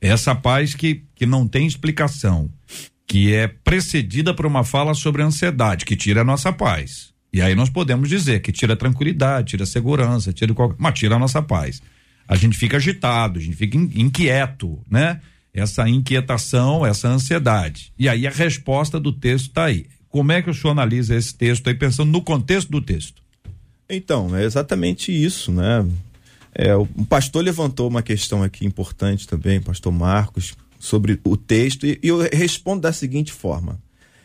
Essa 0.00 0.34
paz 0.34 0.74
que, 0.74 1.02
que 1.14 1.26
não 1.26 1.46
tem 1.46 1.66
explicação, 1.66 2.50
que 3.06 3.32
é 3.32 3.46
precedida 3.46 4.34
por 4.34 4.46
uma 4.46 4.64
fala 4.64 4.92
sobre 4.94 5.22
ansiedade, 5.22 5.84
que 5.84 5.94
tira 5.94 6.22
a 6.22 6.24
nossa 6.24 6.52
paz. 6.52 7.14
E 7.32 7.40
aí 7.40 7.54
nós 7.54 7.70
podemos 7.70 8.08
dizer 8.08 8.40
que 8.40 8.50
tira 8.50 8.74
tranquilidade, 8.74 9.50
tira 9.50 9.66
segurança, 9.66 10.32
tira 10.32 10.52
qualquer, 10.54 10.76
mas 10.78 10.98
tira 10.98 11.16
a 11.16 11.18
nossa 11.18 11.40
paz. 11.42 11.82
A 12.26 12.34
gente 12.34 12.56
fica 12.56 12.78
agitado, 12.78 13.38
a 13.38 13.42
gente 13.42 13.56
fica 13.56 13.76
inquieto, 13.76 14.80
né? 14.90 15.20
Essa 15.54 15.88
inquietação, 15.88 16.84
essa 16.84 17.08
ansiedade. 17.08 17.92
E 17.98 18.08
aí 18.08 18.26
a 18.26 18.30
resposta 18.30 18.98
do 18.98 19.12
texto 19.12 19.48
está 19.48 19.66
aí. 19.66 19.86
Como 20.08 20.32
é 20.32 20.42
que 20.42 20.50
o 20.50 20.54
senhor 20.54 20.72
analisa 20.72 21.14
esse 21.14 21.34
texto 21.34 21.68
aí, 21.68 21.74
pensando 21.74 22.10
no 22.10 22.22
contexto 22.22 22.70
do 22.70 22.80
texto? 22.80 23.22
Então, 23.88 24.34
é 24.34 24.44
exatamente 24.44 25.12
isso, 25.12 25.52
né? 25.52 25.86
É, 26.54 26.74
o 26.74 26.86
pastor 27.08 27.44
levantou 27.44 27.88
uma 27.88 28.02
questão 28.02 28.42
aqui 28.42 28.64
importante 28.64 29.28
também, 29.28 29.60
pastor 29.60 29.92
Marcos, 29.92 30.56
sobre 30.86 31.20
o 31.24 31.36
texto 31.36 31.84
e, 31.86 31.98
eu 32.02 32.18
respondo 32.32 32.82
da 32.82 32.92
seguinte 32.92 33.32
forma: 33.32 33.80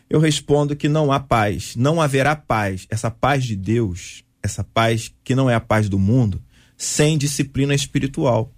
eu 0.08 0.20
respondo 0.20 0.76
que 0.76 0.88
não 0.88 1.10
há 1.10 1.18
paz, 1.18 1.74
não 1.76 2.00
haverá 2.00 2.36
paz, 2.36 2.86
essa 2.88 3.10
paz 3.10 3.44
de 3.44 3.56
Deus, 3.56 4.22
essa 4.42 4.62
paz 4.62 5.12
que 5.24 5.34
não 5.34 5.50
é 5.50 5.54
a 5.54 5.60
paz 5.60 5.88
do 5.88 5.98
mundo, 5.98 6.40
sem 6.76 7.18
disciplina 7.18 7.74
espiritual. 7.74 8.52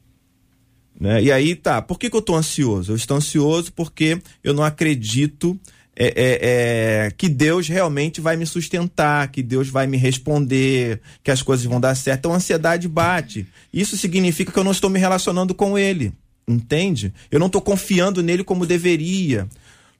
Né? 1.00 1.24
E 1.24 1.32
aí 1.32 1.56
tá, 1.56 1.82
por 1.82 1.98
que, 1.98 2.08
que 2.08 2.16
eu 2.16 2.20
estou 2.20 2.36
ansioso? 2.36 2.92
Eu 2.92 2.96
estou 2.96 3.16
ansioso 3.16 3.72
porque 3.72 4.20
eu 4.44 4.54
não 4.54 4.62
acredito 4.62 5.58
é, 5.96 6.06
é, 6.06 6.38
é, 7.06 7.10
que 7.10 7.28
Deus 7.28 7.68
realmente 7.68 8.20
vai 8.20 8.36
me 8.36 8.46
sustentar, 8.46 9.28
que 9.28 9.42
Deus 9.42 9.68
vai 9.68 9.86
me 9.86 9.96
responder, 9.96 11.00
que 11.22 11.30
as 11.30 11.42
coisas 11.42 11.64
vão 11.64 11.80
dar 11.80 11.94
certo. 11.94 12.20
Então 12.20 12.32
a 12.32 12.36
ansiedade 12.36 12.86
bate. 12.86 13.46
Isso 13.72 13.96
significa 13.96 14.52
que 14.52 14.58
eu 14.58 14.64
não 14.64 14.72
estou 14.72 14.90
me 14.90 14.98
relacionando 14.98 15.54
com 15.54 15.78
Ele, 15.78 16.12
entende? 16.46 17.12
Eu 17.30 17.38
não 17.38 17.46
estou 17.46 17.60
confiando 17.60 18.22
nele 18.22 18.44
como 18.44 18.66
deveria. 18.66 19.48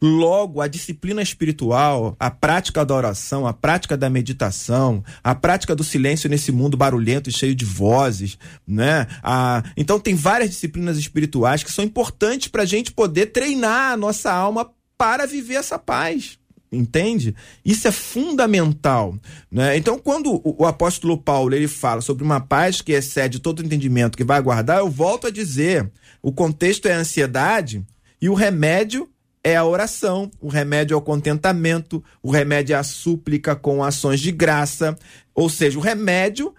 Logo, 0.03 0.61
a 0.61 0.69
disciplina 0.69 1.23
espiritual, 1.23 2.15
a 2.21 2.31
prática 2.31 2.85
da 2.85 2.95
oração, 2.95 3.47
a 3.47 3.55
prática 3.55 3.97
da 3.97 4.11
meditação, 4.11 5.03
a 5.23 5.35
prática 5.35 5.75
do 5.75 5.83
silêncio 5.83 6.29
nesse 6.29 6.53
mundo 6.53 6.77
barulhento 6.77 7.31
e 7.31 7.33
cheio 7.33 7.55
de 7.55 7.65
vozes, 7.65 8.37
né? 8.67 9.07
A... 9.23 9.63
Então, 9.77 9.99
tem 9.99 10.15
várias 10.15 10.51
disciplinas 10.51 10.99
espirituais 10.99 11.63
que 11.63 11.73
são 11.73 11.85
importantes 11.85 12.49
para 12.49 12.65
a 12.65 12.67
gente 12.67 12.93
poder 12.93 13.27
treinar 13.27 13.93
a 13.93 13.97
nossa 13.97 14.31
alma 14.31 14.71
para 14.99 15.27
viver 15.27 15.55
essa 15.55 15.79
paz. 15.79 16.39
Entende? 16.75 17.35
Isso 17.65 17.87
é 17.87 17.93
fundamental. 17.93 19.17
Né? 19.51 19.77
Então, 19.77 19.99
quando 19.99 20.41
o, 20.45 20.67
apóstolo 20.67 21.17
Paulo 21.17 21.55
ele 21.55 21.69
fala 21.69 22.01
sobre 22.01 22.25
uma 22.25 22.41
paz 22.41 22.81
que 22.81 22.93
excede 22.93 23.39
todo 23.39 23.65
entendimento, 23.65 24.17
que 24.17 24.25
vai 24.25 24.41
guardar, 24.43 24.79
eu 24.79 24.91
volto 24.91 25.29
a 25.29 25.31
dizer: 25.31 25.89
o 26.25 26.33
contexto 26.33 26.87
é 26.87 26.95
a 26.95 27.01
ansiedade 27.01 27.85
e 28.19 28.31
o 28.31 28.35
remédio 28.35 29.07
é 29.45 29.57
a 29.57 29.65
oração, 29.67 30.31
o 30.41 30.49
remédio 30.49 30.95
é 30.95 30.97
o 30.97 31.03
contentamento, 31.03 32.03
o 32.23 32.31
remédio 32.31 32.73
é 32.73 32.79
a 32.79 32.83
súplica 32.83 33.55
com 33.55 33.85
ações 33.85 34.21
de 34.21 34.33
graça. 34.33 34.99
Ou 35.35 35.51
seja, 35.51 35.79
o 35.79 35.83
remédio 35.83 36.55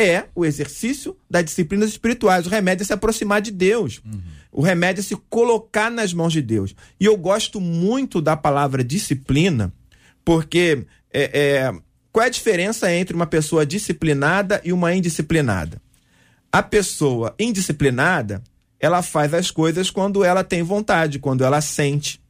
é 0.00 0.26
o 0.36 0.46
exercício 0.46 1.16
das 1.28 1.44
disciplinas 1.44 1.90
espirituais. 1.90 2.46
O 2.46 2.48
remédio 2.48 2.84
é 2.84 2.86
se 2.86 2.92
aproximar 2.92 3.42
de 3.42 3.50
Deus. 3.50 4.00
Uhum. 4.04 4.20
O 4.52 4.62
remédio 4.62 5.00
é 5.00 5.02
se 5.02 5.16
colocar 5.28 5.90
nas 5.90 6.14
mãos 6.14 6.32
de 6.32 6.40
Deus. 6.40 6.76
E 7.00 7.04
eu 7.04 7.16
gosto 7.16 7.60
muito 7.60 8.22
da 8.22 8.36
palavra 8.36 8.84
disciplina, 8.84 9.72
porque 10.24 10.86
é, 11.12 11.40
é, 11.40 11.72
qual 12.12 12.22
é 12.22 12.28
a 12.28 12.30
diferença 12.30 12.92
entre 12.94 13.16
uma 13.16 13.26
pessoa 13.26 13.66
disciplinada 13.66 14.60
e 14.64 14.72
uma 14.72 14.94
indisciplinada? 14.94 15.82
A 16.52 16.62
pessoa 16.62 17.34
indisciplinada, 17.36 18.44
ela 18.80 19.02
faz 19.02 19.34
as 19.34 19.50
coisas 19.50 19.90
quando 19.90 20.24
ela 20.24 20.44
tem 20.44 20.62
vontade, 20.62 21.18
quando 21.18 21.44
ela 21.44 21.60
sente, 21.60 22.20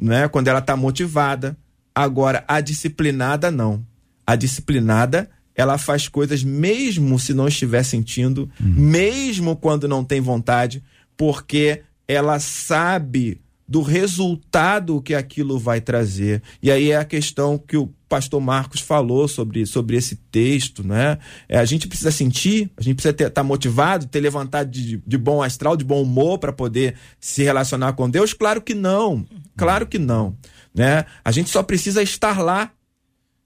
né? 0.00 0.28
quando 0.28 0.48
ela 0.48 0.58
está 0.58 0.76
motivada. 0.76 1.56
Agora, 1.94 2.44
a 2.46 2.60
disciplinada, 2.60 3.50
não. 3.50 3.84
A 4.26 4.36
disciplinada 4.36 5.28
ela 5.58 5.76
faz 5.76 6.06
coisas 6.06 6.44
mesmo 6.44 7.18
se 7.18 7.34
não 7.34 7.48
estiver 7.48 7.82
sentindo, 7.82 8.48
uhum. 8.60 8.74
mesmo 8.74 9.56
quando 9.56 9.88
não 9.88 10.04
tem 10.04 10.20
vontade, 10.20 10.84
porque 11.16 11.82
ela 12.06 12.38
sabe 12.38 13.40
do 13.68 13.82
resultado 13.82 15.02
que 15.02 15.14
aquilo 15.14 15.58
vai 15.58 15.80
trazer. 15.80 16.42
E 16.62 16.70
aí 16.70 16.90
é 16.90 16.96
a 16.96 17.04
questão 17.04 17.58
que 17.58 17.76
o 17.76 17.92
pastor 18.08 18.40
Marcos 18.40 18.80
falou 18.80 19.28
sobre, 19.28 19.66
sobre 19.66 19.96
esse 19.96 20.16
texto, 20.16 20.82
né? 20.82 21.18
É, 21.46 21.58
a 21.58 21.64
gente 21.66 21.86
precisa 21.86 22.10
sentir, 22.10 22.70
a 22.78 22.82
gente 22.82 22.94
precisa 22.94 23.12
estar 23.12 23.30
tá 23.30 23.44
motivado, 23.44 24.06
ter 24.06 24.20
levantado 24.20 24.70
de, 24.70 25.02
de 25.06 25.18
bom 25.18 25.42
astral, 25.42 25.76
de 25.76 25.84
bom 25.84 26.02
humor 26.02 26.38
para 26.38 26.52
poder 26.52 26.94
se 27.20 27.42
relacionar 27.42 27.92
com 27.92 28.08
Deus? 28.08 28.32
Claro 28.32 28.62
que 28.62 28.74
não, 28.74 29.26
claro 29.54 29.86
que 29.86 29.98
não, 29.98 30.34
né? 30.74 31.04
A 31.22 31.30
gente 31.30 31.50
só 31.50 31.62
precisa 31.62 32.02
estar 32.02 32.40
lá 32.40 32.72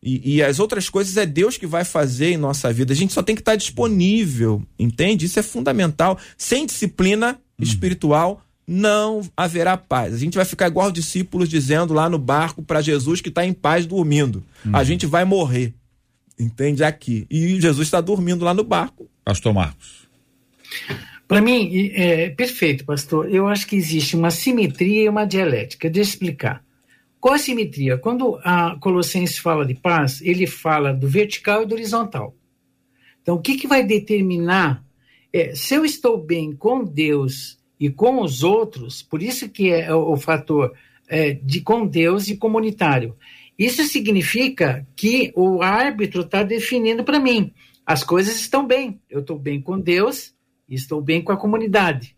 e, 0.00 0.36
e, 0.36 0.42
as 0.42 0.58
outras 0.58 0.88
coisas 0.88 1.16
é 1.16 1.24
Deus 1.24 1.56
que 1.56 1.66
vai 1.66 1.84
fazer 1.84 2.32
em 2.32 2.36
nossa 2.36 2.72
vida. 2.72 2.92
A 2.92 2.96
gente 2.96 3.12
só 3.12 3.22
tem 3.22 3.36
que 3.36 3.40
estar 3.40 3.54
disponível, 3.54 4.60
entende? 4.76 5.26
Isso 5.26 5.38
é 5.38 5.44
fundamental. 5.44 6.18
Sem 6.36 6.66
disciplina 6.66 7.38
uhum. 7.56 7.64
espiritual, 7.64 8.42
não 8.66 9.22
haverá 9.36 9.76
paz. 9.76 10.14
A 10.14 10.18
gente 10.18 10.36
vai 10.36 10.44
ficar 10.44 10.68
igual 10.68 10.88
os 10.88 10.92
discípulos 10.92 11.48
dizendo 11.48 11.92
lá 11.92 12.08
no 12.08 12.18
barco 12.18 12.62
para 12.62 12.80
Jesus 12.80 13.20
que 13.20 13.28
está 13.28 13.44
em 13.44 13.52
paz 13.52 13.86
dormindo. 13.86 14.42
Uhum. 14.64 14.76
A 14.76 14.84
gente 14.84 15.06
vai 15.06 15.24
morrer, 15.24 15.74
entende? 16.38 16.84
Aqui. 16.84 17.26
E 17.30 17.60
Jesus 17.60 17.88
está 17.88 18.00
dormindo 18.00 18.44
lá 18.44 18.54
no 18.54 18.64
barco. 18.64 19.08
Pastor 19.24 19.52
Marcos. 19.52 20.08
Para 21.26 21.40
mim, 21.40 21.90
é 21.94 22.30
perfeito, 22.30 22.84
pastor. 22.84 23.32
Eu 23.32 23.48
acho 23.48 23.66
que 23.66 23.76
existe 23.76 24.16
uma 24.16 24.30
simetria 24.30 25.04
e 25.04 25.08
uma 25.08 25.24
dialética. 25.24 25.88
Deixa 25.88 26.10
eu 26.10 26.12
explicar. 26.12 26.64
Qual 27.18 27.34
a 27.34 27.38
simetria? 27.38 27.96
Quando 27.96 28.38
a 28.42 28.76
Colossenses 28.80 29.38
fala 29.38 29.64
de 29.64 29.74
paz, 29.74 30.20
ele 30.20 30.46
fala 30.46 30.92
do 30.92 31.08
vertical 31.08 31.62
e 31.62 31.66
do 31.66 31.74
horizontal. 31.74 32.34
Então, 33.22 33.36
o 33.36 33.40
que, 33.40 33.56
que 33.56 33.68
vai 33.68 33.84
determinar 33.84 34.84
é, 35.32 35.54
se 35.54 35.74
eu 35.74 35.84
estou 35.84 36.18
bem 36.18 36.52
com 36.52 36.84
Deus 36.84 37.58
e 37.82 37.90
com 37.90 38.22
os 38.22 38.44
outros, 38.44 39.02
por 39.02 39.20
isso 39.20 39.48
que 39.48 39.68
é 39.68 39.92
o, 39.92 40.12
o 40.12 40.16
fator 40.16 40.72
é, 41.08 41.32
de 41.32 41.60
com 41.60 41.84
Deus 41.84 42.28
e 42.28 42.36
comunitário. 42.36 43.16
Isso 43.58 43.82
significa 43.82 44.86
que 44.94 45.32
o 45.34 45.60
árbitro 45.62 46.20
está 46.20 46.44
definindo 46.44 47.02
para 47.02 47.18
mim. 47.18 47.52
As 47.84 48.04
coisas 48.04 48.36
estão 48.40 48.64
bem. 48.64 49.00
Eu 49.10 49.18
estou 49.18 49.36
bem 49.36 49.60
com 49.60 49.80
Deus 49.80 50.32
e 50.68 50.76
estou 50.76 51.02
bem 51.02 51.20
com 51.22 51.32
a 51.32 51.36
comunidade. 51.36 52.16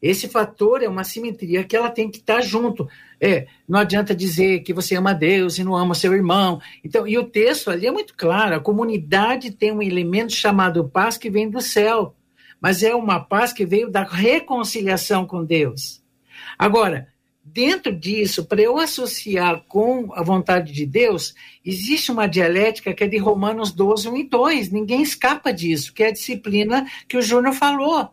Esse 0.00 0.28
fator 0.28 0.80
é 0.80 0.88
uma 0.88 1.02
simetria 1.02 1.64
que 1.64 1.74
ela 1.74 1.90
tem 1.90 2.08
que 2.08 2.18
estar 2.18 2.40
junto. 2.40 2.88
É, 3.20 3.48
não 3.68 3.80
adianta 3.80 4.14
dizer 4.14 4.60
que 4.60 4.72
você 4.72 4.94
ama 4.94 5.12
Deus 5.12 5.58
e 5.58 5.64
não 5.64 5.74
ama 5.74 5.96
seu 5.96 6.14
irmão. 6.14 6.60
Então, 6.84 7.04
e 7.04 7.18
o 7.18 7.24
texto 7.24 7.68
ali 7.68 7.84
é 7.84 7.90
muito 7.90 8.14
claro: 8.16 8.54
a 8.54 8.60
comunidade 8.60 9.50
tem 9.50 9.72
um 9.72 9.82
elemento 9.82 10.32
chamado 10.32 10.88
paz 10.88 11.18
que 11.18 11.28
vem 11.28 11.50
do 11.50 11.60
céu, 11.60 12.14
mas 12.60 12.82
é 12.82 12.94
uma 12.94 13.20
paz 13.20 13.52
que 13.52 13.64
veio 13.64 13.90
da 13.90 14.02
reconciliação 14.02 15.26
com 15.26 15.44
Deus. 15.44 16.02
Agora, 16.58 17.08
dentro 17.42 17.92
disso, 17.94 18.44
para 18.44 18.60
eu 18.60 18.78
associar 18.78 19.64
com 19.66 20.12
a 20.14 20.22
vontade 20.22 20.72
de 20.72 20.86
Deus, 20.86 21.34
existe 21.64 22.12
uma 22.12 22.26
dialética 22.26 22.92
que 22.92 23.04
é 23.04 23.08
de 23.08 23.16
Romanos 23.16 23.72
12, 23.72 24.08
1 24.08 24.16
e 24.16 24.24
2. 24.24 24.70
Ninguém 24.70 25.02
escapa 25.02 25.52
disso, 25.52 25.92
que 25.92 26.02
é 26.02 26.08
a 26.08 26.12
disciplina 26.12 26.86
que 27.08 27.16
o 27.16 27.22
Júnior 27.22 27.54
falou. 27.54 28.10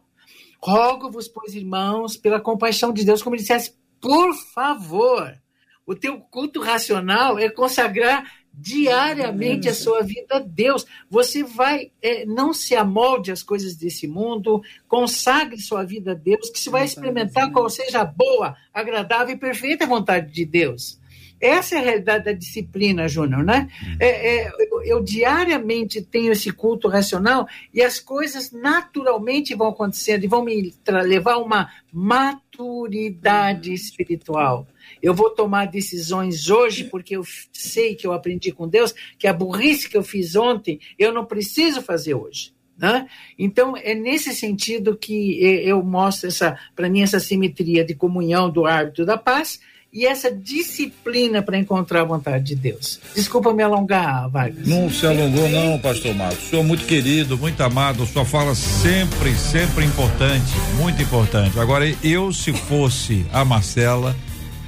Rogo-vos, 0.59 1.27
pois, 1.27 1.53
irmãos, 1.53 2.17
pela 2.17 2.39
compaixão 2.39 2.91
de 2.91 3.05
Deus, 3.05 3.21
como 3.21 3.35
ele 3.35 3.41
dissesse, 3.41 3.75
por 4.01 4.33
favor, 4.53 5.37
o 5.85 5.95
teu 5.95 6.19
culto 6.19 6.59
racional 6.59 7.37
é 7.37 7.49
consagrar 7.49 8.29
diariamente 8.57 9.69
a 9.69 9.73
sua 9.73 10.01
vida 10.01 10.37
a 10.37 10.39
Deus. 10.39 10.85
Você 11.09 11.43
vai, 11.43 11.91
é, 12.01 12.25
não 12.25 12.51
se 12.53 12.75
amolde 12.75 13.31
às 13.31 13.43
coisas 13.43 13.75
desse 13.75 14.07
mundo, 14.07 14.61
consagre 14.87 15.59
sua 15.59 15.83
vida 15.83 16.11
a 16.11 16.15
Deus, 16.15 16.49
que 16.49 16.59
se 16.59 16.69
vai 16.69 16.83
experimentar 16.83 17.51
qual 17.51 17.69
seja 17.69 18.01
a 18.01 18.05
boa, 18.05 18.57
agradável 18.73 19.35
e 19.35 19.39
perfeita 19.39 19.85
vontade 19.85 20.33
de 20.33 20.43
Deus. 20.43 20.96
Essa 21.39 21.75
é 21.75 21.77
a 21.77 21.81
realidade 21.81 22.25
da 22.25 22.31
disciplina, 22.31 23.07
Júnior, 23.07 23.43
né? 23.43 23.69
Uhum. 23.81 23.97
É, 23.99 24.35
é, 24.35 24.51
eu, 24.59 24.83
eu, 24.83 25.03
diariamente 25.03 26.01
tenho 26.01 26.31
esse 26.31 26.51
culto 26.51 26.87
racional 26.87 27.47
e 27.73 27.81
as 27.81 27.99
coisas 27.99 28.51
naturalmente 28.51 29.53
vão 29.53 29.67
acontecendo 29.67 30.23
e 30.23 30.27
vão 30.27 30.43
me 30.43 30.73
levar 30.87 31.33
a 31.33 31.37
uma 31.37 31.69
maturidade 31.93 33.71
espiritual. 33.71 34.67
Eu 35.01 35.13
vou 35.13 35.29
tomar 35.29 35.65
decisões 35.65 36.49
hoje 36.49 36.85
porque 36.85 37.15
eu 37.15 37.23
sei 37.51 37.93
que 37.93 38.07
eu 38.07 38.13
aprendi 38.13 38.51
com 38.51 38.67
Deus 38.67 38.93
que 39.17 39.27
a 39.27 39.33
burrice 39.33 39.89
que 39.89 39.97
eu 39.97 40.03
fiz 40.03 40.35
ontem 40.35 40.79
eu 40.97 41.13
não 41.13 41.25
preciso 41.25 41.81
fazer 41.81 42.15
hoje. 42.15 42.55
Né? 42.77 43.07
Então, 43.39 43.75
é 43.75 43.95
nesse 43.95 44.35
sentido 44.35 44.95
que 44.95 45.43
eu 45.65 45.81
mostro 45.81 46.27
essa, 46.27 46.59
para 46.75 46.87
mim, 46.87 47.01
essa 47.01 47.19
simetria 47.19 47.83
de 47.83 47.95
comunhão 47.95 48.51
do 48.51 48.67
árbitro 48.67 49.03
da 49.03 49.17
paz 49.17 49.59
e 49.91 50.05
essa 50.05 50.31
disciplina 50.31 51.41
para 51.41 51.57
encontrar 51.57 52.01
a 52.01 52.05
vontade 52.05 52.43
de 52.43 52.55
Deus. 52.55 52.99
Desculpa 53.15 53.53
me 53.53 53.63
alongar, 53.63 54.29
Vargas. 54.29 54.67
Não 54.67 54.89
se 54.89 55.05
alongou, 55.05 55.47
não, 55.49 55.79
pastor 55.79 56.13
Marcos. 56.13 56.45
O 56.45 56.49
senhor 56.49 56.61
é 56.61 56.65
muito 56.65 56.85
querido, 56.85 57.37
muito 57.37 57.61
amado, 57.61 58.05
sua 58.05 58.25
fala 58.25 58.53
sempre, 58.53 59.33
sempre 59.35 59.85
importante, 59.85 60.53
muito 60.75 61.01
importante. 61.01 61.59
Agora, 61.59 61.85
eu, 62.03 62.31
se 62.31 62.53
fosse 62.53 63.25
a 63.31 63.43
Marcela, 63.43 64.15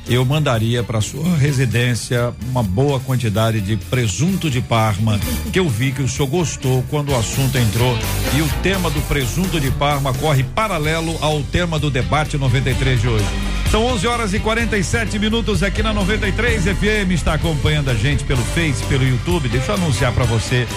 eu 0.10 0.26
mandaria 0.26 0.84
para 0.84 1.00
sua 1.02 1.38
residência 1.38 2.34
uma 2.50 2.64
boa 2.64 3.00
quantidade 3.00 3.62
de 3.62 3.78
presunto 3.78 4.50
de 4.50 4.60
Parma, 4.60 5.20
que 5.54 5.60
eu 5.60 5.70
vi 5.70 5.92
que 5.92 6.02
o 6.02 6.10
senhor 6.10 6.28
gostou 6.28 6.84
quando 6.90 7.12
o 7.12 7.16
assunto 7.16 7.56
entrou. 7.58 7.96
E 8.36 8.42
o 8.42 8.50
tema 8.64 8.90
do 8.90 9.00
presunto 9.02 9.60
de 9.60 9.70
Parma 9.70 10.12
corre 10.16 10.44
paralelo 10.44 11.16
ao 11.22 11.44
tema 11.44 11.78
do 11.78 11.92
debate 11.92 12.38
93 12.38 13.00
de 13.00 13.08
hoje. 13.08 13.26
São 13.70 13.86
11 13.86 14.08
horas 14.08 14.34
e 14.34 14.40
47 14.40 15.20
minutos 15.20 15.62
aqui 15.62 15.84
na 15.84 15.94
93 15.94 16.64
FM. 16.64 17.12
Está 17.12 17.36
acompanhando 17.36 17.90
a 17.90 17.94
gente 17.94 18.24
pelo 18.24 18.42
Face, 18.42 18.84
pelo 18.86 19.08
YouTube. 19.08 19.48
Deixa 19.48 19.74
eu 19.74 19.76
anunciar 19.76 20.12
para 20.12 20.26
você 20.26 20.68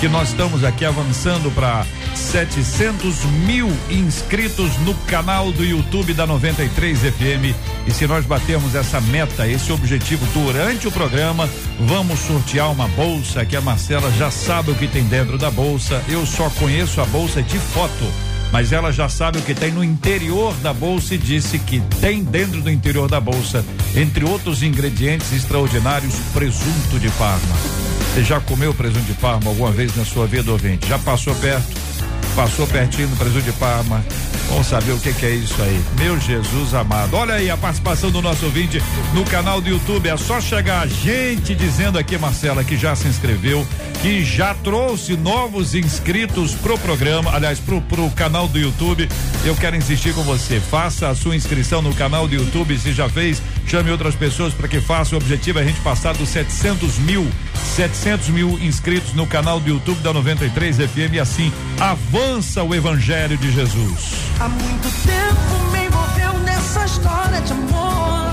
que 0.00 0.08
nós 0.08 0.28
estamos 0.28 0.62
aqui 0.62 0.84
avançando 0.84 1.50
para 1.54 1.86
700 2.14 3.24
mil 3.46 3.68
inscritos 3.88 4.76
no 4.78 4.94
canal 5.06 5.50
do 5.52 5.64
YouTube 5.64 6.12
da 6.12 6.26
93 6.26 6.98
FM. 6.98 7.54
E 7.86 7.90
se 7.90 8.06
nós 8.06 8.26
batermos 8.26 8.74
essa 8.74 9.00
meta, 9.00 9.48
esse 9.48 9.72
objetivo 9.72 10.26
durante 10.34 10.86
o 10.86 10.92
programa, 10.92 11.48
vamos 11.80 12.18
sortear 12.20 12.70
uma 12.70 12.88
bolsa 12.88 13.44
que 13.44 13.56
a 13.56 13.60
Marcela 13.60 14.10
já 14.12 14.30
sabe 14.30 14.70
o 14.70 14.74
que 14.74 14.86
tem 14.86 15.04
dentro 15.04 15.38
da 15.38 15.50
bolsa. 15.50 16.02
Eu 16.08 16.26
só 16.26 16.50
conheço 16.50 17.00
a 17.00 17.06
bolsa 17.06 17.42
de 17.42 17.58
foto 17.58 18.25
mas 18.52 18.72
ela 18.72 18.92
já 18.92 19.08
sabe 19.08 19.38
o 19.38 19.42
que 19.42 19.54
tem 19.54 19.70
no 19.72 19.82
interior 19.82 20.54
da 20.62 20.72
bolsa 20.72 21.14
e 21.14 21.18
disse 21.18 21.58
que 21.58 21.80
tem 22.00 22.22
dentro 22.22 22.60
do 22.60 22.70
interior 22.70 23.08
da 23.08 23.20
bolsa, 23.20 23.64
entre 23.94 24.24
outros 24.24 24.62
ingredientes 24.62 25.32
extraordinários, 25.32 26.14
presunto 26.32 26.98
de 26.98 27.08
Parma. 27.10 27.56
Você 28.14 28.24
já 28.24 28.40
comeu 28.40 28.72
presunto 28.72 29.04
de 29.04 29.14
Parma 29.14 29.50
alguma 29.50 29.70
vez 29.70 29.94
na 29.94 30.04
sua 30.04 30.26
vida, 30.26 30.50
ouvinte? 30.50 30.88
Já 30.88 30.98
passou 30.98 31.34
perto? 31.34 31.95
Passou 32.34 32.66
pertinho 32.66 33.08
do 33.08 33.16
presunto 33.16 33.44
de 33.44 33.52
Parma? 33.52 34.04
Vamos 34.48 34.68
saber 34.68 34.92
o 34.92 34.98
que, 34.98 35.12
que, 35.12 35.26
é 35.26 35.30
isso 35.30 35.60
aí. 35.60 35.82
Meu 35.98 36.18
Jesus 36.20 36.72
amado. 36.72 37.14
Olha 37.16 37.34
aí 37.34 37.50
a 37.50 37.56
participação 37.56 38.10
do 38.10 38.22
nosso 38.22 38.44
ouvinte 38.44 38.80
no 39.12 39.24
canal 39.24 39.60
do 39.60 39.68
YouTube. 39.68 40.08
É 40.08 40.16
só 40.16 40.40
chegar 40.40 40.86
gente 40.86 41.54
dizendo 41.54 41.98
aqui, 41.98 42.16
Marcela, 42.16 42.62
que 42.62 42.76
já 42.76 42.94
se 42.94 43.08
inscreveu, 43.08 43.66
que 44.00 44.24
já 44.24 44.54
trouxe 44.54 45.16
novos 45.16 45.74
inscritos 45.74 46.54
pro 46.54 46.78
programa, 46.78 47.34
aliás, 47.34 47.58
pro, 47.58 47.80
pro 47.82 48.08
canal 48.10 48.46
do 48.46 48.58
YouTube. 48.58 49.08
Eu 49.44 49.54
quero 49.56 49.76
insistir 49.76 50.14
com 50.14 50.22
você. 50.22 50.60
Faça 50.60 51.08
a 51.08 51.14
sua 51.14 51.34
inscrição 51.34 51.82
no 51.82 51.94
canal 51.94 52.28
do 52.28 52.34
YouTube. 52.34 52.78
Se 52.78 52.92
já 52.92 53.08
fez, 53.08 53.42
chame 53.66 53.90
outras 53.90 54.14
pessoas 54.14 54.54
para 54.54 54.68
que 54.68 54.80
faça. 54.80 55.14
O 55.14 55.18
objetivo 55.18 55.58
é 55.58 55.62
a 55.62 55.64
gente 55.66 55.80
passar 55.80 56.14
dos 56.14 56.28
700 56.28 56.98
mil, 56.98 57.26
700 57.74 58.28
mil 58.28 58.58
inscritos 58.60 59.12
no 59.12 59.26
canal 59.26 59.58
do 59.58 59.68
YouTube 59.68 60.00
da 60.00 60.12
93 60.12 60.76
FM 60.76 61.14
e 61.14 61.20
assim 61.20 61.52
avança 62.06 62.62
o 62.62 62.72
Evangelho 62.72 63.36
de 63.36 63.50
Jesus. 63.50 64.14
Há 64.38 64.48
muito 64.48 64.88
tempo 65.02 65.72
me 65.72 65.86
envolveu 65.86 66.38
nessa 66.44 66.84
história 66.84 67.40
de 67.40 67.52
amor. 67.52 68.32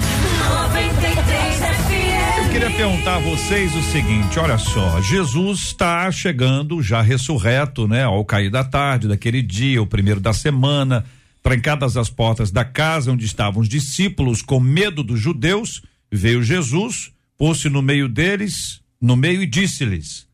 93 0.70 1.56
FM. 1.58 2.38
Eu 2.38 2.50
queria 2.52 2.72
perguntar 2.72 3.16
a 3.16 3.20
vocês 3.20 3.76
o 3.76 3.82
seguinte, 3.82 4.38
olha 4.38 4.60
só, 4.60 5.02
Jesus 5.02 5.60
está 5.60 6.12
chegando 6.12 6.84
já 6.84 7.02
ressurreto, 7.02 7.88
né, 7.88 8.04
ao 8.04 8.24
cair 8.24 8.52
da 8.52 8.64
tarde 8.64 9.08
daquele 9.08 9.42
dia, 9.42 9.82
o 9.82 9.88
primeiro 9.88 10.20
da 10.20 10.34
semana, 10.34 11.04
trancadas 11.42 11.98
as 11.98 12.12
portas 12.12 12.52
da 12.52 12.64
casa 12.64 13.12
onde 13.12 13.26
estavam 13.26 13.62
os 13.62 13.70
discípulos 13.70 14.44
com 14.44 14.60
medo 14.60 15.04
dos 15.04 15.20
judeus, 15.20 15.82
veio 16.12 16.44
Jesus, 16.44 17.12
pôs-se 17.36 17.70
no 17.70 17.82
meio 17.82 18.08
deles, 18.08 18.82
no 19.02 19.16
meio 19.16 19.42
e 19.42 19.48
disse-lhes: 19.48 20.28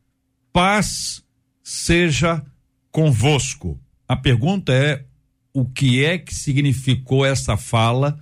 Paz 0.52 1.22
seja 1.62 2.44
convosco. 2.90 3.78
A 4.08 4.16
pergunta 4.16 4.72
é: 4.72 5.04
o 5.52 5.64
que 5.64 6.04
é 6.04 6.18
que 6.18 6.34
significou 6.34 7.24
essa 7.24 7.56
fala, 7.56 8.18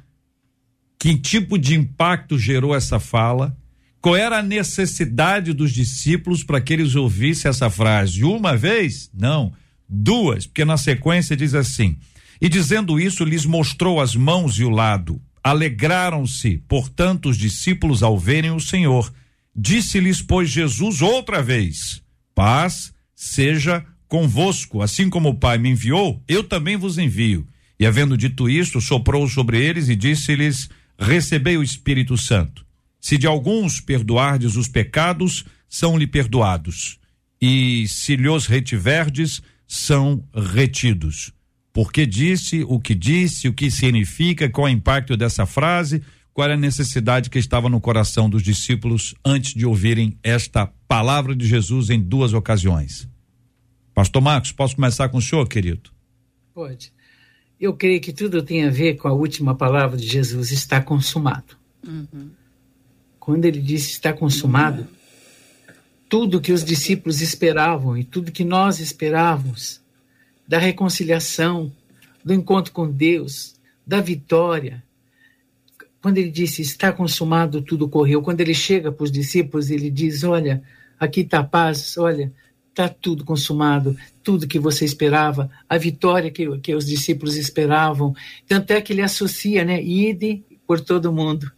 que 0.99 1.17
tipo 1.17 1.59
de 1.59 1.75
impacto 1.75 2.39
gerou 2.39 2.75
essa 2.75 2.99
fala, 2.99 3.57
qual 4.01 4.17
era 4.17 4.39
a 4.39 4.43
necessidade 4.43 5.53
dos 5.53 5.73
discípulos 5.73 6.45
para 6.45 6.61
que 6.61 6.73
eles 6.73 6.95
ouvissem 6.95 7.49
essa 7.49 7.69
frase 7.69 8.25
uma 8.25 8.57
vez? 8.57 9.11
Não, 9.13 9.53
duas, 9.89 10.47
porque 10.47 10.65
na 10.65 10.77
sequência 10.77 11.37
diz 11.37 11.55
assim: 11.55 11.97
E 12.41 12.49
dizendo 12.49 13.01
isso, 13.01 13.25
lhes 13.25 13.45
mostrou 13.45 14.01
as 14.01 14.15
mãos 14.15 14.59
e 14.59 14.65
o 14.65 14.71
lado. 14.71 15.21
Alegraram-se, 15.43 16.59
portanto, 16.69 17.29
os 17.29 17.39
discípulos 17.39 18.03
ao 18.03 18.19
verem 18.19 18.51
o 18.51 18.61
Senhor. 18.61 19.13
Disse-lhes, 19.55 20.21
pois, 20.23 20.51
Jesus 20.51 21.01
outra 21.03 21.43
vez: 21.43 22.03
Paz 22.35 22.93
seja 23.15 23.85
convosco, 24.09 24.83
assim 24.83 25.11
como 25.11 25.29
o 25.29 25.35
Pai 25.35 25.59
me 25.59 25.69
enviou, 25.69 26.23
eu 26.27 26.43
também 26.43 26.77
vos 26.77 26.99
envio. 26.99 27.47
E 27.79 27.87
havendo 27.87 28.17
dito 28.17 28.49
isto, 28.49 28.81
soprou 28.81 29.29
sobre 29.29 29.63
eles 29.63 29.89
e 29.89 29.95
disse-lhes: 29.95 30.69
Recebei 30.99 31.57
o 31.57 31.63
Espírito 31.63 32.17
Santo. 32.17 32.67
Se 33.01 33.17
de 33.17 33.27
alguns 33.27 33.81
perdoardes 33.81 34.57
os 34.57 34.67
pecados, 34.67 35.45
são-lhe 35.69 36.07
perdoados. 36.07 36.99
E 37.41 37.87
se 37.87 38.17
lhos 38.17 38.47
retiverdes, 38.47 39.41
são 39.67 40.25
retidos. 40.35 41.33
Porque 41.73 42.05
disse 42.05 42.65
o 42.67 42.81
que 42.81 42.95
disse, 42.95 43.47
o 43.47 43.53
que 43.53 43.71
significa, 43.71 44.49
qual 44.49 44.67
é 44.67 44.71
o 44.73 44.75
impacto 44.75 45.17
dessa 45.17 45.47
frase, 45.47 46.03
qual 46.33 46.51
é 46.51 46.55
a 46.55 46.57
necessidade 46.57 47.31
que 47.31 47.39
estava 47.39 47.69
no 47.69 47.81
coração 47.81 48.29
dos 48.29 48.43
discípulos 48.43 49.15
antes 49.25 49.55
de 49.55 49.65
ouvirem 49.65 50.19
esta 50.23 50.67
palavra 50.89 51.37
de 51.37 51.47
Jesus 51.47 51.91
em 51.91 52.01
duas 52.01 52.33
ocasiões. 52.33 53.09
Pastor 53.99 54.23
Marcos, 54.23 54.53
posso 54.53 54.77
começar 54.77 55.09
com 55.09 55.19
o 55.19 55.21
senhor, 55.21 55.45
querido? 55.49 55.91
Pode. 56.55 56.93
Eu 57.59 57.75
creio 57.75 58.01
que 58.01 58.13
tudo 58.13 58.45
tem 58.45 58.65
a 58.65 58.71
ver 58.71 58.95
com 58.95 59.09
a 59.09 59.13
última 59.13 59.57
palavra 59.57 59.97
de 59.97 60.07
Jesus: 60.07 60.53
está 60.53 60.81
consumado. 60.81 61.57
Uhum. 61.85 62.31
Quando 63.19 63.45
ele 63.45 63.61
disse 63.61 63.91
está 63.91 64.13
consumado, 64.13 64.83
uhum. 64.83 65.75
tudo 66.09 66.41
que 66.41 66.53
os 66.53 66.65
discípulos 66.65 67.21
esperavam 67.21 67.99
e 67.99 68.05
tudo 68.05 68.31
que 68.31 68.45
nós 68.45 68.79
esperávamos 68.79 69.81
da 70.47 70.61
reconciliação, 70.61 71.73
do 72.25 72.33
encontro 72.33 72.73
com 72.73 72.89
Deus, 72.89 73.57
da 73.85 74.01
vitória. 74.01 74.81
Quando 76.01 76.19
ele 76.19 76.31
disse 76.31 76.63
está 76.63 76.93
consumado, 76.93 77.63
tudo 77.63 77.89
correu. 77.89 78.23
Quando 78.23 78.41
ele 78.43 78.55
chega 78.55 78.93
para 78.93 79.03
os 79.03 79.11
discípulos, 79.11 79.71
ele 79.71 79.91
diz: 79.91 80.23
Olha, 80.23 80.63
aqui 81.01 81.23
está 81.23 81.41
a 81.41 81.45
paz, 81.45 81.99
olha, 81.99 82.33
está 82.79 82.89
tudo 82.89 83.25
consumado, 83.25 83.97
tudo 84.23 84.47
que 84.47 84.59
você 84.59 84.85
esperava, 84.85 85.51
a 85.69 85.77
vitória 85.77 86.31
que, 86.31 86.59
que 86.59 86.75
os 86.75 86.87
discípulos 86.87 87.35
esperavam. 87.37 88.15
Tanto 88.47 88.71
é 88.71 88.81
que 88.81 88.93
ele 88.93 89.03
associa, 89.03 89.65
né? 89.65 89.83
Ide 89.83 90.45
por 90.65 90.81
todo 90.81 91.13
mundo. 91.13 91.51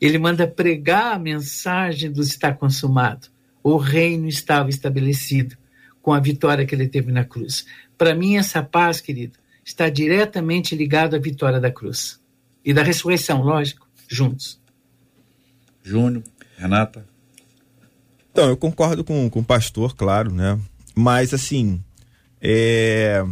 Ele 0.00 0.18
manda 0.18 0.48
pregar 0.48 1.14
a 1.14 1.18
mensagem 1.18 2.10
do 2.10 2.20
está 2.20 2.52
consumado. 2.52 3.28
O 3.62 3.76
reino 3.76 4.26
estava 4.26 4.70
estabelecido 4.70 5.56
com 6.02 6.12
a 6.12 6.18
vitória 6.18 6.66
que 6.66 6.74
ele 6.74 6.88
teve 6.88 7.12
na 7.12 7.24
cruz. 7.24 7.64
Para 7.96 8.14
mim, 8.14 8.36
essa 8.36 8.62
paz, 8.62 9.00
querido, 9.00 9.38
está 9.64 9.88
diretamente 9.88 10.74
ligada 10.74 11.16
à 11.16 11.20
vitória 11.20 11.60
da 11.60 11.70
cruz 11.70 12.18
e 12.64 12.72
da 12.72 12.82
ressurreição, 12.82 13.42
lógico, 13.42 13.86
juntos. 14.08 14.60
Júnior, 15.84 16.24
Renata. 16.56 17.09
Então, 18.32 18.48
eu 18.48 18.56
concordo 18.56 19.02
com, 19.02 19.28
com 19.28 19.40
o 19.40 19.44
pastor, 19.44 19.94
claro, 19.94 20.32
né? 20.32 20.58
Mas, 20.94 21.34
assim, 21.34 21.80
é, 22.40 23.24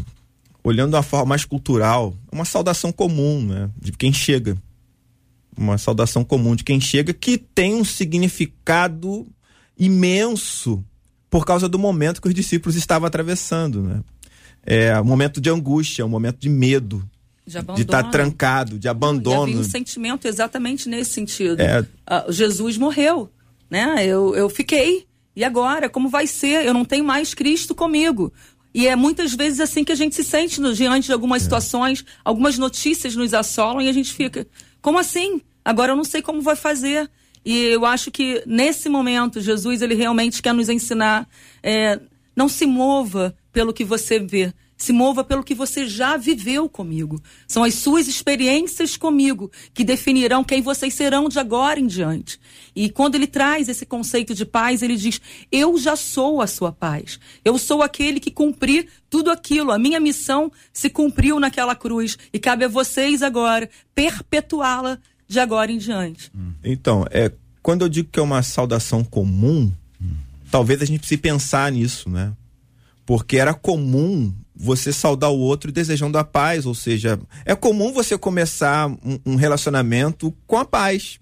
olhando 0.63 0.91
de 0.91 0.97
uma 0.97 1.03
forma 1.03 1.27
mais 1.27 1.45
cultural, 1.45 2.15
uma 2.33 2.45
saudação 2.45 2.93
comum, 2.93 3.45
né? 3.45 3.71
De 3.81 3.93
quem 3.93 4.13
chega. 4.13 4.57
Uma 5.57 5.79
saudação 5.79 6.25
comum 6.25 6.55
de 6.55 6.63
quem 6.63 6.81
chega 6.81 7.13
que 7.13 7.39
tem 7.39 7.75
um 7.75 7.85
significado 7.85 9.27
imenso 9.79 10.85
por 11.31 11.45
causa 11.45 11.69
do 11.69 11.79
momento 11.79 12.23
que 12.23 12.29
os 12.29 12.35
discípulos 12.35 12.77
estavam 12.77 13.07
atravessando, 13.07 13.83
né? 13.83 14.01
É 14.65 15.01
um 15.01 15.05
momento 15.05 15.41
de 15.41 15.49
angústia, 15.49 16.05
um 16.05 16.09
momento 16.09 16.39
de 16.39 16.49
medo, 16.49 17.09
de 17.47 17.83
estar 17.83 18.03
tá 18.03 18.11
trancado, 18.11 18.79
de 18.79 18.89
abandono. 18.89 19.53
E 19.53 19.57
um 19.57 19.65
sentimento 19.65 20.27
exatamente 20.27 20.89
nesse 20.89 21.13
sentido. 21.13 21.61
É... 21.61 21.81
Uh, 21.81 22.31
Jesus 22.31 22.77
morreu 22.77 23.31
né? 23.71 24.07
Eu, 24.07 24.35
eu 24.35 24.49
fiquei. 24.49 25.07
E 25.35 25.45
agora? 25.45 25.89
Como 25.89 26.09
vai 26.09 26.27
ser? 26.27 26.65
Eu 26.67 26.75
não 26.75 26.85
tenho 26.85 27.05
mais 27.05 27.35
Cristo 27.35 27.75
comigo. 27.75 28.33
E 28.75 28.87
é 28.87 28.95
muitas 28.95 29.35
vezes 29.35 29.61
assim 29.61 29.85
que 29.85 29.93
a 29.93 29.97
gente 29.97 30.15
se 30.15 30.25
sente 30.25 30.61
no, 30.61 30.75
diante 30.75 31.07
de 31.07 31.13
algumas 31.13 31.43
é. 31.43 31.45
situações, 31.45 32.05
algumas 32.25 32.59
notícias 32.59 33.17
nos 33.17 33.33
assolam 33.35 33.81
e 33.81 33.89
a 33.89 33.93
gente 33.93 34.13
fica, 34.13 34.47
como 34.81 34.99
assim? 34.99 35.41
Agora 35.65 35.93
eu 35.93 35.97
não 35.97 36.05
sei 36.05 36.23
como 36.23 36.41
vai 36.41 36.57
fazer. 36.57 37.11
E 37.45 37.65
eu 37.65 37.87
acho 37.87 38.11
que 38.11 38.43
nesse 38.47 38.89
momento 38.89 39.41
Jesus 39.41 39.81
ele 39.81 39.95
realmente 39.95 40.43
quer 40.43 40.53
nos 40.53 40.69
ensinar, 40.69 41.29
é, 41.63 41.99
não 42.37 42.49
se 42.49 42.67
mova 42.67 43.35
pelo 43.53 43.73
que 43.73 43.85
você 43.85 44.19
vê, 44.19 44.53
se 44.79 44.93
mova 44.93 45.25
pelo 45.25 45.43
que 45.43 45.55
você 45.55 45.89
já 45.89 46.17
viveu 46.17 46.69
comigo. 46.69 47.21
São 47.49 47.65
as 47.65 47.75
suas 47.75 48.07
experiências 48.07 48.97
comigo 48.97 49.51
que 49.75 49.83
definirão 49.83 50.45
quem 50.45 50.63
vocês 50.63 50.95
serão 50.95 51.29
de 51.29 51.39
agora 51.39 51.81
em 51.81 51.87
diante. 51.87 52.39
E 52.75 52.89
quando 52.89 53.17
ele 53.17 53.27
traz 53.27 53.69
esse 53.69 53.85
conceito 53.85 54.35
de 54.35 54.47
paz, 54.47 54.81
ele 54.81 54.97
diz: 54.97 55.21
Eu 55.51 55.77
já 55.77 55.97
sou 55.97 56.41
a 56.41 56.47
sua 56.47 56.71
paz. 56.71 57.19
Eu 57.45 57.59
sou 57.59 57.83
aquele 57.83 58.21
que 58.21 58.31
cumpri 58.31 58.89
tudo 59.11 59.33
aquilo. 59.33 59.73
A 59.73 59.79
minha 59.79 59.99
missão 59.99 60.51
se 60.73 60.89
cumpriu 60.89 61.41
naquela 61.41 61.75
cruz. 61.75 62.17
E 62.33 62.39
cabe 62.39 62.65
a 62.65 62.69
vocês 62.69 63.21
agora 63.21 63.69
perpetuá-la 63.95 64.99
de 65.27 65.41
agora 65.41 65.73
em 65.73 65.79
diante. 65.79 66.31
Então, 66.63 67.05
é, 67.11 67.33
quando 67.61 67.83
eu 67.83 67.89
digo 67.89 68.09
que 68.11 68.21
é 68.21 68.23
uma 68.23 68.43
saudação 68.43 69.03
comum, 69.03 69.73
talvez 70.51 70.81
a 70.81 70.85
gente 70.85 71.01
precise 71.01 71.21
pensar 71.21 71.71
nisso, 71.73 72.09
né? 72.09 72.33
Porque 73.05 73.39
era 73.39 73.55
comum 73.55 74.33
você 74.61 74.93
saudar 74.93 75.31
o 75.31 75.39
outro 75.39 75.71
desejando 75.71 76.19
a 76.19 76.25
paz, 76.25 76.67
ou 76.67 76.75
seja, 76.75 77.19
é 77.45 77.55
comum 77.55 77.93
você 77.93 78.19
começar 78.19 78.91
um, 79.25 79.37
relacionamento 79.37 80.35
com 80.47 80.57
a 80.59 80.65
paz. 80.65 81.21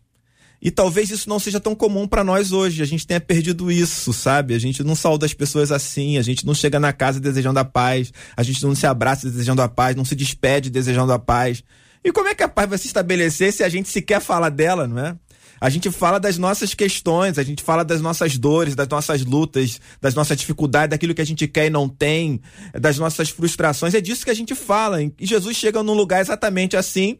E 0.60 0.70
talvez 0.70 1.10
isso 1.10 1.28
não 1.28 1.38
seja 1.38 1.60
tão 1.60 1.74
comum 1.74 2.08
para 2.08 2.24
nós 2.24 2.50
hoje. 2.50 2.82
A 2.82 2.86
gente 2.86 3.06
tenha 3.06 3.20
perdido 3.20 3.70
isso, 3.70 4.12
sabe? 4.14 4.54
A 4.54 4.58
gente 4.58 4.82
não 4.82 4.94
sauda 4.94 5.26
as 5.26 5.34
pessoas 5.34 5.70
assim, 5.70 6.16
a 6.16 6.22
gente 6.22 6.46
não 6.46 6.54
chega 6.54 6.80
na 6.80 6.94
casa 6.94 7.20
desejando 7.20 7.58
a 7.58 7.64
paz, 7.64 8.10
a 8.34 8.42
gente 8.42 8.62
não 8.64 8.74
se 8.74 8.86
abraça 8.86 9.30
desejando 9.30 9.60
a 9.60 9.68
paz, 9.68 9.94
não 9.94 10.04
se 10.04 10.14
despede 10.14 10.70
desejando 10.70 11.12
a 11.12 11.18
paz. 11.18 11.62
E 12.02 12.10
como 12.10 12.28
é 12.28 12.34
que 12.34 12.42
a 12.42 12.48
paz 12.48 12.68
vai 12.68 12.78
se 12.78 12.86
estabelecer 12.86 13.52
se 13.52 13.62
a 13.62 13.68
gente 13.68 13.88
sequer 13.88 14.20
fala 14.20 14.48
dela, 14.48 14.88
não 14.88 14.98
é? 14.98 15.16
A 15.60 15.70
gente 15.70 15.90
fala 15.90 16.18
das 16.20 16.36
nossas 16.38 16.74
questões, 16.74 17.38
a 17.38 17.42
gente 17.42 17.62
fala 17.62 17.84
das 17.84 18.00
nossas 18.00 18.36
dores, 18.36 18.74
das 18.74 18.88
nossas 18.88 19.24
lutas, 19.24 19.80
das 20.00 20.14
nossas 20.14 20.36
dificuldades, 20.36 20.90
daquilo 20.90 21.14
que 21.14 21.22
a 21.22 21.26
gente 21.26 21.46
quer 21.48 21.66
e 21.66 21.70
não 21.70 21.88
tem, 21.88 22.40
das 22.78 22.98
nossas 22.98 23.30
frustrações. 23.30 23.94
É 23.94 24.00
disso 24.00 24.24
que 24.24 24.30
a 24.30 24.34
gente 24.34 24.54
fala. 24.54 25.02
E 25.02 25.12
Jesus 25.20 25.56
chega 25.56 25.82
num 25.82 25.94
lugar 25.94 26.20
exatamente 26.20 26.76
assim, 26.76 27.18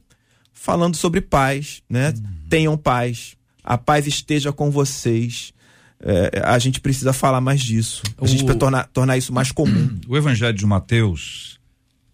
falando 0.52 0.96
sobre 0.96 1.20
paz, 1.20 1.82
né? 1.88 2.12
Tenham 2.50 2.76
paz. 2.76 3.36
A 3.64 3.76
paz 3.78 4.06
esteja 4.06 4.52
com 4.52 4.70
vocês. 4.70 5.52
É, 5.98 6.42
a 6.44 6.58
gente 6.58 6.78
precisa 6.80 7.12
falar 7.14 7.40
mais 7.40 7.60
disso. 7.62 8.02
A 8.20 8.26
gente 8.26 8.42
O- 8.42 8.44
precisa 8.44 8.58
tornar, 8.58 8.86
tornar 8.88 9.16
isso 9.16 9.32
mais 9.32 9.50
comum. 9.50 9.98
O 10.06 10.16
Evangelho 10.16 10.56
de 10.56 10.66
Mateus, 10.66 11.55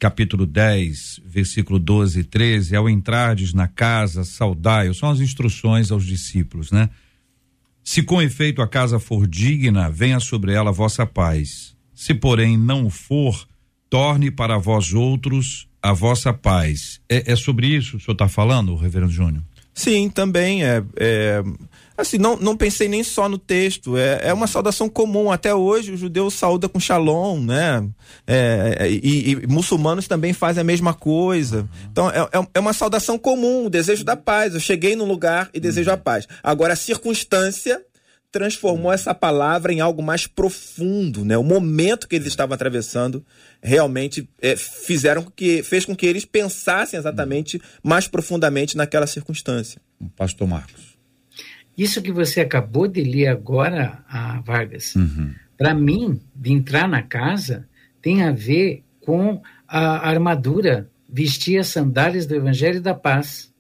capítulo 0.03 0.44
10, 0.46 1.20
versículo 1.24 1.78
12 1.78 2.18
e 2.18 2.24
13, 2.24 2.74
ao 2.74 2.90
entrardes 2.90 3.55
na 3.55 3.68
casa, 3.68 4.24
saudai, 4.24 4.92
são 4.92 5.09
as 5.09 5.20
instruções 5.20 5.92
aos 5.92 6.05
discípulos, 6.05 6.72
né? 6.72 6.90
Se 7.84 8.03
com 8.03 8.20
efeito 8.20 8.61
a 8.61 8.66
casa 8.66 8.98
for 8.98 9.28
digna, 9.28 9.88
venha 9.88 10.18
sobre 10.18 10.53
ela 10.53 10.70
a 10.70 10.72
vossa 10.72 11.07
paz. 11.07 11.76
Se 11.94 12.14
porém 12.14 12.57
não 12.59 12.90
for, 12.90 13.46
torne 13.88 14.28
para 14.28 14.59
vós 14.59 14.92
outros 14.92 15.68
a 15.80 15.92
vossa 15.92 16.32
paz. 16.32 17.00
É, 17.09 17.30
é 17.30 17.36
sobre 17.36 17.68
isso 17.68 17.92
que 17.92 17.96
o 17.98 18.00
senhor 18.00 18.14
está 18.14 18.26
falando, 18.26 18.74
reverendo 18.74 19.12
Júnior? 19.12 19.44
Sim, 19.75 20.11
também 20.11 20.64
é, 20.64 20.83
é- 20.97 21.43
assim, 21.97 22.18
não, 22.18 22.37
não 22.37 22.57
pensei 22.57 22.89
nem 22.89 23.03
só 23.03 23.29
no 23.29 23.39
texto, 23.39 23.97
é, 23.97 24.20
é 24.25 24.33
uma 24.33 24.47
saudação 24.47 24.89
comum, 24.89 25.31
até 25.31 25.55
hoje 25.55 25.93
o 25.93 25.97
judeu 25.97 26.31
sauda 26.31 26.68
com 26.68 26.79
shalom, 26.81 27.41
né, 27.41 27.83
É, 28.27 28.77
é, 28.81 28.91
e, 28.91 29.31
e 29.33 29.47
muçulmanos 29.47 30.07
também 30.07 30.33
fazem 30.33 30.61
a 30.61 30.64
mesma 30.64 30.93
coisa, 30.93 31.66
então 31.91 32.11
é, 32.11 32.20
é- 32.20 32.47
é 32.55 32.61
uma 32.61 32.73
saudação 32.73 33.18
comum, 33.18 33.66
o 33.66 33.70
desejo 33.70 34.05
da 34.05 34.16
paz, 34.16 34.53
eu 34.55 34.61
cheguei 34.61 34.95
num 34.95 35.07
lugar 35.07 35.49
e 35.55 35.61
desejo 35.61 35.91
a 35.91 35.97
paz, 35.97 36.27
agora 36.43 36.75
a 36.75 36.77
circunstância 36.77 37.81
transformou 38.31 38.91
essa 38.93 39.14
palavra 39.14 39.73
em 39.75 39.81
algo 39.81 40.03
mais 40.03 40.27
profundo, 40.27 41.23
né? 41.23 41.37
O 41.37 41.43
momento 41.45 42.09
que 42.09 42.16
eles 42.16 42.29
estavam 42.29 42.55
atravessando 42.55 43.23
realmente 43.62 44.28
é, 44.40 44.56
fizeram 44.56 45.22
com 45.22 45.30
que 45.30 45.62
fez 45.62 45.84
com 45.84 45.94
que 45.94 46.06
eles 46.06 46.24
pensassem 46.24 46.98
exatamente 46.98 47.62
mais 47.82 48.08
profundamente 48.08 48.76
naquela 48.76 49.06
circunstância. 49.06 49.80
Pastor 50.16 50.48
Marcos. 50.48 50.98
Isso 51.78 52.02
que 52.02 52.12
você 52.12 52.40
acabou 52.40 52.86
de 52.86 53.02
ler 53.02 53.28
agora, 53.28 54.04
ah, 54.08 54.42
Vargas, 54.44 54.94
para 55.56 55.74
mim, 55.74 56.20
de 56.34 56.52
entrar 56.52 56.88
na 56.88 57.02
casa, 57.02 57.66
tem 58.00 58.22
a 58.22 58.32
ver 58.32 58.82
com 59.00 59.40
a 59.66 60.08
armadura, 60.08 60.90
vestir 61.08 61.58
as 61.58 61.68
sandálias 61.68 62.26
do 62.26 62.34
Evangelho 62.34 62.80
da 62.80 62.94
Paz. 62.94 63.52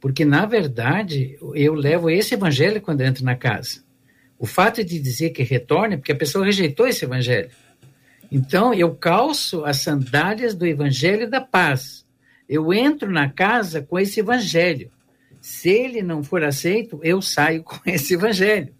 Porque, 0.00 0.24
na 0.24 0.46
verdade, 0.46 1.36
eu 1.54 1.74
levo 1.74 2.10
esse 2.10 2.34
Evangelho 2.34 2.80
quando 2.80 3.00
eu 3.00 3.06
entro 3.06 3.24
na 3.24 3.34
casa. 3.34 3.82
O 4.38 4.46
fato 4.46 4.84
de 4.84 4.98
dizer 5.00 5.30
que 5.30 5.42
retorne, 5.42 5.94
é 5.94 5.96
porque 5.96 6.12
a 6.12 6.16
pessoa 6.16 6.44
rejeitou 6.44 6.86
esse 6.86 7.04
Evangelho. 7.04 7.48
Então, 8.30 8.74
eu 8.74 8.94
calço 8.94 9.64
as 9.64 9.78
sandálias 9.78 10.54
do 10.54 10.66
Evangelho 10.66 11.28
da 11.28 11.40
Paz. 11.40 12.04
Eu 12.48 12.72
entro 12.72 13.10
na 13.10 13.28
casa 13.28 13.82
com 13.82 13.98
esse 13.98 14.20
Evangelho. 14.20 14.90
Se 15.44 15.68
ele 15.68 16.02
não 16.02 16.24
for 16.24 16.42
aceito, 16.42 16.98
eu 17.02 17.20
saio 17.20 17.62
com 17.64 17.78
esse 17.84 18.14
evangelho. 18.14 18.72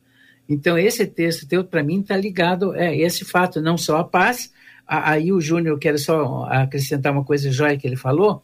Então, 0.49 0.78
esse 0.78 1.07
texto 1.07 1.47
teu, 1.47 1.62
para 1.62 1.82
mim, 1.82 2.01
está 2.01 2.16
ligado 2.16 2.72
a 2.72 2.95
esse 2.95 3.22
fato, 3.22 3.61
não 3.61 3.76
só 3.76 3.99
a 3.99 4.05
paz. 4.05 4.51
Aí 4.86 5.30
o 5.30 5.42
Júnior, 5.42 5.78
quero 5.78 5.99
só 5.99 6.45
acrescentar 6.45 7.12
uma 7.12 7.22
coisa 7.22 7.53
jóia 7.53 7.76
que 7.76 7.86
ele 7.86 7.97
falou. 7.97 8.42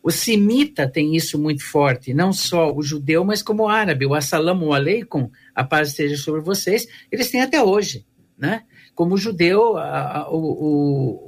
O 0.00 0.12
semita 0.12 0.88
tem 0.88 1.16
isso 1.16 1.36
muito 1.36 1.64
forte, 1.64 2.14
não 2.14 2.32
só 2.32 2.72
o 2.72 2.80
judeu, 2.80 3.24
mas 3.24 3.42
como 3.42 3.64
o 3.64 3.68
árabe. 3.68 4.06
O 4.06 4.14
assalamu 4.14 4.72
alaikum, 4.72 5.28
a 5.52 5.64
paz 5.64 5.88
esteja 5.88 6.16
sobre 6.16 6.40
vocês, 6.40 6.86
eles 7.10 7.28
têm 7.28 7.40
até 7.40 7.60
hoje, 7.60 8.06
né? 8.38 8.62
Como 8.98 9.14
o 9.14 9.18
judeu, 9.18 9.76
a- 9.76 10.18
a- 10.22 10.28
o, 10.28 10.38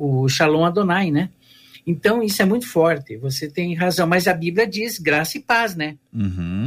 o, 0.01 0.23
o 0.25 0.29
shalom 0.29 0.65
Adonai, 0.65 1.13
né? 1.13 1.29
Então, 1.87 2.21
isso 2.21 2.43
é 2.43 2.45
muito 2.45 2.67
forte, 2.67 3.17
você 3.17 3.49
tem 3.49 3.75
razão. 3.77 4.07
Mas 4.09 4.27
a 4.27 4.35
Bíblia 4.35 4.67
diz 4.67 4.99
graça 4.99 5.39
e 5.39 5.41
paz, 5.41 5.77
né? 5.77 5.97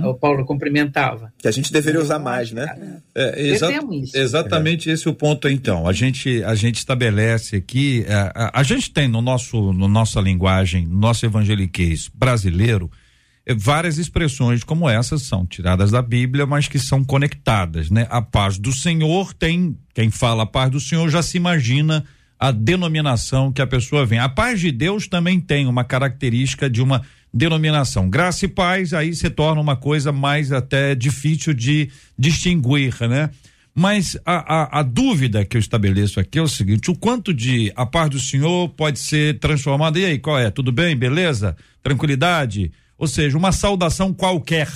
O 0.05 0.13
Paulo 0.13 0.45
cumprimentava. 0.45 1.31
Que 1.37 1.47
a 1.47 1.51
gente 1.51 1.73
deveria 1.73 1.99
usar 1.99 2.19
mais, 2.19 2.51
né? 2.53 3.01
É, 3.13 3.47
exa- 3.49 3.67
Perdemos 3.67 4.07
isso. 4.07 4.17
exatamente 4.17 4.89
esse 4.89 5.05
é 5.05 5.11
o 5.11 5.13
ponto 5.13 5.49
então. 5.49 5.87
A 5.87 5.91
gente 5.93 6.41
a 6.45 6.55
gente 6.55 6.77
estabelece 6.77 7.57
aqui, 7.57 8.05
é, 8.07 8.13
a, 8.33 8.59
a 8.61 8.63
gente 8.63 8.89
tem 8.91 9.07
no 9.09 9.21
nosso 9.21 9.73
no 9.73 9.87
nossa 9.89 10.21
linguagem, 10.21 10.87
no 10.87 10.97
nosso 10.99 11.25
evangeliquez 11.25 12.09
brasileiro, 12.13 12.89
é, 12.89 13.02
várias 13.51 13.97
expressões 13.97 14.63
como 14.63 14.89
essas 14.89 15.23
são 15.23 15.45
tiradas 15.45 15.91
da 15.91 16.01
Bíblia, 16.01 16.45
mas 16.45 16.67
que 16.67 16.79
são 16.79 17.03
conectadas, 17.03 17.89
né? 17.89 18.07
A 18.09 18.21
paz 18.21 18.57
do 18.57 18.71
Senhor 18.71 19.33
tem, 19.33 19.77
quem 19.93 20.09
fala 20.09 20.43
a 20.43 20.45
paz 20.45 20.71
do 20.71 20.79
Senhor 20.79 21.09
já 21.09 21.21
se 21.21 21.35
imagina 21.35 22.05
a 22.39 22.51
denominação 22.51 23.51
que 23.51 23.61
a 23.61 23.67
pessoa 23.67 24.05
vem. 24.05 24.19
A 24.19 24.29
paz 24.29 24.59
de 24.59 24.71
Deus 24.71 25.07
também 25.07 25.39
tem 25.39 25.67
uma 25.67 25.83
característica 25.83 26.69
de 26.69 26.81
uma 26.81 27.01
denominação. 27.33 28.09
Graça 28.09 28.45
e 28.45 28.47
paz 28.47 28.93
aí 28.93 29.13
se 29.13 29.29
torna 29.29 29.59
uma 29.59 29.75
coisa 29.75 30.11
mais 30.11 30.51
até 30.51 30.93
difícil 30.95 31.53
de 31.53 31.89
distinguir, 32.17 32.95
né? 33.09 33.29
Mas 33.75 34.15
a, 34.23 34.77
a, 34.77 34.79
a 34.79 34.83
dúvida 34.83 35.43
que 35.43 35.57
eu 35.57 35.59
estabeleço 35.59 36.19
aqui 36.19 36.37
é 36.37 36.41
o 36.41 36.47
seguinte: 36.47 36.91
o 36.91 36.95
quanto 36.95 37.33
de 37.33 37.71
a 37.75 37.85
paz 37.85 38.09
do 38.09 38.19
Senhor 38.19 38.69
pode 38.69 38.99
ser 38.99 39.39
transformada? 39.39 39.97
E 39.97 40.05
aí, 40.05 40.19
qual 40.19 40.37
é? 40.37 40.51
Tudo 40.51 40.71
bem? 40.71 40.95
Beleza? 40.95 41.57
Tranquilidade? 41.81 42.71
Ou 43.03 43.07
seja, 43.07 43.37
uma 43.37 43.51
saudação 43.51 44.13
qualquer 44.13 44.69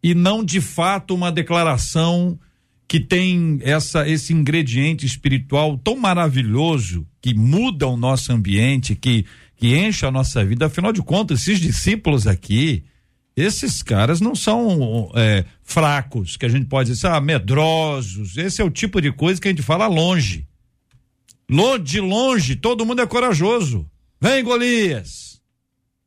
e 0.00 0.14
não 0.14 0.44
de 0.44 0.60
fato 0.60 1.12
uma 1.16 1.32
declaração 1.32 2.38
que 2.86 3.00
tem 3.00 3.58
essa 3.62 4.08
esse 4.08 4.32
ingrediente 4.32 5.04
espiritual 5.04 5.76
tão 5.76 5.96
maravilhoso 5.96 7.04
que 7.20 7.34
muda 7.34 7.88
o 7.88 7.96
nosso 7.96 8.32
ambiente, 8.32 8.94
que 8.94 9.26
que 9.56 9.76
enche 9.76 10.06
a 10.06 10.12
nossa 10.12 10.44
vida. 10.44 10.66
Afinal 10.66 10.92
de 10.92 11.02
contas, 11.02 11.40
esses 11.42 11.58
discípulos 11.58 12.24
aqui, 12.28 12.84
esses 13.36 13.82
caras 13.82 14.20
não 14.20 14.36
são 14.36 15.10
é, 15.16 15.44
fracos, 15.64 16.36
que 16.36 16.46
a 16.46 16.48
gente 16.48 16.66
pode 16.66 16.92
dizer, 16.92 17.08
ah, 17.08 17.20
medrosos. 17.20 18.36
Esse 18.36 18.62
é 18.62 18.64
o 18.64 18.70
tipo 18.70 19.00
de 19.00 19.10
coisa 19.10 19.40
que 19.40 19.48
a 19.48 19.50
gente 19.50 19.62
fala 19.62 19.88
longe. 19.88 20.46
Lo- 21.50 21.78
De 21.78 22.00
longe, 22.00 22.54
todo 22.54 22.86
mundo 22.86 23.02
é 23.02 23.06
corajoso. 23.06 23.84
Vem, 24.20 24.44
Golias. 24.44 25.33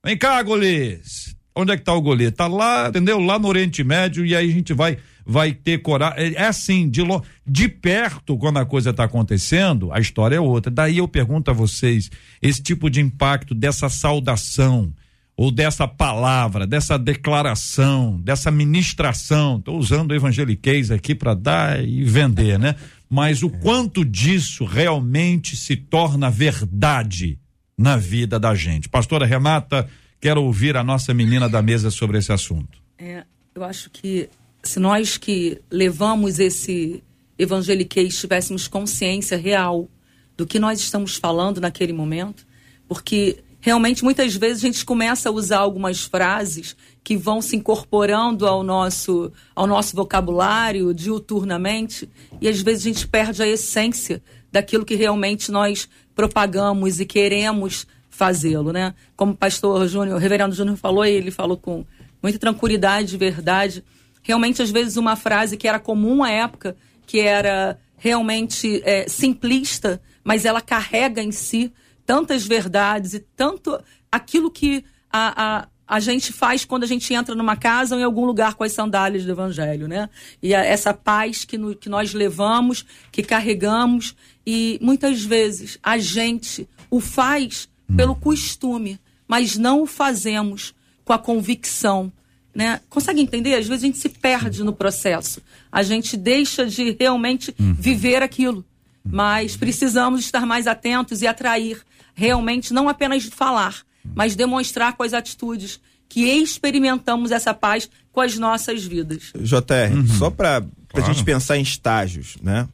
Vem 0.07 0.17
cá, 0.17 0.41
Golias. 0.41 1.35
Onde 1.53 1.73
é 1.73 1.75
que 1.75 1.83
tá 1.83 1.93
o 1.93 1.99
Golias? 1.99 2.31
Tá 2.31 2.47
lá, 2.47 2.87
entendeu? 2.87 3.19
Lá 3.19 3.37
no 3.37 3.49
Oriente 3.49 3.83
Médio 3.83 4.25
e 4.25 4.33
aí 4.33 4.49
a 4.49 4.53
gente 4.53 4.73
vai 4.73 4.97
vai 5.25 5.51
ter 5.51 5.79
coragem. 5.79 6.33
É 6.33 6.45
assim, 6.45 6.89
de, 6.89 7.01
lo... 7.01 7.21
de 7.45 7.67
perto, 7.67 8.37
quando 8.37 8.55
a 8.55 8.65
coisa 8.65 8.91
está 8.91 9.03
acontecendo, 9.03 9.91
a 9.91 9.99
história 9.99 10.37
é 10.37 10.39
outra. 10.39 10.71
Daí 10.71 10.99
eu 10.99 11.09
pergunto 11.09 11.51
a 11.51 11.53
vocês, 11.53 12.09
esse 12.41 12.63
tipo 12.63 12.89
de 12.89 13.01
impacto 13.01 13.53
dessa 13.53 13.89
saudação, 13.89 14.93
ou 15.35 15.51
dessa 15.51 15.85
palavra, 15.85 16.65
dessa 16.65 16.97
declaração, 16.97 18.17
dessa 18.21 18.49
ministração, 18.49 19.57
estou 19.57 19.77
usando 19.77 20.11
o 20.11 20.15
evangeliquez 20.15 20.89
aqui 20.89 21.13
para 21.13 21.33
dar 21.33 21.83
e 21.85 22.05
vender, 22.05 22.57
né? 22.57 22.75
Mas 23.09 23.43
o 23.43 23.49
quanto 23.49 24.05
disso 24.05 24.63
realmente 24.63 25.57
se 25.57 25.75
torna 25.75 26.29
verdade 26.29 27.37
na 27.77 27.95
vida 27.95 28.39
da 28.39 28.55
gente. 28.55 28.89
Pastora 28.89 29.25
Renata, 29.25 29.87
quero 30.19 30.41
ouvir 30.43 30.75
a 30.75 30.83
nossa 30.83 31.13
menina 31.13 31.47
da 31.47 31.61
mesa 31.61 31.91
sobre 31.91 32.17
esse 32.17 32.31
assunto. 32.31 32.81
É, 32.97 33.23
eu 33.53 33.63
acho 33.63 33.89
que 33.91 34.29
se 34.63 34.79
nós 34.79 35.17
que 35.17 35.61
levamos 35.69 36.39
esse 36.39 37.03
evangeliquez 37.37 38.19
tivéssemos 38.19 38.67
consciência 38.67 39.37
real 39.37 39.87
do 40.35 40.47
que 40.47 40.57
nós 40.57 40.79
estamos 40.79 41.15
falando 41.15 41.61
naquele 41.61 41.93
momento, 41.93 42.45
porque 42.87 43.43
realmente 43.59 44.03
muitas 44.03 44.35
vezes 44.35 44.63
a 44.63 44.67
gente 44.67 44.83
começa 44.83 45.29
a 45.29 45.31
usar 45.31 45.59
algumas 45.59 46.01
frases 46.01 46.75
que 47.03 47.15
vão 47.15 47.41
se 47.41 47.55
incorporando 47.55 48.47
ao 48.47 48.63
nosso 48.63 49.31
ao 49.55 49.67
nosso 49.67 49.95
vocabulário 49.95 50.93
diuturnamente 50.93 52.09
e 52.39 52.47
às 52.47 52.61
vezes 52.61 52.85
a 52.85 52.89
gente 52.89 53.07
perde 53.07 53.41
a 53.41 53.47
essência 53.47 54.21
daquilo 54.51 54.85
que 54.85 54.95
realmente 54.95 55.51
nós 55.51 55.89
propagamos 56.17 56.99
e 56.99 57.05
queremos 57.05 57.85
fazê-lo, 58.09 58.73
né? 58.73 58.95
Como 59.15 59.33
o 59.33 59.37
pastor 59.37 59.87
Júnior, 59.87 60.17
o 60.17 60.19
reverendo 60.19 60.55
Júnior 60.55 60.75
falou, 60.75 61.05
ele 61.05 61.29
falou 61.29 61.55
com 61.55 61.85
muita 62.21 62.39
tranquilidade 62.39 63.13
e 63.13 63.17
verdade. 63.19 63.83
Realmente, 64.23 64.63
às 64.63 64.71
vezes, 64.71 64.97
uma 64.97 65.15
frase 65.15 65.55
que 65.55 65.67
era 65.67 65.77
comum 65.77 66.23
à 66.23 66.31
época, 66.31 66.75
que 67.05 67.19
era 67.19 67.79
realmente 67.95 68.81
é, 68.83 69.07
simplista, 69.07 70.01
mas 70.23 70.43
ela 70.43 70.59
carrega 70.59 71.21
em 71.21 71.31
si 71.31 71.71
tantas 72.03 72.45
verdades 72.45 73.13
e 73.13 73.19
tanto 73.19 73.79
aquilo 74.11 74.49
que 74.49 74.83
a, 75.11 75.59
a, 75.59 75.67
a 75.87 75.99
gente 75.99 76.33
faz 76.33 76.65
quando 76.65 76.83
a 76.83 76.87
gente 76.87 77.13
entra 77.13 77.33
numa 77.33 77.55
casa 77.55 77.95
ou 77.95 78.01
em 78.01 78.03
algum 78.03 78.25
lugar 78.25 78.55
com 78.55 78.63
as 78.63 78.73
sandálias 78.73 79.23
do 79.23 79.31
evangelho, 79.31 79.87
né? 79.87 80.09
E 80.43 80.53
a, 80.53 80.63
essa 80.63 80.93
paz 80.93 81.45
que, 81.45 81.57
no, 81.57 81.73
que 81.75 81.87
nós 81.87 82.13
levamos, 82.13 82.85
que 83.11 83.23
carregamos, 83.23 84.15
e 84.45 84.77
muitas 84.81 85.23
vezes 85.23 85.79
a 85.81 85.97
gente 85.97 86.67
o 86.89 86.99
faz 86.99 87.69
pelo 87.95 88.15
costume, 88.15 88.99
mas 89.27 89.57
não 89.57 89.81
o 89.81 89.85
fazemos 89.85 90.73
com 91.05 91.13
a 91.13 91.17
convicção 91.17 92.11
Né? 92.53 92.81
Consegue 92.89 93.21
entender? 93.21 93.53
Às 93.53 93.67
vezes 93.67 93.83
a 93.83 93.87
gente 93.87 93.99
se 93.99 94.09
perde 94.09 94.63
no 94.63 94.73
processo. 94.73 95.41
A 95.71 95.83
gente 95.83 96.17
deixa 96.17 96.65
de 96.65 96.97
realmente 96.99 97.53
viver 97.57 98.23
aquilo. 98.23 98.65
Mas 99.05 99.55
precisamos 99.55 100.21
estar 100.21 100.45
mais 100.45 100.67
atentos 100.67 101.21
e 101.21 101.27
atrair 101.27 101.81
realmente, 102.15 102.73
não 102.73 102.89
apenas 102.89 103.23
falar, 103.25 103.83
mas 104.15 104.35
demonstrar 104.35 104.95
com 104.95 105.03
as 105.03 105.13
atitudes 105.13 105.79
que 106.09 106.21
experimentamos 106.25 107.31
essa 107.31 107.53
paz 107.53 107.89
com 108.11 108.21
as 108.21 108.37
nossas 108.37 108.83
vidas. 108.83 109.31
JR, 109.35 110.17
só 110.17 110.29
para 110.29 110.57
a 110.59 110.63
Claro. 110.87 111.13
gente 111.13 111.23
pensar 111.25 111.57
em 111.57 111.61
estágios, 111.61 112.37
né? 112.41 112.67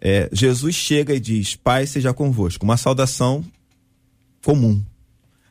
É, 0.00 0.28
Jesus 0.32 0.74
chega 0.74 1.14
e 1.14 1.20
diz: 1.20 1.54
Pai 1.56 1.86
seja 1.86 2.14
convosco. 2.14 2.64
Uma 2.64 2.76
saudação 2.76 3.44
comum. 4.44 4.82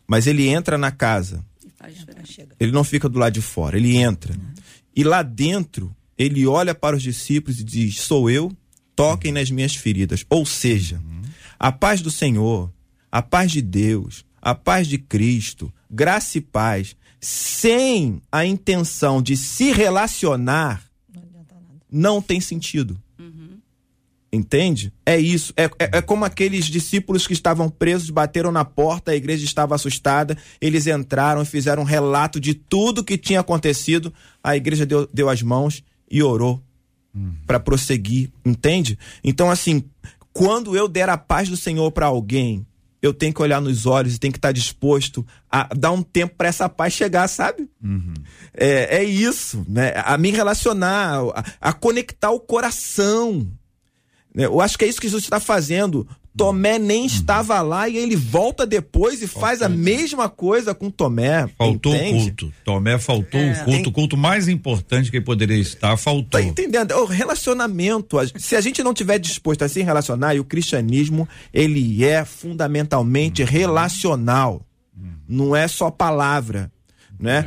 Mas 0.07 0.25
ele 0.25 0.47
entra 0.47 0.77
na 0.77 0.89
casa. 0.91 1.43
Ele 2.59 2.71
não 2.71 2.83
fica 2.83 3.07
do 3.07 3.19
lado 3.19 3.33
de 3.33 3.41
fora, 3.41 3.77
ele 3.77 3.95
entra. 3.97 4.35
E 4.95 5.03
lá 5.03 5.21
dentro, 5.21 5.95
ele 6.17 6.47
olha 6.47 6.73
para 6.73 6.95
os 6.95 7.03
discípulos 7.03 7.59
e 7.59 7.63
diz: 7.63 7.99
Sou 8.01 8.29
eu, 8.29 8.51
toquem 8.95 9.31
nas 9.31 9.51
minhas 9.51 9.75
feridas. 9.75 10.25
Ou 10.29 10.45
seja, 10.45 11.01
a 11.59 11.71
paz 11.71 12.01
do 12.01 12.09
Senhor, 12.09 12.71
a 13.11 13.21
paz 13.21 13.51
de 13.51 13.61
Deus, 13.61 14.25
a 14.41 14.55
paz 14.55 14.87
de 14.87 14.97
Cristo, 14.97 15.73
graça 15.89 16.37
e 16.37 16.41
paz, 16.41 16.95
sem 17.19 18.21
a 18.31 18.45
intenção 18.45 19.21
de 19.21 19.35
se 19.35 19.71
relacionar, 19.71 20.83
não 21.89 22.21
tem 22.21 22.39
sentido. 22.39 22.99
Entende? 24.31 24.91
É 25.05 25.17
isso. 25.17 25.53
É, 25.55 25.65
é, 25.79 25.97
é 25.97 26.01
como 26.01 26.25
aqueles 26.25 26.65
discípulos 26.65 27.25
que 27.25 27.33
estavam 27.33 27.69
presos, 27.69 28.09
bateram 28.09 28.51
na 28.51 28.65
porta, 28.65 29.11
a 29.11 29.15
igreja 29.15 29.45
estava 29.45 29.73
assustada, 29.73 30.37
eles 30.59 30.85
entraram 30.85 31.41
e 31.41 31.45
fizeram 31.45 31.83
um 31.83 31.85
relato 31.85 32.39
de 32.39 32.53
tudo 32.53 33.03
que 33.03 33.17
tinha 33.17 33.39
acontecido. 33.39 34.13
A 34.43 34.55
igreja 34.55 34.85
deu, 34.85 35.09
deu 35.13 35.29
as 35.29 35.41
mãos 35.41 35.83
e 36.11 36.21
orou 36.21 36.61
para 37.45 37.59
prosseguir. 37.59 38.29
Entende? 38.45 38.99
Então, 39.23 39.49
assim, 39.49 39.83
quando 40.33 40.75
eu 40.75 40.87
der 40.87 41.09
a 41.09 41.17
paz 41.17 41.49
do 41.49 41.57
Senhor 41.57 41.91
para 41.91 42.05
alguém, 42.07 42.65
eu 43.01 43.13
tenho 43.13 43.33
que 43.33 43.41
olhar 43.41 43.61
nos 43.61 43.85
olhos 43.85 44.15
e 44.15 44.19
tenho 44.19 44.31
que 44.33 44.39
estar 44.39 44.51
disposto 44.51 45.25
a 45.51 45.69
dar 45.75 45.91
um 45.91 46.01
tempo 46.01 46.35
para 46.35 46.47
essa 46.47 46.67
paz 46.67 46.93
chegar, 46.93 47.27
sabe? 47.27 47.69
É, 48.53 48.97
é 48.97 49.03
isso, 49.03 49.65
né? 49.69 49.93
A 50.03 50.17
me 50.17 50.31
relacionar, 50.31 51.19
a, 51.35 51.69
a 51.69 51.73
conectar 51.73 52.31
o 52.31 52.39
coração. 52.39 53.47
né? 54.33 54.45
Eu 54.45 54.59
acho 54.59 54.77
que 54.77 54.85
é 54.85 54.87
isso 54.87 54.99
que 54.99 55.07
Jesus 55.07 55.23
está 55.23 55.39
fazendo. 55.39 56.07
Tomé 56.37 56.77
nem 56.77 57.05
estava 57.05 57.59
lá 57.61 57.89
e 57.89 57.97
ele 57.97 58.15
volta 58.15 58.65
depois 58.65 59.21
e 59.21 59.27
faz 59.27 59.61
a 59.61 59.67
mesma 59.67 60.29
coisa 60.29 60.75
com 60.75 60.91
Tomé. 60.91 61.47
Faltou 61.57 61.95
entende? 61.95 62.17
o 62.17 62.25
culto. 62.25 62.53
Tomé 62.63 62.99
faltou 62.99 63.41
o 63.41 63.63
culto. 63.65 63.89
O 63.89 63.91
culto 63.91 64.17
mais 64.17 64.47
importante 64.47 65.09
que 65.09 65.17
ele 65.17 65.25
poderia 65.25 65.57
estar, 65.57 65.97
faltou. 65.97 66.39
Tá 66.39 66.41
entendendo? 66.41 66.91
O 66.93 67.05
relacionamento, 67.05 68.17
se 68.35 68.55
a 68.55 68.61
gente 68.61 68.83
não 68.83 68.93
tiver 68.93 69.17
disposto 69.17 69.63
a 69.63 69.69
se 69.69 69.81
relacionar, 69.81 70.35
e 70.35 70.39
o 70.39 70.45
cristianismo, 70.45 71.27
ele 71.53 72.03
é 72.05 72.23
fundamentalmente 72.23 73.43
relacional. 73.43 74.61
Não 75.27 75.55
é 75.55 75.67
só 75.67 75.91
palavra, 75.91 76.71
né? 77.19 77.45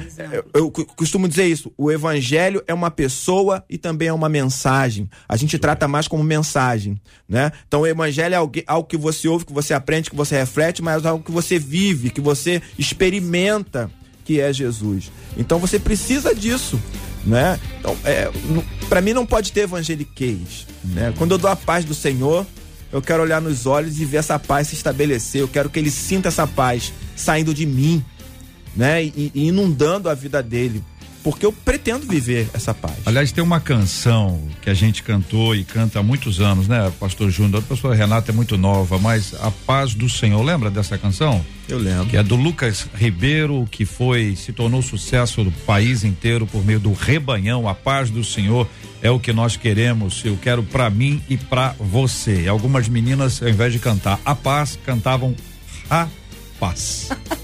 Eu, 0.53 0.71
costumo 0.71 1.29
dizer 1.29 1.47
isso, 1.47 1.73
o 1.77 1.91
evangelho 1.91 2.62
é 2.66 2.75
uma 2.75 2.91
pessoa 2.91 3.64
e 3.68 3.79
também 3.79 4.09
é 4.09 4.12
uma 4.12 4.29
mensagem. 4.29 5.09
A 5.29 5.37
gente 5.37 5.59
trata 5.59 5.87
mais 5.87 6.09
como 6.09 6.25
mensagem, 6.25 7.01
né? 7.29 7.53
Então 7.66 7.83
o 7.83 7.87
evangelho 7.87 8.35
é 8.35 8.37
algo, 8.37 8.53
algo 8.66 8.89
que 8.89 8.97
você 8.97 9.29
ouve, 9.29 9.45
que 9.45 9.53
você 9.53 9.73
aprende, 9.73 10.11
que 10.11 10.16
você 10.16 10.37
reflete, 10.37 10.83
mas 10.83 11.05
é 11.05 11.09
algo 11.09 11.25
que 11.25 11.31
você 11.31 11.59
vive, 11.59 12.11
que 12.11 12.21
você 12.21 12.61
experimenta, 12.79 13.91
que 14.25 14.41
é 14.41 14.53
Jesus. 14.53 15.11
Então 15.37 15.59
você 15.59 15.79
precisa 15.79 16.35
disso, 16.35 16.81
né? 17.25 17.59
Então, 17.79 17.97
é, 18.05 18.31
para 18.89 19.01
mim 19.01 19.12
não 19.12 19.25
pode 19.25 19.53
ter 19.53 19.61
evangeliquez, 19.61 20.66
né? 20.85 21.14
Quando 21.16 21.33
eu 21.33 21.39
dou 21.39 21.51
a 21.51 21.57
paz 21.57 21.85
do 21.85 21.95
Senhor, 21.95 22.45
eu 22.93 23.01
quero 23.01 23.23
olhar 23.23 23.41
nos 23.41 23.66
olhos 23.66 24.01
e 24.01 24.05
ver 24.05 24.16
essa 24.16 24.39
paz 24.39 24.68
se 24.68 24.75
estabelecer. 24.75 25.41
Eu 25.41 25.49
quero 25.49 25.71
que 25.71 25.79
ele 25.79 25.91
sinta 25.91 26.29
essa 26.29 26.47
paz 26.47 26.93
saindo 27.14 27.55
de 27.55 27.66
mim, 27.66 28.05
né? 28.77 29.03
E, 29.05 29.33
e 29.35 29.49
inundando 29.49 30.09
a 30.09 30.14
vida 30.14 30.43
dele, 30.43 30.83
porque 31.23 31.45
eu 31.45 31.53
pretendo 31.53 32.07
viver 32.07 32.49
essa 32.55 32.73
paz. 32.73 32.95
Aliás, 33.05 33.31
tem 33.31 33.45
uma 33.45 33.61
canção 33.61 34.41
que 34.62 34.71
a 34.71 34.75
gente 34.75 35.03
cantou 35.03 35.55
e 35.55 35.64
canta 35.64 35.99
há 35.99 36.03
muitos 36.03 36.41
anos, 36.41 36.66
né, 36.66 36.91
Pastor 36.99 37.31
Júnior? 37.31 37.62
A 37.62 37.66
pastora 37.66 37.95
Renata 37.95 38.33
é 38.33 38.35
muito 38.35 38.57
nova, 38.57 38.99
mas 38.99 39.35
A 39.35 39.51
Paz 39.51 39.95
do 39.95 40.09
Senhor, 40.09 40.43
lembra 40.43 40.71
dessa 40.71 40.97
canção? 40.97 41.45
Eu 41.68 41.79
lembro. 41.79 42.07
Que 42.07 42.16
é 42.16 42.23
do 42.23 42.37
Lucas 42.37 42.87
Ribeiro, 42.95 43.68
que 43.71 43.85
foi, 43.85 44.35
se 44.35 44.53
tornou 44.53 44.83
sucesso 44.83 45.45
do 45.45 45.53
país 45.53 46.05
inteiro 46.05 46.47
por 46.47 46.64
meio 46.64 46.81
do 46.81 46.93
rebanhão. 46.93 47.68
A 47.68 47.75
paz 47.75 48.11
do 48.11 48.25
Senhor 48.25 48.66
é 49.03 49.11
o 49.11 49.21
que 49.21 49.33
nós 49.33 49.57
queremos. 49.57 50.25
Eu 50.25 50.37
quero 50.37 50.62
pra 50.62 50.91
mim 50.91 51.23
e 51.29 51.37
pra 51.37 51.75
você. 51.79 52.49
Algumas 52.49 52.89
meninas, 52.89 53.41
ao 53.43 53.49
invés 53.49 53.73
de 53.73 53.79
cantar 53.79 54.18
a 54.25 54.35
paz, 54.35 54.79
cantavam 54.85 55.37
rapaz. 55.89 57.11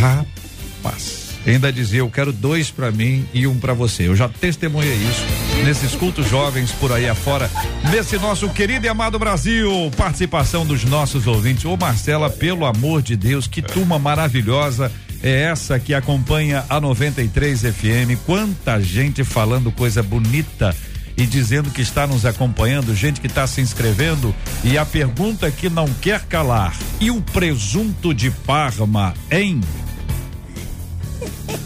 rapaz. 0.00 1.30
Ainda 1.46 1.72
dizia, 1.72 2.00
eu 2.00 2.10
quero 2.10 2.32
dois 2.32 2.70
pra 2.70 2.90
mim 2.90 3.26
e 3.32 3.46
um 3.46 3.58
pra 3.58 3.72
você. 3.72 4.08
Eu 4.08 4.16
já 4.16 4.28
testemunhei 4.28 4.94
isso 4.94 5.24
nesses 5.64 5.94
cultos 5.94 6.28
jovens 6.28 6.70
por 6.72 6.92
aí 6.92 7.08
afora, 7.08 7.50
nesse 7.90 8.18
nosso 8.18 8.48
querido 8.50 8.86
e 8.86 8.88
amado 8.88 9.18
Brasil. 9.18 9.90
Participação 9.96 10.66
dos 10.66 10.84
nossos 10.84 11.26
ouvintes. 11.26 11.64
Ô 11.64 11.76
Marcela, 11.76 12.28
pelo 12.28 12.66
amor 12.66 13.02
de 13.02 13.16
Deus, 13.16 13.46
que 13.46 13.62
turma 13.62 13.98
maravilhosa 13.98 14.92
é 15.22 15.42
essa 15.42 15.78
que 15.78 15.92
acompanha 15.94 16.64
a 16.68 16.80
93 16.80 17.60
FM. 17.62 18.18
Quanta 18.24 18.80
gente 18.80 19.24
falando 19.24 19.72
coisa 19.72 20.02
bonita 20.02 20.74
e 21.16 21.26
dizendo 21.26 21.70
que 21.70 21.82
está 21.82 22.06
nos 22.06 22.24
acompanhando, 22.24 22.94
gente 22.94 23.20
que 23.20 23.26
está 23.26 23.46
se 23.46 23.60
inscrevendo. 23.60 24.34
E 24.64 24.78
a 24.78 24.86
pergunta 24.86 25.50
que 25.50 25.68
não 25.68 25.86
quer 26.00 26.22
calar: 26.24 26.74
e 27.00 27.10
o 27.10 27.20
presunto 27.20 28.14
de 28.14 28.30
Parma, 28.30 29.14
hein? 29.30 29.60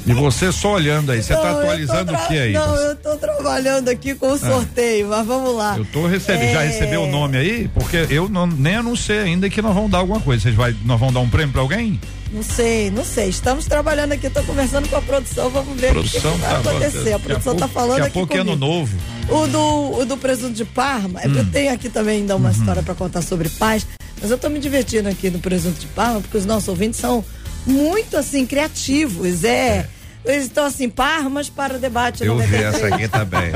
E 0.06 0.12
você 0.12 0.52
só 0.52 0.74
olhando 0.74 1.10
aí, 1.12 1.22
você 1.22 1.32
está 1.32 1.50
atualizando 1.52 2.12
o 2.12 2.26
que 2.26 2.38
aí? 2.38 2.52
Não, 2.52 2.74
eu 2.76 2.94
tô 2.96 3.16
trabalhando 3.16 3.88
aqui 3.88 4.14
com 4.14 4.32
o 4.32 4.38
sorteio, 4.38 5.08
mas 5.08 5.26
vamos 5.26 5.54
lá. 5.56 5.76
Eu 5.78 5.84
tô 5.86 6.06
recebendo, 6.06 6.52
já 6.52 6.62
É. 6.62 6.66
recebeu 6.66 7.02
o 7.04 7.06
nome 7.10 7.38
aí? 7.38 7.68
Porque 7.72 8.06
eu 8.10 8.28
não, 8.28 8.46
nem 8.46 8.76
anunciei 8.76 9.20
ainda 9.20 9.48
que 9.48 9.62
nós 9.62 9.74
vamos 9.74 9.90
dar 9.90 9.98
alguma 9.98 10.20
coisa. 10.20 10.42
Vocês 10.42 10.54
vai, 10.54 10.76
nós 10.84 10.98
vamos 11.00 11.14
dar 11.14 11.20
um 11.20 11.28
prêmio 11.30 11.52
pra 11.52 11.62
alguém? 11.62 11.98
Não 12.30 12.42
sei, 12.42 12.90
não 12.90 13.04
sei. 13.04 13.28
Estamos 13.28 13.64
trabalhando 13.66 14.12
aqui, 14.12 14.28
tô 14.28 14.42
conversando 14.42 14.88
com 14.88 14.96
a 14.96 15.00
produção, 15.02 15.48
vamos 15.50 15.80
ver 15.80 15.92
Produção 15.92 16.30
o 16.32 16.34
que, 16.34 16.40
que 16.40 16.46
vai 16.50 16.62
tá 16.62 16.70
acontecer. 16.70 17.12
A 17.12 17.18
produção 17.18 17.52
pouco- 17.56 17.60
tá 17.60 17.68
falando 17.68 17.90
Daqui 17.90 18.02
a 18.02 18.06
aqui 18.06 18.12
pouco 18.18 18.36
é 18.36 18.40
ano 18.40 18.56
novo. 18.56 18.96
O 19.28 19.46
do, 19.46 19.98
o 20.00 20.04
do 20.04 20.16
presunto 20.16 20.52
de 20.52 20.64
Parma, 20.64 21.20
é 21.22 21.28
Hum. 21.28 21.34
eu 21.36 21.44
tenho 21.46 21.72
aqui 21.72 21.88
também 21.88 22.18
ainda 22.18 22.36
uma 22.36 22.50
Uhum. 22.50 22.54
história 22.54 22.82
para 22.82 22.94
contar 22.94 23.22
sobre 23.22 23.48
paz, 23.48 23.86
mas 24.20 24.30
eu 24.30 24.36
tô 24.36 24.50
me 24.50 24.58
divertindo 24.58 25.08
aqui 25.08 25.30
no 25.30 25.38
presunto 25.38 25.78
de 25.80 25.86
Parma, 25.86 26.20
porque 26.20 26.36
os 26.36 26.44
nossos 26.44 26.68
ouvintes 26.68 26.98
são 27.00 27.24
muito 27.66 28.16
assim 28.16 28.44
criativos, 28.44 29.44
é. 29.44 29.76
Eles 29.76 29.86
estão 30.26 30.64
assim, 30.64 30.88
Parmas 30.88 31.48
para 31.48 31.76
o 31.76 31.78
debate 31.78 32.24
Eu 32.24 32.38
vi 32.38 32.56
93. 32.56 32.74
essa 32.74 32.94
aqui 32.94 33.08
também. 33.08 33.52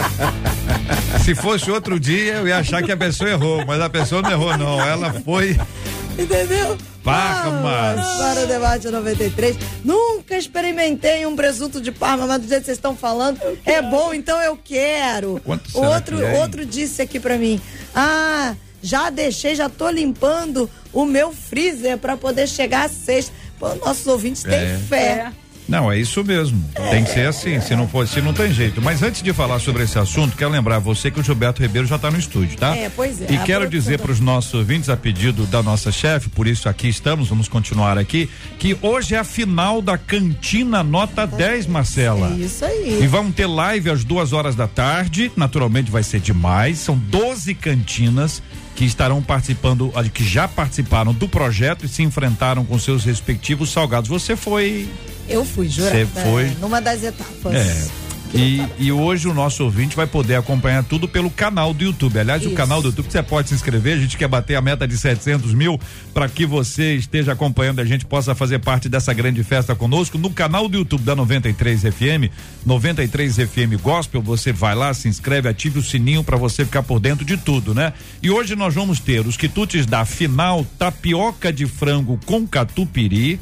Se 1.24 1.34
fosse 1.34 1.70
outro 1.70 1.98
dia, 1.98 2.34
eu 2.34 2.48
ia 2.48 2.58
achar 2.58 2.82
que 2.82 2.92
a 2.92 2.96
pessoa 2.96 3.30
errou, 3.30 3.64
mas 3.66 3.80
a 3.80 3.88
pessoa 3.88 4.22
não 4.22 4.30
errou, 4.30 4.56
não. 4.56 4.80
Ela 4.80 5.12
foi. 5.24 5.58
Entendeu? 6.18 6.76
Parmas. 7.02 8.06
Para 8.18 8.40
o 8.42 8.46
debate 8.46 8.88
93. 8.88 9.56
Nunca 9.84 10.36
experimentei 10.36 11.24
um 11.26 11.36
presunto 11.36 11.80
de 11.80 11.92
Parma, 11.92 12.26
mas 12.26 12.42
do 12.42 12.48
jeito 12.48 12.60
que 12.60 12.66
vocês 12.66 12.78
estão 12.78 12.96
falando, 12.96 13.40
é 13.64 13.80
bom, 13.80 14.12
então 14.12 14.40
eu 14.42 14.58
quero. 14.62 15.40
Quanto 15.44 15.78
outro, 15.78 16.18
que 16.18 16.24
é, 16.24 16.40
outro 16.40 16.66
disse 16.66 17.00
aqui 17.00 17.18
pra 17.20 17.38
mim: 17.38 17.60
Ah, 17.94 18.54
já 18.82 19.10
deixei, 19.10 19.54
já 19.54 19.68
tô 19.68 19.88
limpando 19.88 20.68
o 20.92 21.04
meu 21.04 21.32
freezer 21.32 21.98
pra 21.98 22.16
poder 22.16 22.46
chegar 22.48 22.86
a 22.86 22.88
sexta. 22.88 23.32
Pô, 23.58 23.74
nossos 23.76 24.06
ouvintes 24.06 24.42
têm 24.42 24.54
É. 24.54 25.32
Não, 25.68 25.92
é 25.92 25.98
isso 25.98 26.24
mesmo. 26.24 26.64
Tem 26.90 27.04
que 27.04 27.10
ser 27.10 27.28
assim. 27.28 27.60
Se 27.60 27.76
não 27.76 27.86
for 27.86 28.04
assim, 28.04 28.22
não 28.22 28.32
tem 28.32 28.52
jeito. 28.52 28.80
Mas 28.80 29.02
antes 29.02 29.22
de 29.22 29.32
falar 29.34 29.58
sobre 29.58 29.82
esse 29.84 29.98
assunto, 29.98 30.36
quero 30.36 30.50
lembrar 30.50 30.78
você 30.78 31.10
que 31.10 31.20
o 31.20 31.22
Gilberto 31.22 31.60
Ribeiro 31.60 31.86
já 31.86 31.96
está 31.96 32.10
no 32.10 32.18
estúdio, 32.18 32.56
tá? 32.56 32.74
É, 32.74 32.88
pois 32.88 33.20
é. 33.20 33.24
E 33.24 33.38
quero 33.38 33.60
produção 33.60 33.68
dizer 33.68 33.98
para 33.98 34.10
os 34.10 34.20
nossos 34.20 34.54
ouvintes, 34.54 34.88
a 34.88 34.96
pedido 34.96 35.44
da 35.46 35.62
nossa 35.62 35.92
chefe, 35.92 36.28
por 36.30 36.46
isso 36.46 36.68
aqui 36.68 36.88
estamos, 36.88 37.28
vamos 37.28 37.48
continuar 37.48 37.98
aqui, 37.98 38.30
que 38.58 38.76
hoje 38.80 39.14
é 39.14 39.18
a 39.18 39.24
final 39.24 39.82
da 39.82 39.98
Cantina 39.98 40.82
Nota 40.82 41.26
10, 41.26 41.66
Marcela. 41.66 42.32
É 42.32 42.44
isso 42.44 42.64
aí. 42.64 43.02
E 43.02 43.06
vamos 43.06 43.34
ter 43.34 43.46
live 43.46 43.90
às 43.90 44.04
duas 44.04 44.32
horas 44.32 44.56
da 44.56 44.66
tarde. 44.66 45.30
Naturalmente 45.36 45.90
vai 45.90 46.02
ser 46.02 46.20
demais. 46.20 46.78
São 46.78 46.96
12 46.96 47.54
cantinas 47.54 48.42
que 48.78 48.84
estarão 48.84 49.20
participando, 49.20 49.90
ah, 49.92 50.04
que 50.04 50.22
já 50.22 50.46
participaram 50.46 51.12
do 51.12 51.28
projeto 51.28 51.84
e 51.84 51.88
se 51.88 52.04
enfrentaram 52.04 52.64
com 52.64 52.78
seus 52.78 53.04
respectivos 53.04 53.72
salgados. 53.72 54.08
Você 54.08 54.36
foi. 54.36 54.88
Eu 55.28 55.44
fui, 55.44 55.68
jura? 55.68 55.90
Você 55.90 56.06
foi. 56.06 56.56
Numa 56.60 56.80
das 56.80 57.02
etapas. 57.02 57.54
É. 57.54 58.07
E, 58.34 58.62
e 58.78 58.92
hoje 58.92 59.26
o 59.26 59.32
nosso 59.32 59.64
ouvinte 59.64 59.96
vai 59.96 60.06
poder 60.06 60.34
acompanhar 60.34 60.84
tudo 60.84 61.08
pelo 61.08 61.30
canal 61.30 61.72
do 61.72 61.82
YouTube. 61.82 62.18
Aliás, 62.18 62.42
o 62.42 62.48
Isso. 62.48 62.54
canal 62.54 62.82
do 62.82 62.88
YouTube 62.88 63.10
você 63.10 63.22
pode 63.22 63.48
se 63.48 63.54
inscrever. 63.54 63.96
A 63.96 64.00
gente 64.00 64.18
quer 64.18 64.28
bater 64.28 64.54
a 64.54 64.60
meta 64.60 64.86
de 64.86 64.98
700 64.98 65.54
mil 65.54 65.80
para 66.12 66.28
que 66.28 66.44
você 66.44 66.94
esteja 66.94 67.32
acompanhando, 67.32 67.80
a 67.80 67.84
gente 67.84 68.04
possa 68.04 68.34
fazer 68.34 68.58
parte 68.58 68.88
dessa 68.88 69.12
grande 69.14 69.42
festa 69.42 69.74
conosco 69.74 70.18
no 70.18 70.30
canal 70.30 70.68
do 70.68 70.76
YouTube 70.76 71.02
da 71.02 71.16
93 71.16 71.82
FM, 71.82 72.30
93 72.66 73.36
FM 73.36 73.80
Gospel. 73.82 74.20
Você 74.20 74.52
vai 74.52 74.74
lá, 74.74 74.92
se 74.92 75.08
inscreve, 75.08 75.48
ative 75.48 75.78
o 75.78 75.82
sininho 75.82 76.22
para 76.22 76.36
você 76.36 76.64
ficar 76.64 76.82
por 76.82 77.00
dentro 77.00 77.24
de 77.24 77.36
tudo, 77.36 77.74
né? 77.74 77.92
E 78.22 78.30
hoje 78.30 78.54
nós 78.54 78.74
vamos 78.74 79.00
ter 79.00 79.26
os 79.26 79.36
quitutes 79.36 79.86
da 79.86 80.04
final 80.04 80.66
tapioca 80.78 81.52
de 81.52 81.66
frango 81.66 82.20
com 82.26 82.46
catupiry 82.46 83.40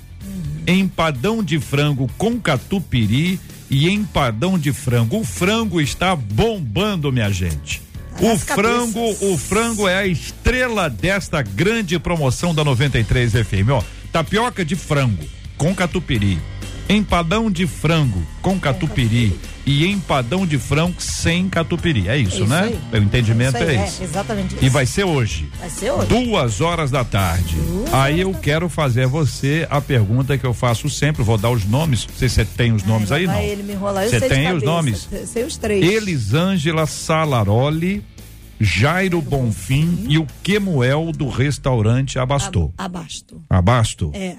empadão 0.67 1.45
de 1.45 1.61
frango 1.61 2.11
com 2.19 2.41
catupiry 2.41 3.39
e 3.71 3.89
empadão 3.89 4.59
de 4.59 4.73
frango. 4.73 5.21
O 5.21 5.25
frango 5.25 5.81
está 5.81 6.15
bombando, 6.15 7.13
minha 7.13 7.31
gente. 7.31 7.83
O 8.21 8.39
frango, 8.39 9.15
cabeças. 9.15 9.23
o 9.23 9.37
frango 9.37 9.89
é 9.89 9.99
a 9.99 10.07
estrela 10.07 10.89
desta 10.89 11.43
grande 11.43 11.99
promoção 11.99 12.55
da 12.55 12.65
93 12.65 13.33
FM, 13.33 13.71
ó. 13.73 13.83
Tapioca 14.11 14.65
de 14.65 14.75
frango 14.75 15.25
com 15.57 15.75
catupiry, 15.75 16.39
empadão 16.89 17.51
de 17.51 17.67
frango 17.67 18.23
com 18.41 18.59
catupiry 18.61 19.39
e 19.67 19.85
empadão 19.87 20.47
de 20.47 20.57
frango 20.59 20.95
sem 21.03 21.49
catupiry. 21.49 22.09
É 22.09 22.17
isso, 22.17 22.37
É 22.37 22.39
isso 22.39 22.47
né? 22.47 22.79
aí. 22.93 23.01
O 23.01 23.03
entendimento 23.03 23.57
Isso 23.57 23.65
aí, 23.65 23.77
é 23.77 23.81
é, 23.81 23.85
esse. 23.87 24.03
exatamente 24.05 24.55
isso. 24.55 24.65
E 24.65 24.69
vai 24.69 24.87
ser 24.87 25.03
hoje. 25.05 25.49
Vai 25.59 25.69
ser 25.71 25.91
hoje. 25.91 26.07
Duas 26.07 26.61
horas 26.61 26.91
da 26.91 27.03
tarde. 27.05 27.57
Duas 27.57 27.93
aí 27.93 28.21
eu 28.21 28.33
quero 28.35 28.69
fazer 28.69 29.05
a 29.05 29.09
você 29.09 29.67
a 29.69 29.81
pergunta 29.81 30.39
que 30.39 30.47
eu 30.47 30.55
faço 30.55 30.89
sempre. 30.89 31.25
Vou 31.25 31.37
dar 31.37 31.51
os 31.51 31.65
nomes. 31.65 32.07
Não 32.07 32.15
sei 32.15 32.29
se 32.29 32.37
você 32.37 32.45
tem 32.45 32.73
os 32.73 32.85
nomes 32.85 33.11
Ai, 33.11 33.23
aí, 33.23 33.27
não. 33.27 33.39
ele 33.41 33.63
me 33.65 33.73
enrolar. 33.73 34.05
Eu 34.05 34.11
Você 34.11 34.21
tem 34.21 34.43
os 34.47 34.47
cabeça. 34.63 34.67
nomes? 34.67 35.09
Eu 35.11 35.27
Sei 35.27 35.43
os 35.45 35.57
três. 35.57 35.85
Elisângela 35.85 36.87
Salaroli, 36.87 38.05
Jairo 38.61 39.21
Bonfim 39.21 40.07
e 40.09 40.19
o 40.19 40.27
Quemuel 40.45 41.11
do 41.11 41.29
restaurante 41.29 42.19
Abastou. 42.21 42.73
Abasto. 42.79 43.43
Abasto? 43.51 44.11
É. 44.15 44.37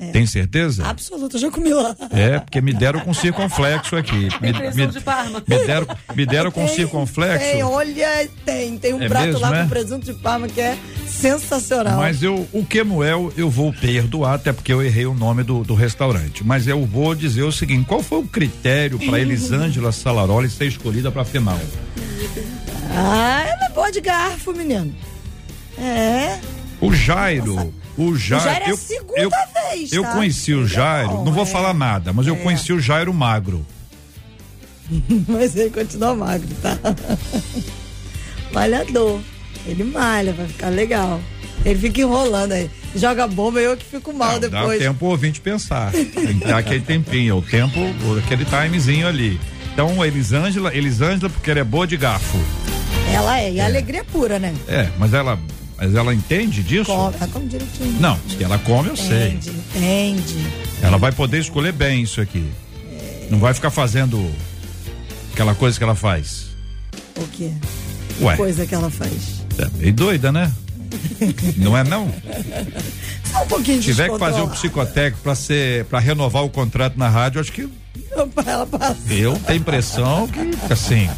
é. 0.00 0.10
Tem 0.12 0.24
certeza? 0.26 0.86
Absoluto, 0.86 1.36
eu 1.36 1.40
já 1.40 1.50
comi 1.50 1.72
lá. 1.74 1.94
É, 2.10 2.38
porque 2.38 2.60
me 2.60 2.72
deram 2.72 3.00
com 3.00 3.12
circunflexo 3.12 3.96
aqui. 3.96 4.28
Me, 4.40 4.52
presunto 4.54 4.92
de 4.98 5.00
Parma. 5.00 5.42
me 5.46 5.66
deram, 5.66 5.86
me 6.14 6.26
deram 6.26 6.50
com 6.50 6.64
Tem, 6.64 6.74
circunflexo. 6.74 7.38
Tem, 7.44 7.62
olha, 7.62 8.28
tem. 8.44 8.78
Tem 8.78 8.94
um 8.94 9.02
É 9.02 9.08
prato 9.08 9.26
mesmo, 9.26 9.40
lá 9.40 9.58
é? 9.58 9.62
com 9.62 9.68
presunto 9.68 10.06
de 10.06 10.14
Parma 10.14 10.48
que 10.48 10.60
é 10.60 10.78
sensacional. 11.06 11.98
Mas 11.98 12.22
eu, 12.22 12.48
o 12.52 12.64
Quemuel, 12.64 13.30
eu 13.36 13.50
vou 13.50 13.72
perdoar, 13.72 14.34
até 14.34 14.52
porque 14.52 14.72
eu 14.72 14.82
errei 14.82 15.04
o 15.04 15.12
nome 15.14 15.42
do, 15.42 15.62
do 15.62 15.74
restaurante. 15.74 16.42
Mas 16.42 16.66
eu 16.66 16.84
vou 16.86 17.14
dizer 17.14 17.42
o 17.42 17.52
seguinte: 17.52 17.84
qual 17.86 18.02
foi 18.02 18.18
o 18.20 18.26
critério 18.26 18.98
para 18.98 19.20
Elisângela 19.20 19.92
Salaroli 19.92 20.48
ser 20.48 20.66
escolhida 20.66 21.10
para 21.12 21.22
a 21.22 21.24
final? 21.26 21.58
Ah, 22.92 23.44
ela 23.46 23.66
é 23.66 23.68
boa 23.70 23.90
de 23.90 24.00
garfo, 24.00 24.52
menino. 24.52 24.94
É. 25.78 26.38
O 26.80 26.92
Jairo. 26.92 27.72
O 28.02 28.16
Jairo. 28.16 28.44
Jairo 28.44 28.64
é 28.64 28.66
a 28.66 28.70
eu, 28.70 28.76
segunda 28.76 29.20
eu, 29.20 29.30
vez, 29.70 29.92
Eu 29.92 30.02
tá? 30.02 30.12
conheci 30.12 30.54
o 30.54 30.66
Jairo, 30.66 31.08
Não, 31.14 31.24
não 31.26 31.32
vou 31.32 31.42
é. 31.42 31.46
falar 31.46 31.74
nada, 31.74 32.12
mas 32.12 32.26
eu 32.26 32.34
É. 32.34 32.38
conheci 32.38 32.72
o 32.72 32.80
Jairo 32.80 33.12
magro. 33.12 33.64
Mas 35.28 35.54
ele 35.54 35.70
continua 35.70 36.14
magro, 36.16 36.48
tá? 36.60 36.76
Malhador. 38.52 39.20
Ele 39.66 39.84
malha, 39.84 40.32
vai 40.32 40.46
ficar 40.46 40.68
legal. 40.68 41.20
Ele 41.64 41.78
fica 41.78 42.00
enrolando 42.00 42.52
aí. 42.52 42.70
Joga 42.96 43.28
bomba 43.28 43.60
e 43.60 43.64
eu 43.64 43.76
que 43.76 43.84
fico 43.84 44.12
mal 44.12 44.32
Não, 44.32 44.40
Dá 44.40 44.48
depois. 44.48 44.78
tempo 44.80 45.06
o 45.06 45.10
ouvinte 45.10 45.40
pensar. 45.40 45.92
Tem 45.92 46.06
que 46.06 46.44
dar 46.44 46.58
aquele 46.58 46.80
tempinho, 46.80 47.36
o 47.36 47.42
tempo, 47.42 47.78
aquele 48.24 48.44
timezinho 48.44 49.06
ali. 49.06 49.38
Então, 49.72 50.04
Elisângela, 50.04 50.74
Elisângela, 50.74 51.30
porque 51.30 51.50
ela 51.50 51.60
é 51.60 51.64
boa 51.64 51.86
de 51.86 51.96
garfo. 51.96 52.38
Ela 53.12 53.40
é, 53.40 53.52
e 53.52 53.60
a 53.60 53.66
alegria 53.66 54.00
é 54.00 54.04
pura, 54.04 54.38
né? 54.38 54.54
É, 54.66 54.88
mas 54.98 55.12
ela, 55.14 55.38
mas 55.80 55.94
ela 55.94 56.14
entende 56.14 56.62
disso? 56.62 56.84
Come, 56.92 57.16
ela 57.16 57.28
come 57.28 57.46
direitinho. 57.48 58.00
Não, 58.00 58.16
que 58.18 58.44
ela 58.44 58.58
come, 58.58 58.90
eu 58.90 58.96
sei. 58.96 59.28
Entende, 59.32 59.50
entende. 59.74 60.46
Ela 60.82 60.98
vai 60.98 61.10
poder 61.10 61.38
escolher 61.40 61.72
bem 61.72 62.02
isso 62.02 62.20
aqui. 62.20 62.46
Não 63.30 63.38
vai 63.38 63.54
ficar 63.54 63.70
fazendo 63.70 64.30
aquela 65.32 65.54
coisa 65.54 65.78
que 65.78 65.82
ela 65.84 65.94
faz. 65.94 66.48
O 67.16 67.26
quê? 67.28 67.50
Ué, 68.20 68.36
Coisa 68.36 68.66
que 68.66 68.74
ela 68.74 68.90
faz. 68.90 69.42
é 69.58 69.68
meio 69.78 69.92
doida, 69.94 70.30
né? 70.30 70.52
Não 71.56 71.76
é 71.78 71.84
não? 71.84 72.12
Só 73.30 73.42
um 73.44 73.46
pouquinho 73.46 73.78
Se 73.80 73.90
tiver 73.90 74.10
que 74.10 74.18
fazer 74.18 74.40
o 74.40 74.46
descontrolado. 74.48 74.60
psicotécnico 74.60 75.22
para 75.22 75.34
ser 75.36 75.84
para 75.84 75.98
renovar 76.00 76.42
o 76.44 76.50
contrato 76.50 76.98
na 76.98 77.08
rádio, 77.08 77.40
acho 77.40 77.52
que 77.52 77.68
Ela 78.10 78.26
passa. 78.66 78.96
eu 79.08 79.38
tenho 79.46 79.60
impressão 79.60 80.26
que 80.28 80.72
assim. 80.72 81.08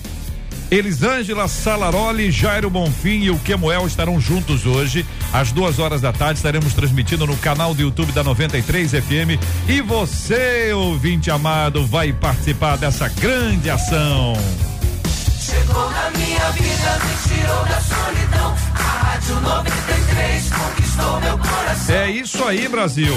Elisângela 0.72 1.46
Salaroli, 1.48 2.30
Jairo 2.30 2.70
Bonfim 2.70 3.20
e 3.24 3.30
o 3.30 3.38
Quemuel 3.38 3.86
estarão 3.86 4.18
juntos 4.18 4.64
hoje. 4.64 5.04
Às 5.30 5.52
duas 5.52 5.78
horas 5.78 6.00
da 6.00 6.14
tarde 6.14 6.38
estaremos 6.38 6.72
transmitindo 6.72 7.26
no 7.26 7.36
canal 7.36 7.74
do 7.74 7.82
YouTube 7.82 8.10
da 8.12 8.24
93 8.24 8.92
FM. 8.92 9.38
E 9.68 9.82
você, 9.82 10.72
ouvinte 10.72 11.30
amado, 11.30 11.86
vai 11.86 12.10
participar 12.14 12.78
dessa 12.78 13.06
grande 13.08 13.68
ação. 13.68 14.32
Chegou 15.38 15.90
na 15.90 16.10
minha 16.12 16.50
vida, 16.52 16.98
me 17.04 17.34
tirou 17.34 17.64
da 17.66 17.80
solidão. 17.82 18.56
A 18.74 18.78
Rádio 18.78 19.40
93 19.42 20.50
conquistou 20.52 21.20
meu 21.20 21.36
coração. 21.36 21.94
É 21.94 22.10
isso 22.10 22.42
aí, 22.44 22.66
Brasil. 22.66 23.14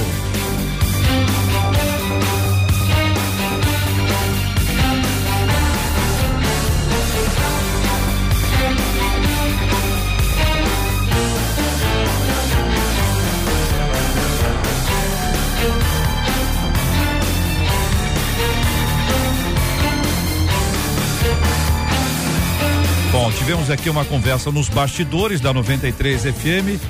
Tivemos 23.37 23.69
aqui 23.69 23.89
uma 23.89 24.05
conversa 24.05 24.51
nos 24.51 24.69
bastidores 24.69 25.39
da 25.39 25.53
93 25.53 26.23
FM. 26.23 26.81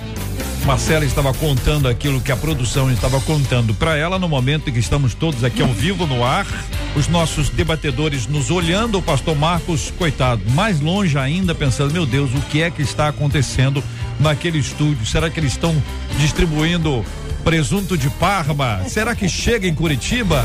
Marcela 0.66 1.06
estava 1.06 1.34
contando 1.34 1.88
aquilo 1.88 2.20
que 2.20 2.32
a 2.32 2.36
produção 2.36 2.92
estava 2.92 3.22
contando 3.22 3.74
para 3.74 3.96
ela 3.96 4.18
no 4.18 4.28
momento 4.28 4.70
em 4.70 4.74
que 4.74 4.80
estamos 4.80 5.14
todos 5.14 5.44
aqui 5.44 5.62
ao 5.62 5.68
vivo 5.68 6.08
no 6.08 6.24
ar. 6.24 6.48
Os 6.96 7.08
nossos 7.08 7.50
debatedores 7.50 8.26
nos 8.26 8.50
olhando, 8.50 8.98
o 8.98 9.02
pastor 9.02 9.36
Marcos, 9.36 9.94
coitado, 9.98 10.42
mais 10.52 10.80
longe 10.80 11.18
ainda, 11.18 11.54
pensando: 11.54 11.94
meu 11.94 12.06
Deus, 12.06 12.32
o 12.34 12.42
que 12.50 12.64
é 12.64 12.72
que 12.72 12.82
está 12.82 13.10
acontecendo 13.10 13.84
naquele 14.20 14.58
estúdio? 14.58 15.06
Será 15.06 15.30
que 15.30 15.40
eles 15.40 15.52
estão 15.52 15.76
distribuindo 16.18 17.06
presunto 17.44 17.96
de 17.96 18.10
Parma? 18.10 18.84
Será 18.88 19.16
que 19.16 19.30
chega 19.30 19.68
em 19.68 19.76
Curitiba? 19.76 20.44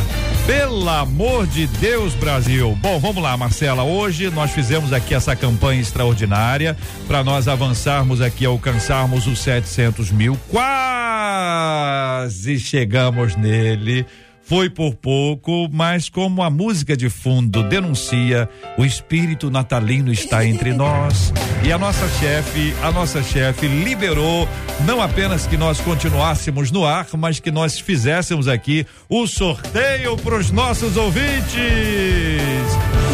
Pelo 0.51 0.89
amor 0.89 1.47
de 1.47 1.69
Deus, 1.69 2.13
Brasil. 2.17 2.77
Bom, 2.83 2.99
vamos 2.99 3.23
lá, 3.23 3.37
Marcela. 3.37 3.85
Hoje 3.85 4.29
nós 4.31 4.51
fizemos 4.51 4.93
aqui 4.93 5.15
essa 5.15 5.37
campanha 5.37 5.81
extraordinária 5.81 6.77
para 7.07 7.23
nós 7.23 7.47
avançarmos 7.47 8.21
aqui, 8.21 8.45
alcançarmos 8.45 9.29
os 9.29 9.39
700 9.39 10.11
mil. 10.11 10.37
Quase 10.49 11.39
chegamos 12.59 13.37
nele. 13.37 14.05
Foi 14.51 14.69
por 14.69 14.97
pouco, 14.97 15.69
mas 15.71 16.09
como 16.09 16.43
a 16.43 16.51
música 16.51 16.97
de 16.97 17.09
fundo 17.09 17.63
denuncia, 17.63 18.49
o 18.77 18.85
espírito 18.85 19.49
natalino 19.49 20.11
está 20.13 20.45
entre 20.45 20.73
nós. 20.73 21.33
E 21.65 21.71
a 21.71 21.79
nossa 21.79 22.09
chefe, 22.19 22.75
a 22.83 22.91
nossa 22.91 23.23
chefe 23.23 23.69
liberou 23.69 24.49
não 24.85 25.01
apenas 25.01 25.47
que 25.47 25.57
nós 25.57 25.81
continuássemos 25.81 26.73
no 26.73 26.85
ar, 26.85 27.07
mas 27.17 27.39
que 27.39 27.53
nós 27.53 27.79
fizéssemos 27.79 28.49
aqui 28.49 28.85
o 29.09 29.25
sorteio 29.25 30.17
para 30.17 30.37
os 30.37 30.51
nossos 30.51 30.97
ouvintes. 30.97 31.55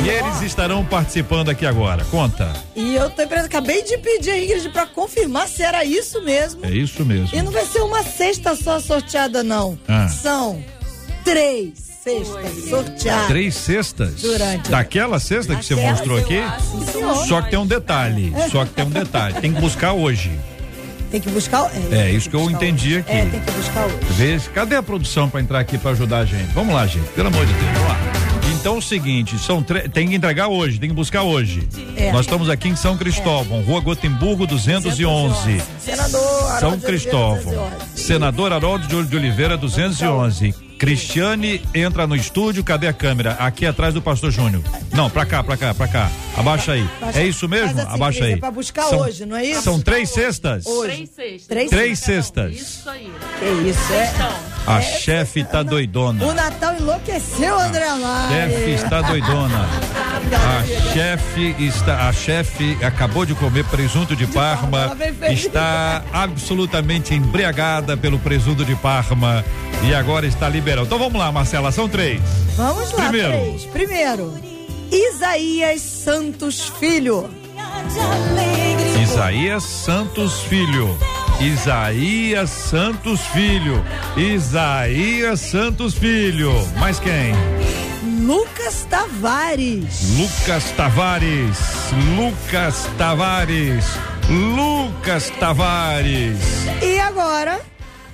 E 0.07 0.09
eles 0.09 0.41
estarão 0.41 0.87
participando 0.87 1.51
aqui 1.51 1.66
agora. 1.66 2.03
Conta. 2.07 2.51
E 2.74 2.95
eu 2.95 3.11
tô 3.11 3.20
acabei 3.20 3.82
de 3.82 3.99
pedir 3.99 4.30
a 4.30 4.43
Ingrid 4.43 4.70
pra 4.70 4.87
confirmar 4.87 5.49
se 5.49 5.62
era 5.62 5.84
isso 5.84 6.22
mesmo. 6.22 6.64
É 6.64 6.70
isso 6.70 7.05
mesmo. 7.05 7.28
E 7.37 7.43
não 7.43 7.53
vai 7.53 7.66
ser 7.66 7.82
uma 7.82 8.03
cesta 8.03 8.57
só 8.57 8.80
sorteada, 8.80 9.45
não. 9.45 9.78
Ah. 9.87 10.09
São 10.09 10.64
três 11.27 11.72
cestas 12.05 12.68
sorteadas. 12.70 13.27
Três 13.27 13.55
cestas. 13.57 14.22
Durante. 14.22 14.70
Daquela 14.70 15.18
cesta 15.18 15.57
que 15.57 15.64
você 15.64 15.74
mostrou 15.74 16.18
eu 16.18 16.24
aqui? 16.24 16.41
Senhor. 16.93 17.27
Só 17.27 17.43
que 17.43 17.51
tem 17.51 17.59
um 17.59 17.66
detalhe. 17.66 18.33
Só 18.51 18.64
que 18.64 18.70
tem 18.72 18.85
um 18.85 18.91
detalhe. 18.91 19.35
Tem 19.41 19.53
que 19.53 19.61
buscar 19.61 19.93
hoje. 19.93 20.31
Tem 21.11 21.20
que 21.20 21.29
buscar. 21.31 21.70
É, 21.91 22.05
tem 22.07 22.16
isso 22.16 22.31
que 22.31 22.37
eu 22.37 22.41
buscar 22.41 22.57
entendi 22.57 22.89
hoje. 22.89 22.99
aqui. 22.99 23.12
É, 23.12 23.24
tem 23.27 23.41
que 23.41 23.51
buscar 23.53 23.87
hoje. 23.87 23.97
Vê, 24.11 24.39
cadê 24.55 24.77
a 24.77 24.83
produção 24.83 25.29
para 25.29 25.41
entrar 25.41 25.59
aqui 25.61 25.77
para 25.79 25.91
ajudar 25.93 26.18
a 26.18 26.24
gente? 26.24 26.53
Vamos 26.53 26.74
lá, 26.74 26.87
gente. 26.87 27.09
Pelo 27.11 27.29
amor 27.29 27.45
de 27.45 27.53
Deus, 27.53 27.64
vamos 27.72 27.89
lá. 27.89 27.97
Então 28.59 28.74
é 28.74 28.79
o 28.79 28.83
seguinte, 28.83 29.39
são 29.39 29.62
tre- 29.62 29.89
tem 29.89 30.09
que 30.09 30.16
entregar 30.16 30.49
hoje, 30.49 30.79
tem 30.81 30.89
que 30.89 30.95
buscar 30.95 31.22
hoje. 31.22 31.68
É. 31.97 32.11
Nós 32.11 32.22
estamos 32.22 32.49
aqui 32.51 32.68
em 32.68 32.74
São 32.74 32.97
Cristóvão, 32.97 33.62
Rua 33.62 33.81
Gotemburgo 33.81 34.45
211. 34.47 35.62
Senador 35.79 36.20
Haroldo 36.51 36.59
São 36.61 36.70
de 36.70 36.87
Oliveira, 36.87 36.87
Cristóvão. 36.87 37.43
211. 37.45 37.77
Senador 38.03 38.53
Haroldo 38.53 38.87
de 38.89 38.97
Ol- 38.97 39.05
de 39.05 39.16
Oliveira 39.16 39.57
211. 39.57 40.55
Cristiane 40.79 41.61
entra 41.74 42.07
no 42.07 42.14
estúdio, 42.14 42.62
cadê 42.62 42.87
a 42.87 42.93
câmera? 42.93 43.33
Aqui 43.33 43.64
atrás 43.66 43.95
do 43.95 44.03
pastor 44.03 44.31
Júnior. 44.31 44.62
Não, 44.93 45.09
pra 45.11 45.24
cá, 45.24 45.43
pra 45.43 45.57
cá, 45.57 45.74
pra 45.74 45.89
cá. 45.89 46.11
Abaixa 46.37 46.72
aí. 46.72 46.87
É 47.14 47.24
isso 47.24 47.49
mesmo? 47.49 47.81
assim, 47.81 47.91
Abaixa 47.95 48.24
aí. 48.24 48.33
É 48.35 48.37
pra 48.37 48.51
buscar 48.51 48.83
São- 48.85 49.01
hoje, 49.01 49.24
não 49.27 49.37
é 49.37 49.45
isso? 49.45 49.62
São 49.62 49.81
três 49.81 50.11
cestas? 50.11 50.66
Hoje. 50.66 51.07
Três 51.09 51.11
cestas. 51.41 51.68
Três 51.70 51.99
cestas. 51.99 52.55
Isso 52.55 52.91
aí. 52.91 53.11
Que 53.39 53.68
isso, 53.70 53.93
é. 53.93 54.12
Então, 54.14 54.33
A 54.66 54.80
chefe 54.80 55.44
tá 55.44 55.60
O 55.60 55.64
doidona. 55.64 56.34
Natal 56.34 56.74
enlouqueceu, 56.74 57.58
André 57.58 57.84
Amaro. 57.88 58.32
Chefe 58.32 58.70
está 58.72 59.00
doidona. 59.02 59.68
A 60.34 60.92
chefe 60.92 61.54
está, 61.58 62.08
a 62.08 62.12
chefe 62.12 62.76
acabou 62.82 63.24
de 63.24 63.34
comer 63.34 63.64
presunto 63.66 64.16
de 64.16 64.26
Parma, 64.26 64.88
Parma, 64.88 64.96
feliz. 64.96 65.44
está 65.46 66.02
absolutamente 66.12 67.14
embriagada 67.14 67.96
pelo 67.96 68.18
presunto 68.18 68.64
de 68.64 68.74
Parma 68.74 69.44
e 69.84 69.94
agora 69.94 70.26
está 70.26 70.48
liberando. 70.48 70.86
Então 70.86 70.98
vamos 70.98 71.16
lá, 71.18 71.30
Marcela, 71.30 71.70
são 71.70 71.88
três. 71.88 72.20
Vamos 72.56 72.90
lá, 72.92 73.04
Primeiro. 73.08 73.28
três. 73.38 73.64
Primeiro, 73.66 74.34
Isaías 74.90 75.80
Santos 75.80 76.72
Filho. 76.80 77.30
Isaías 79.02 79.62
Santos 79.62 80.40
Filho. 80.40 80.98
Isaías 81.41 82.49
Santos 82.49 83.20
Filho. 83.26 83.84
Isaías 84.16 85.39
Santos 85.39 85.95
Filho. 85.95 86.53
Mais 86.78 86.99
quem? 86.99 87.34
Lucas 88.24 88.87
Tavares. 88.89 90.16
Lucas 90.16 90.70
Tavares. 90.72 91.59
Lucas 92.16 92.89
Tavares. 92.97 93.84
Lucas 94.30 95.30
Tavares. 95.39 96.39
E 96.82 96.99
agora, 96.99 97.61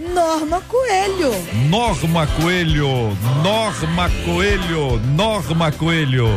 Norma 0.01 0.61
Coelho. 0.63 1.33
Norma 1.71 2.27
Coelho. 2.27 3.17
Norma 3.45 4.11
Coelho. 4.25 5.01
Norma 5.15 5.71
Coelho. 5.71 6.29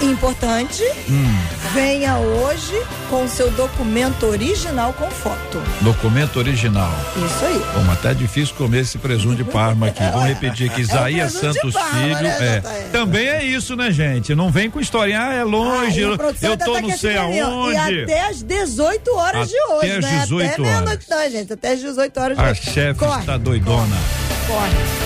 Importante, 0.00 0.82
Hum. 1.10 1.38
venha 1.74 2.16
hoje 2.16 2.74
com 3.10 3.28
seu 3.28 3.50
documento 3.50 4.24
original 4.26 4.94
com 4.94 5.10
foto. 5.10 5.62
Documento 5.82 6.38
original. 6.38 6.90
Isso 7.16 7.44
aí. 7.44 7.62
Bom, 7.74 7.82
mas 7.84 8.00
tá 8.00 8.12
difícil 8.14 8.54
comer 8.56 8.80
esse 8.80 8.96
presunto 8.96 9.36
de 9.36 9.44
Parma 9.44 9.88
aqui. 9.88 10.02
Vamos 10.02 10.24
repetir 10.28 10.70
aqui. 10.70 10.80
Isaías 10.80 11.32
de 11.32 11.38
Santos 11.38 11.74
Parma, 11.74 11.98
Filho. 12.00 12.14
né, 12.22 12.62
é. 12.66 12.88
Também 12.90 13.28
é 13.28 13.44
isso, 13.44 13.76
né, 13.76 13.90
gente? 13.92 14.34
Não 14.34 14.50
vem 14.50 14.70
com 14.70 14.80
historinha, 14.80 15.20
ah, 15.22 15.34
é 15.34 15.44
longe, 15.44 16.02
Aí, 16.02 16.04
a 16.04 16.46
eu, 16.46 16.56
tô 16.56 16.72
tá 16.74 16.80
não 16.80 16.96
sei 16.96 17.16
aonde. 17.18 17.74
E 17.92 18.02
até 18.04 18.26
às 18.28 18.42
18 18.42 19.14
horas 19.14 19.48
de 19.48 19.56
Até 19.58 19.74
hoje, 19.74 19.92
às 19.92 20.04
né? 20.04 20.18
18 20.22 20.50
até 20.62 20.76
horas. 20.76 21.06
não, 21.10 21.30
gente. 21.30 21.52
Até 21.52 21.72
às 21.72 21.80
18 21.80 22.20
horas 22.20 22.38
de 22.38 22.44
A 22.44 22.54
chefe 22.54 22.98
Corre, 22.98 23.20
está 23.20 23.36
doidona. 23.36 23.76
corre. 23.96 24.29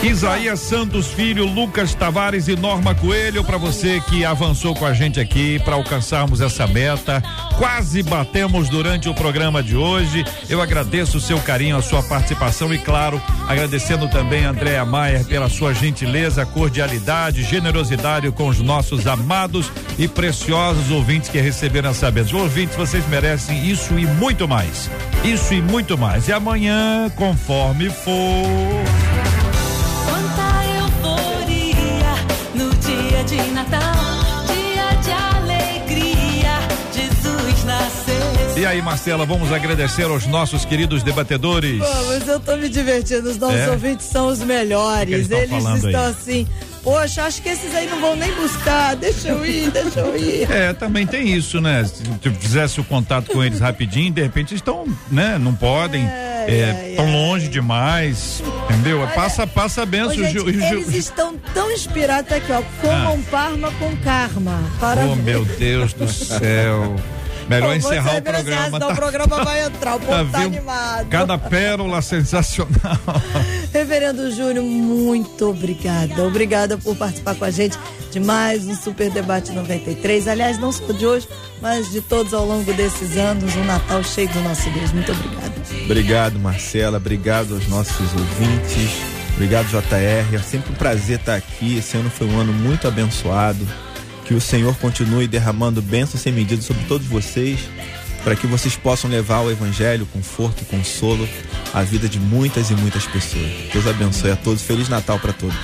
Isaías 0.02 0.60
Santos 0.60 1.06
Filho, 1.08 1.46
Lucas 1.46 1.94
Tavares 1.94 2.46
e 2.46 2.54
Norma 2.54 2.94
Coelho, 2.94 3.42
para 3.42 3.56
você 3.56 4.00
que 4.02 4.24
avançou 4.24 4.74
com 4.74 4.84
a 4.84 4.92
gente 4.92 5.18
aqui 5.18 5.58
para 5.60 5.74
alcançarmos 5.76 6.40
essa 6.40 6.66
meta. 6.66 7.22
Quase 7.56 8.02
batemos 8.02 8.68
durante 8.68 9.08
o 9.08 9.14
programa 9.14 9.62
de 9.62 9.76
hoje. 9.76 10.24
Eu 10.48 10.60
agradeço 10.60 11.16
o 11.16 11.20
seu 11.20 11.40
carinho, 11.40 11.76
a 11.76 11.82
sua 11.82 12.02
participação 12.02 12.72
e, 12.74 12.78
claro, 12.78 13.20
agradecendo 13.48 14.06
também 14.08 14.44
a 14.44 14.50
Andréa 14.50 14.84
Maier 14.84 15.24
pela 15.24 15.48
sua 15.48 15.72
gentileza, 15.72 16.44
cordialidade, 16.44 17.42
generosidade 17.42 18.30
com 18.30 18.48
os 18.48 18.60
nossos 18.60 19.06
amados 19.06 19.72
e 19.98 20.06
preciosos 20.06 20.90
ouvintes 20.90 21.30
que 21.30 21.40
receberam 21.40 21.90
essa 21.90 22.10
bênção. 22.10 22.40
Ouvintes, 22.40 22.76
vocês 22.76 23.06
merecem 23.08 23.66
isso 23.66 23.98
e 23.98 24.06
muito 24.06 24.46
mais. 24.46 24.90
Isso 25.24 25.54
e 25.54 25.62
muito 25.62 25.96
mais. 25.96 26.28
E 26.28 26.32
amanhã, 26.32 27.10
conforme 27.16 27.88
for. 27.88 28.83
Aí, 38.74 38.82
Marcela, 38.82 39.24
vamos 39.24 39.52
agradecer 39.52 40.02
aos 40.04 40.26
nossos 40.26 40.64
queridos 40.64 41.02
debatedores. 41.02 41.78
Mas 41.78 42.26
eu 42.28 42.40
tô 42.40 42.56
me 42.56 42.68
divertindo. 42.68 43.28
Os 43.30 43.38
nossos 43.38 43.58
É? 43.60 43.70
ouvintes 43.70 44.06
são 44.06 44.26
os 44.28 44.40
melhores. 44.40 45.26
O 45.26 45.28
que 45.28 45.34
eles 45.34 45.48
tão 45.48 45.60
falando 45.60 45.76
estão 45.88 46.04
aí? 46.04 46.10
assim. 46.10 46.48
Poxa, 46.82 47.22
acho 47.22 47.40
que 47.40 47.48
esses 47.48 47.74
aí 47.74 47.88
não 47.88 47.98
vão 48.00 48.14
nem 48.14 48.30
buscar. 48.34 48.94
Deixa 48.96 49.28
eu 49.28 49.46
ir, 49.46 49.70
deixa 49.70 50.00
eu 50.00 50.16
ir. 50.16 50.50
É, 50.52 50.72
também 50.74 51.06
tem 51.06 51.32
isso, 51.32 51.60
né? 51.60 51.84
Se 51.84 52.02
tu 52.20 52.30
fizesse 52.32 52.78
o 52.80 52.84
contato 52.84 53.30
com 53.32 53.42
eles 53.42 53.58
rapidinho, 53.60 54.12
de 54.12 54.20
repente 54.22 54.50
eles 54.52 54.60
estão, 54.60 54.84
né? 55.10 55.38
Não 55.38 55.54
podem, 55.54 56.06
ai, 56.06 56.90
estão 56.90 57.10
longe 57.10 57.48
demais, 57.48 58.42
entendeu? 58.68 59.06
passa, 59.14 59.46
passa 59.46 59.80
a 59.80 59.84
Ô, 59.84 59.86
benção. 59.86 60.12
gente, 60.14 60.32
Ju- 60.34 60.52
Ju- 60.52 60.74
eles 60.74 60.94
estão 60.94 61.36
tão 61.54 61.70
inspirados 61.72 62.28
tá 62.28 62.36
aqui, 62.36 62.52
ó. 62.52 62.62
Comam 62.82 63.22
Parma 63.30 63.70
com 63.78 63.96
karma. 63.98 64.62
Parabéns. 64.78 65.12
Oh, 65.12 65.16
meu 65.16 65.44
Deus 65.44 65.92
do 65.94 66.06
céu. 66.06 66.96
Melhor 67.48 67.66
vou 67.68 67.76
encerrar 67.76 68.06
o 68.06 68.12
assim, 68.12 68.22
programa. 68.22 68.80
tá? 68.80 68.88
o 68.88 68.94
programa 68.94 69.44
vai 69.44 69.64
entrar, 69.64 69.96
o 69.96 70.00
povo 70.00 70.12
tá, 70.12 70.38
Tá 70.38 70.44
animado. 70.44 71.08
Cada 71.08 71.38
pérola 71.38 72.02
sensacional. 72.02 72.98
Reverendo 73.72 74.30
Júnior, 74.30 74.64
muito 74.64 75.50
obrigada. 75.50 76.24
Obrigada 76.24 76.78
por 76.78 76.96
participar 76.96 77.34
com 77.34 77.44
a 77.44 77.50
gente 77.50 77.78
de 78.10 78.20
mais 78.20 78.66
um 78.66 78.74
Super 78.74 79.10
Debate 79.10 79.52
93. 79.52 80.28
Aliás, 80.28 80.58
não 80.58 80.70
só 80.72 80.92
de 80.92 81.06
hoje, 81.06 81.28
mas 81.60 81.90
de 81.90 82.00
todos 82.00 82.32
ao 82.32 82.46
longo 82.46 82.72
desses 82.72 83.16
anos. 83.16 83.54
Um 83.56 83.64
Natal 83.64 84.02
cheio 84.02 84.28
do 84.28 84.40
nosso 84.40 84.68
Deus. 84.70 84.92
Muito 84.92 85.12
obrigada. 85.12 85.52
Obrigado, 85.84 86.38
Marcela. 86.38 86.96
Obrigado 86.96 87.54
aos 87.54 87.66
nossos 87.68 88.12
ouvintes. 88.12 88.90
Obrigado, 89.34 89.66
JR. 89.66 90.34
É 90.34 90.38
sempre 90.38 90.72
um 90.72 90.76
prazer 90.76 91.18
estar 91.18 91.34
aqui. 91.34 91.76
Esse 91.76 91.96
ano 91.96 92.08
foi 92.08 92.26
um 92.26 92.38
ano 92.38 92.52
muito 92.52 92.86
abençoado. 92.86 93.66
Que 94.24 94.34
o 94.34 94.40
Senhor 94.40 94.74
continue 94.76 95.26
derramando 95.26 95.82
bênçãos 95.82 96.22
sem 96.22 96.32
medida 96.32 96.62
sobre 96.62 96.84
todos 96.84 97.06
vocês, 97.06 97.60
para 98.22 98.34
que 98.34 98.46
vocês 98.46 98.74
possam 98.74 99.10
levar 99.10 99.40
o 99.40 99.50
Evangelho, 99.50 100.06
conforto 100.06 100.62
e 100.62 100.64
consolo 100.64 101.28
à 101.72 101.82
vida 101.82 102.08
de 102.08 102.18
muitas 102.18 102.70
e 102.70 102.74
muitas 102.74 103.06
pessoas. 103.06 103.50
Deus 103.72 103.86
abençoe 103.86 104.30
a 104.30 104.36
todos. 104.36 104.62
Feliz 104.62 104.88
Natal 104.88 105.18
para 105.18 105.32
todos. 105.32 105.56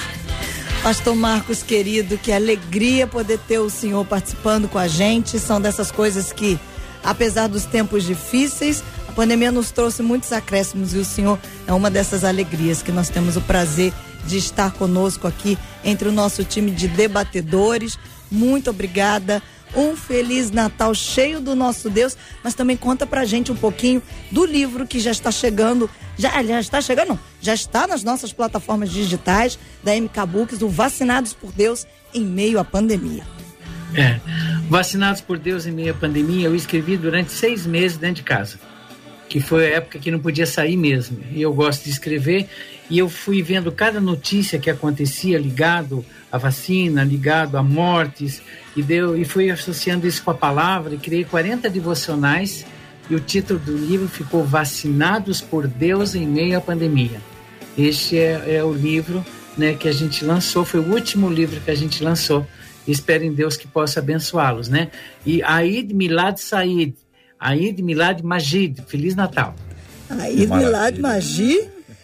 Pastor 0.83 1.15
Marcos, 1.15 1.63
querido, 1.63 2.17
que 2.17 2.33
alegria 2.33 3.07
poder 3.07 3.39
ter 3.39 3.59
o 3.59 3.69
senhor 3.69 4.05
participando 4.07 4.67
com 4.67 4.79
a 4.79 4.89
gente. 4.89 5.39
São 5.39 5.61
dessas 5.61 5.91
coisas 5.91 6.33
que, 6.33 6.59
apesar 7.05 7.49
dos 7.49 7.65
tempos 7.67 8.03
difíceis, 8.05 8.83
a 9.07 9.13
pandemia 9.13 9.53
nos 9.53 9.71
trouxe 9.71 10.03
muitos 10.03 10.33
acréscimos 10.33 10.95
e 10.95 10.99
o 10.99 11.05
senhor 11.05 11.39
é 11.67 11.73
uma 11.73 11.91
dessas 11.91 12.25
alegrias 12.25 12.83
que 12.83 12.93
nós 12.93 13.11
temos 13.11 13.37
o 13.37 13.41
prazer 13.43 13.93
de 14.27 14.39
estar 14.39 14.73
conosco 14.73 15.27
aqui 15.27 15.59
entre 15.85 16.09
o 16.09 16.13
nosso 16.13 16.45
time 16.45 16.71
de 16.71 16.89
debatedores. 16.89 17.99
Muito 18.31 18.71
obrigada. 18.71 19.43
Um 19.75 19.97
feliz 19.97 20.51
Natal 20.51 20.93
cheio 20.95 21.41
do 21.41 21.55
nosso 21.55 21.89
Deus, 21.89 22.17
mas 22.43 22.55
também 22.55 22.77
conta 22.77 23.07
pra 23.07 23.25
gente 23.25 23.53
um 23.53 23.57
pouquinho 23.57 24.03
do 24.31 24.45
livro 24.45 24.87
que 24.87 24.99
já 24.99 25.13
está 25.13 25.31
chegando. 25.31 25.89
Já, 26.19 26.43
já 26.43 26.61
está 26.61 26.81
chegando, 26.81 27.11
não, 27.11 27.19
já 27.41 27.55
está 27.55 27.87
nas 27.87 28.03
nossas 28.03 28.33
plataformas 28.33 28.91
digitais 28.91 29.59
da 29.83 29.95
MK 29.95 30.27
Books, 30.27 30.63
o 30.63 30.69
Vacinados 30.69 31.33
por 31.33 31.53
Deus 31.53 31.87
em 32.13 32.25
meio 32.25 32.59
à 32.59 32.65
pandemia. 32.65 33.25
É. 33.95 34.21
Vacinados 34.69 35.21
por 35.21 35.39
Deus 35.39 35.67
em 35.67 35.73
meio 35.73 35.93
à 35.93 35.95
pandemia, 35.95 36.47
eu 36.47 36.55
escrevi 36.55 36.97
durante 36.97 37.33
seis 37.33 37.67
meses 37.67 37.97
dentro 37.97 38.17
de 38.17 38.23
casa, 38.23 38.59
que 39.31 39.39
foi 39.41 39.69
a 39.69 39.77
época 39.77 40.01
que 40.01 40.11
não 40.11 40.19
podia 40.19 40.45
sair 40.45 40.77
mesmo. 40.77 41.21
E 41.31 41.41
eu 41.41 41.55
gosto 41.55 41.85
de 41.85 41.91
escrever 41.91 42.49
e 42.91 42.99
eu 42.99 43.09
fui 43.09 43.41
vendo 43.41 43.71
cada 43.71 44.01
notícia 44.01 44.59
que 44.59 44.69
acontecia 44.69 45.39
ligado 45.39 46.05
à 46.33 46.37
vacina, 46.37 47.05
ligado 47.05 47.57
a 47.57 47.63
mortes 47.63 48.43
e 48.77 48.83
deu 48.83 49.17
e 49.17 49.25
fui 49.25 49.49
associando 49.49 50.05
isso 50.05 50.25
com 50.25 50.33
a 50.33 50.35
palavra 50.35 50.97
e 50.97 50.99
criei 50.99 51.25
40 51.25 51.71
devocionais 51.71 52.67
e 53.09 53.15
o 53.15 53.21
título 53.21 53.61
do 53.61 53.77
livro 53.77 54.09
ficou 54.09 54.45
Vacinados 54.45 55.41
por 55.41 55.69
Deus 55.69 56.17
em 56.17 56.27
meio 56.27 56.59
à 56.59 56.61
pandemia. 56.61 57.21
Este 57.79 58.19
é, 58.19 58.57
é 58.57 58.65
o 58.65 58.73
livro 58.73 59.25
né, 59.57 59.75
que 59.75 59.87
a 59.87 59.93
gente 59.93 60.25
lançou, 60.25 60.65
foi 60.65 60.81
o 60.81 60.93
último 60.93 61.31
livro 61.31 61.61
que 61.61 61.71
a 61.71 61.75
gente 61.75 62.03
lançou. 62.03 62.45
Espero 62.87 63.23
em 63.23 63.33
Deus 63.33 63.57
que 63.57 63.69
possa 63.69 64.01
abençoá-los, 64.01 64.69
né? 64.69 64.91
E 65.25 65.41
Aid 65.43 65.95
Milad 65.95 66.39
Said, 66.39 66.95
Aid 67.41 67.81
Milad 67.83 68.23
Majid, 68.23 68.83
Feliz 68.87 69.15
Natal. 69.17 69.55
Aí 70.09 70.47
Milad 70.47 70.99
Magi. 70.99 71.59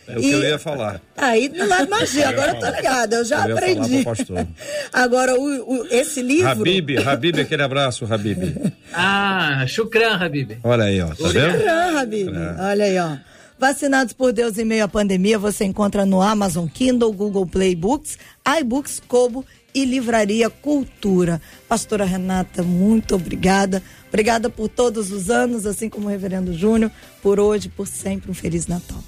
É 0.08 0.16
o 0.16 0.20
que 0.20 0.30
eu 0.30 0.42
ia 0.44 0.58
falar. 0.58 1.00
Aí 1.16 1.48
Milad 1.48 1.88
Magi, 1.90 2.22
agora 2.22 2.52
eu 2.52 2.60
tô 2.60 2.66
ligada, 2.76 3.16
eu 3.16 3.24
já 3.24 3.44
Eu 3.48 3.56
ia 3.56 3.56
falar 3.56 3.84
aprendi. 3.84 4.46
Agora, 4.92 5.34
o, 5.34 5.80
o- 5.82 5.86
esse 5.90 6.22
livro. 6.22 6.48
Habib, 6.48 6.96
Habib, 7.04 7.40
aquele 7.40 7.62
abraço, 7.62 8.06
Habib. 8.12 8.38
Ah, 8.94 9.64
Shukran, 9.66 10.16
Habib. 10.16 10.52
Olha 10.62 10.84
aí, 10.84 11.02
ó, 11.02 11.08
tá? 11.08 11.14
Shukran, 11.16 11.98
Habib. 12.00 12.28
Olha 12.60 12.84
aí, 12.84 12.98
ó. 12.98 13.16
Vacinados 13.58 14.12
por 14.12 14.32
Deus 14.32 14.58
em 14.58 14.64
meio 14.64 14.84
à 14.84 14.88
pandemia, 14.88 15.38
você 15.38 15.64
encontra 15.64 16.06
no 16.06 16.20
Amazon 16.22 16.66
Kindle, 16.68 17.12
Google 17.12 17.46
Play 17.46 17.74
Books, 17.74 18.16
iBooks, 18.60 19.02
Kobo 19.08 19.44
e 19.74 19.84
Livraria 19.84 20.48
Cultura. 20.48 21.40
Pastora 21.68 22.04
Renata, 22.04 22.62
muito 22.62 23.14
obrigada. 23.14 23.82
Obrigada 24.08 24.48
por 24.48 24.68
todos 24.68 25.10
os 25.10 25.30
anos, 25.30 25.66
assim 25.66 25.88
como 25.88 26.06
o 26.06 26.10
Reverendo 26.10 26.52
Júnior, 26.52 26.90
por 27.22 27.40
hoje, 27.40 27.68
por 27.68 27.86
sempre. 27.86 28.30
Um 28.30 28.34
Feliz 28.34 28.66
Natal. 28.66 29.02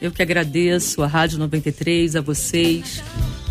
Eu 0.00 0.12
que 0.12 0.22
agradeço 0.22 1.02
a 1.02 1.06
Rádio 1.06 1.38
93, 1.38 2.16
a 2.16 2.20
vocês, 2.20 3.02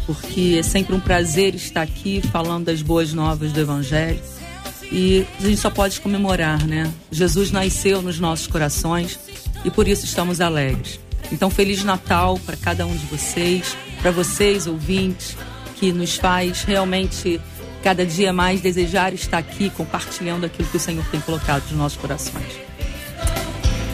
porque 0.05 0.55
é 0.57 0.63
sempre 0.63 0.95
um 0.95 0.99
prazer 0.99 1.55
estar 1.55 1.81
aqui 1.81 2.21
falando 2.31 2.65
das 2.65 2.81
boas 2.81 3.13
novas 3.13 3.51
do 3.51 3.59
Evangelho. 3.59 4.21
E 4.89 5.25
a 5.39 5.43
gente 5.43 5.57
só 5.57 5.69
pode 5.69 5.99
comemorar, 5.99 6.65
né? 6.65 6.91
Jesus 7.11 7.51
nasceu 7.51 8.01
nos 8.01 8.19
nossos 8.19 8.47
corações 8.47 9.19
e 9.65 9.69
por 9.69 9.87
isso 9.87 10.05
estamos 10.05 10.39
alegres. 10.39 10.99
Então, 11.31 11.49
Feliz 11.49 11.83
Natal 11.83 12.39
para 12.45 12.55
cada 12.55 12.85
um 12.85 12.95
de 12.95 13.05
vocês, 13.07 13.75
para 14.01 14.11
vocês, 14.11 14.65
ouvintes, 14.65 15.35
que 15.75 15.91
nos 15.91 16.15
faz 16.15 16.63
realmente 16.63 17.41
cada 17.87 18.05
dia 18.05 18.33
mais 18.33 18.59
desejar 18.59 19.13
estar 19.13 19.37
aqui 19.37 19.69
compartilhando 19.69 20.45
aquilo 20.45 20.67
que 20.67 20.75
o 20.75 20.79
Senhor 20.79 21.05
tem 21.05 21.21
colocado 21.21 21.63
nos 21.69 21.71
nossos 21.71 21.97
corações. 21.97 22.59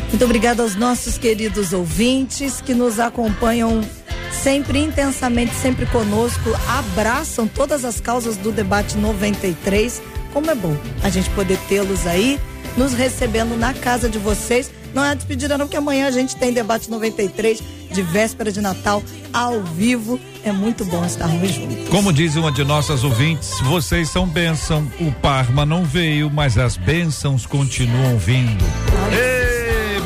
Muito 0.10 0.26
obrigada 0.26 0.64
aos 0.64 0.74
nossos 0.74 1.16
queridos 1.16 1.74
ouvintes 1.74 2.60
que 2.60 2.74
nos 2.74 3.00
acompanham 3.00 3.84
sempre 4.32 4.80
intensamente, 4.80 5.54
sempre 5.54 5.86
conosco, 5.86 6.50
abraçam 6.68 7.48
todas 7.48 7.86
as 7.86 8.02
causas 8.02 8.36
do 8.36 8.52
debate 8.52 8.98
93. 8.98 10.02
Como 10.34 10.50
é 10.50 10.56
bom 10.56 10.76
a 11.04 11.10
gente 11.12 11.30
poder 11.30 11.60
tê-los 11.70 12.08
aí, 12.08 12.40
nos 12.76 12.94
recebendo 12.94 13.56
na 13.56 13.76
casa 13.76 14.10
de 14.10 14.18
vocês. 14.18 14.72
Não 14.92 15.06
é 15.06 15.14
despedida 15.14 15.56
não, 15.56 15.68
que 15.68 15.78
amanhã 15.78 16.08
a 16.08 16.12
gente 16.12 16.36
tem 16.36 16.52
debate 16.52 16.90
93 16.90 17.62
de 17.94 18.02
véspera 18.02 18.52
de 18.52 18.60
Natal 18.60 19.02
ao 19.32 19.62
vivo. 19.64 20.20
É 20.44 20.52
muito 20.52 20.84
bom 20.84 21.06
estarmos 21.06 21.52
juntos. 21.52 21.90
Como 21.90 22.12
diz 22.12 22.36
uma 22.36 22.52
de 22.52 22.64
nossas 22.64 23.04
ouvintes, 23.04 23.60
vocês 23.62 24.10
são 24.10 24.28
bênção. 24.28 24.92
O 25.00 25.12
Parma 25.12 25.66
não 25.66 25.86
veio, 25.86 26.30
mas 26.30 26.58
as 26.58 26.76
bênçãos 26.76 27.46
continuam 27.46 28.18
vindo. 28.18 28.66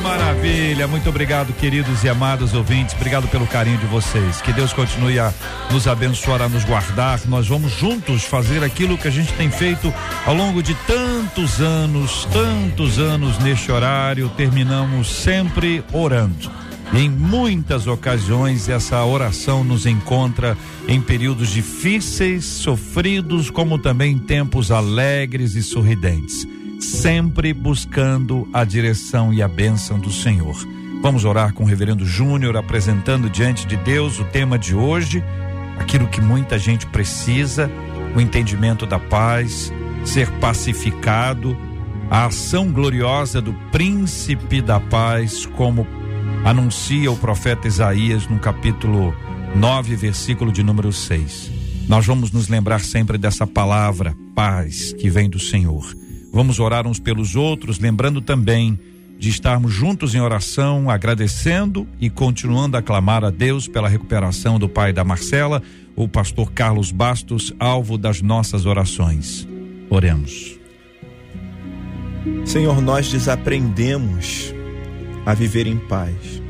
Maravilha! 0.08 0.88
Muito 0.88 1.10
obrigado, 1.10 1.52
queridos 1.54 2.04
e 2.04 2.10
amados 2.10 2.54
ouvintes. 2.54 2.96
Obrigado 2.96 3.28
pelo 3.28 3.46
carinho 3.46 3.78
de 3.78 3.86
vocês. 3.88 4.42
Que 4.42 4.54
Deus 4.54 4.72
continue 4.72 5.20
a 5.20 5.34
nos 5.72 5.88
abençoar, 5.88 6.42
a 6.42 6.48
nos 6.48 6.64
guardar. 6.64 7.20
Nós 7.26 7.48
vamos 7.48 7.72
juntos 7.74 8.24
fazer 8.24 8.64
aquilo 8.64 8.98
que 8.98 9.08
a 9.08 9.12
gente 9.12 9.34
tem 9.34 9.50
feito 9.52 9.94
ao 10.26 10.34
longo 10.34 10.64
de 10.64 10.76
tantos 10.86 11.60
anos, 11.60 12.26
tantos 12.32 13.00
anos 13.00 13.38
neste 13.40 13.72
horário. 13.72 14.30
Terminamos 14.30 15.10
sempre 15.10 15.84
orando. 15.92 16.67
Em 16.94 17.10
muitas 17.10 17.86
ocasiões 17.86 18.70
essa 18.70 19.04
oração 19.04 19.64
nos 19.64 19.86
encontra 19.86 20.58
em 20.88 21.02
períodos 21.02 21.50
difíceis, 21.50 22.46
sofridos, 22.46 23.50
como 23.50 23.78
também 23.78 24.14
em 24.14 24.18
tempos 24.18 24.72
alegres 24.72 25.56
e 25.56 25.62
sorridentes, 25.62 26.48
sempre 26.80 27.54
buscando 27.54 28.48
a 28.54 28.64
direção 28.64 29.34
e 29.34 29.42
a 29.42 29.48
bênção 29.48 30.00
do 30.00 30.12
Senhor. 30.12 30.56
Vamos 31.02 31.26
orar 31.26 31.54
com 31.54 31.64
o 31.64 31.68
reverendo 31.68 32.06
Júnior 32.06 32.56
apresentando 32.56 33.30
diante 33.30 33.68
de 33.68 33.76
Deus 33.76 34.20
o 34.20 34.24
tema 34.24 34.58
de 34.58 34.74
hoje, 34.74 35.22
aquilo 35.78 36.08
que 36.08 36.22
muita 36.22 36.58
gente 36.58 36.86
precisa, 36.88 37.70
o 38.16 38.22
entendimento 38.22 38.86
da 38.86 38.98
paz, 38.98 39.72
ser 40.06 40.32
pacificado, 40.40 41.56
a 42.10 42.26
ação 42.26 42.72
gloriosa 42.72 43.42
do 43.42 43.54
príncipe 43.72 44.62
da 44.62 44.80
paz 44.80 45.46
como 45.46 45.86
anuncia 46.44 47.12
o 47.12 47.18
profeta 47.18 47.68
Isaías 47.68 48.28
no 48.28 48.40
capítulo 48.40 49.14
9, 49.56 49.96
versículo 49.96 50.52
de 50.52 50.64
número 50.64 50.92
6. 50.92 51.52
Nós 51.88 52.06
vamos 52.06 52.32
nos 52.32 52.48
lembrar 52.48 52.82
sempre 52.82 53.18
dessa 53.18 53.48
palavra, 53.48 54.16
paz, 54.36 54.94
que 54.94 55.10
vem 55.10 55.30
do 55.30 55.40
Senhor. 55.40 55.96
Vamos 56.32 56.60
orar 56.60 56.86
uns 56.86 57.00
pelos 57.00 57.36
outros, 57.36 57.80
lembrando 57.80 58.22
também 58.22 58.80
de 59.18 59.30
estarmos 59.30 59.74
juntos 59.74 60.14
em 60.14 60.22
oração, 60.22 60.90
agradecendo 60.90 61.88
e 62.00 62.10
continuando 62.10 62.78
a 62.78 62.82
clamar 62.82 63.24
a 63.24 63.30
Deus 63.30 63.68
pela 63.68 63.90
recuperação 63.90 64.60
do 64.60 64.70
pai 64.70 64.94
da 64.94 65.04
Marcela, 65.04 65.64
o 65.96 66.08
pastor 66.08 66.52
Carlos 66.52 66.92
Bastos, 66.92 67.54
alvo 67.60 67.98
das 67.98 68.22
nossas 68.22 68.66
orações. 68.66 69.48
Oremos. 69.90 70.58
Senhor, 72.46 72.82
nós 72.82 73.10
desaprendemos 73.10 74.54
a 75.28 75.34
viver 75.34 75.68
em 75.68 75.78
paz. 75.78 76.42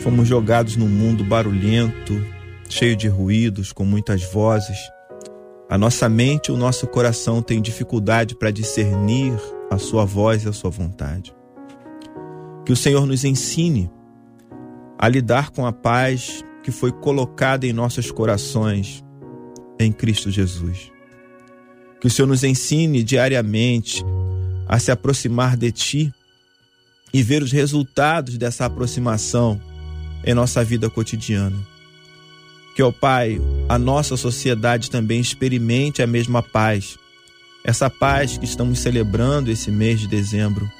Fomos 0.00 0.26
jogados 0.26 0.74
num 0.74 0.88
mundo 0.88 1.22
barulhento, 1.22 2.20
cheio 2.68 2.96
de 2.96 3.06
ruídos, 3.06 3.72
com 3.72 3.84
muitas 3.84 4.24
vozes. 4.24 4.76
A 5.70 5.78
nossa 5.78 6.08
mente 6.08 6.48
e 6.48 6.50
o 6.50 6.56
nosso 6.56 6.88
coração 6.88 7.40
têm 7.40 7.62
dificuldade 7.62 8.34
para 8.34 8.50
discernir 8.50 9.32
a 9.70 9.78
sua 9.78 10.04
voz 10.04 10.42
e 10.42 10.48
a 10.48 10.52
sua 10.52 10.70
vontade. 10.70 11.32
Que 12.66 12.72
o 12.72 12.76
Senhor 12.76 13.06
nos 13.06 13.24
ensine 13.24 13.88
a 14.98 15.08
lidar 15.08 15.50
com 15.50 15.64
a 15.64 15.72
paz 15.72 16.44
que 16.64 16.72
foi 16.72 16.90
colocada 16.90 17.64
em 17.64 17.72
nossos 17.72 18.10
corações 18.10 19.04
em 19.78 19.92
Cristo 19.92 20.32
Jesus. 20.32 20.90
Que 22.00 22.08
o 22.08 22.10
Senhor 22.10 22.26
nos 22.26 22.42
ensine 22.42 23.04
diariamente 23.04 24.04
a 24.66 24.80
se 24.80 24.90
aproximar 24.90 25.56
de 25.56 25.70
Ti 25.70 26.12
e 27.12 27.22
ver 27.22 27.42
os 27.42 27.52
resultados 27.52 28.36
dessa 28.36 28.66
aproximação 28.66 29.60
em 30.24 30.34
nossa 30.34 30.64
vida 30.64 30.90
cotidiana. 30.90 31.56
Que, 32.74 32.82
ó 32.82 32.92
Pai, 32.92 33.40
a 33.68 33.78
nossa 33.78 34.16
sociedade 34.16 34.90
também 34.90 35.20
experimente 35.20 36.02
a 36.02 36.06
mesma 36.06 36.42
paz, 36.42 36.98
essa 37.64 37.90
paz 37.90 38.38
que 38.38 38.44
estamos 38.44 38.78
celebrando 38.78 39.50
esse 39.50 39.70
mês 39.70 40.00
de 40.00 40.06
dezembro, 40.06 40.70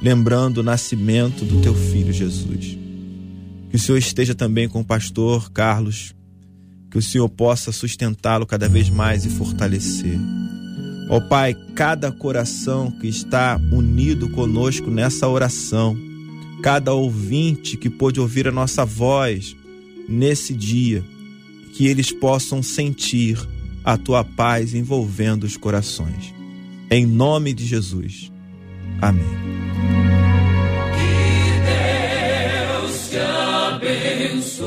lembrando 0.00 0.58
o 0.58 0.62
nascimento 0.62 1.44
do 1.44 1.60
Teu 1.60 1.74
Filho 1.74 2.12
Jesus. 2.12 2.76
Que 3.70 3.76
o 3.76 3.78
Senhor 3.78 3.98
esteja 3.98 4.34
também 4.34 4.68
com 4.68 4.80
o 4.80 4.84
pastor 4.84 5.50
Carlos, 5.52 6.14
que 6.90 6.98
o 6.98 7.02
Senhor 7.02 7.28
possa 7.28 7.72
sustentá-lo 7.72 8.46
cada 8.46 8.68
vez 8.68 8.90
mais 8.90 9.24
e 9.24 9.30
fortalecer. 9.30 10.18
Ó 11.08 11.20
Pai, 11.20 11.54
cada 11.74 12.10
coração 12.10 12.90
que 12.90 13.06
está 13.06 13.60
unido 13.70 14.28
conosco 14.28 14.90
nessa 14.90 15.28
oração, 15.28 15.96
cada 16.62 16.92
ouvinte 16.92 17.76
que 17.76 17.88
pôde 17.88 18.20
ouvir 18.20 18.48
a 18.48 18.52
nossa 18.52 18.84
voz 18.84 19.54
nesse 20.08 20.52
dia, 20.52 21.04
que 21.74 21.86
eles 21.86 22.10
possam 22.10 22.62
sentir 22.62 23.38
a 23.84 23.96
tua 23.96 24.24
paz 24.24 24.74
envolvendo 24.74 25.44
os 25.44 25.56
corações. 25.56 26.34
Em 26.90 27.06
nome 27.06 27.54
de 27.54 27.64
Jesus. 27.64 28.32
Amém. 29.00 29.24
Que 30.96 31.60
Deus 32.90 33.10
te 33.10 33.18
abençoe. 34.28 34.66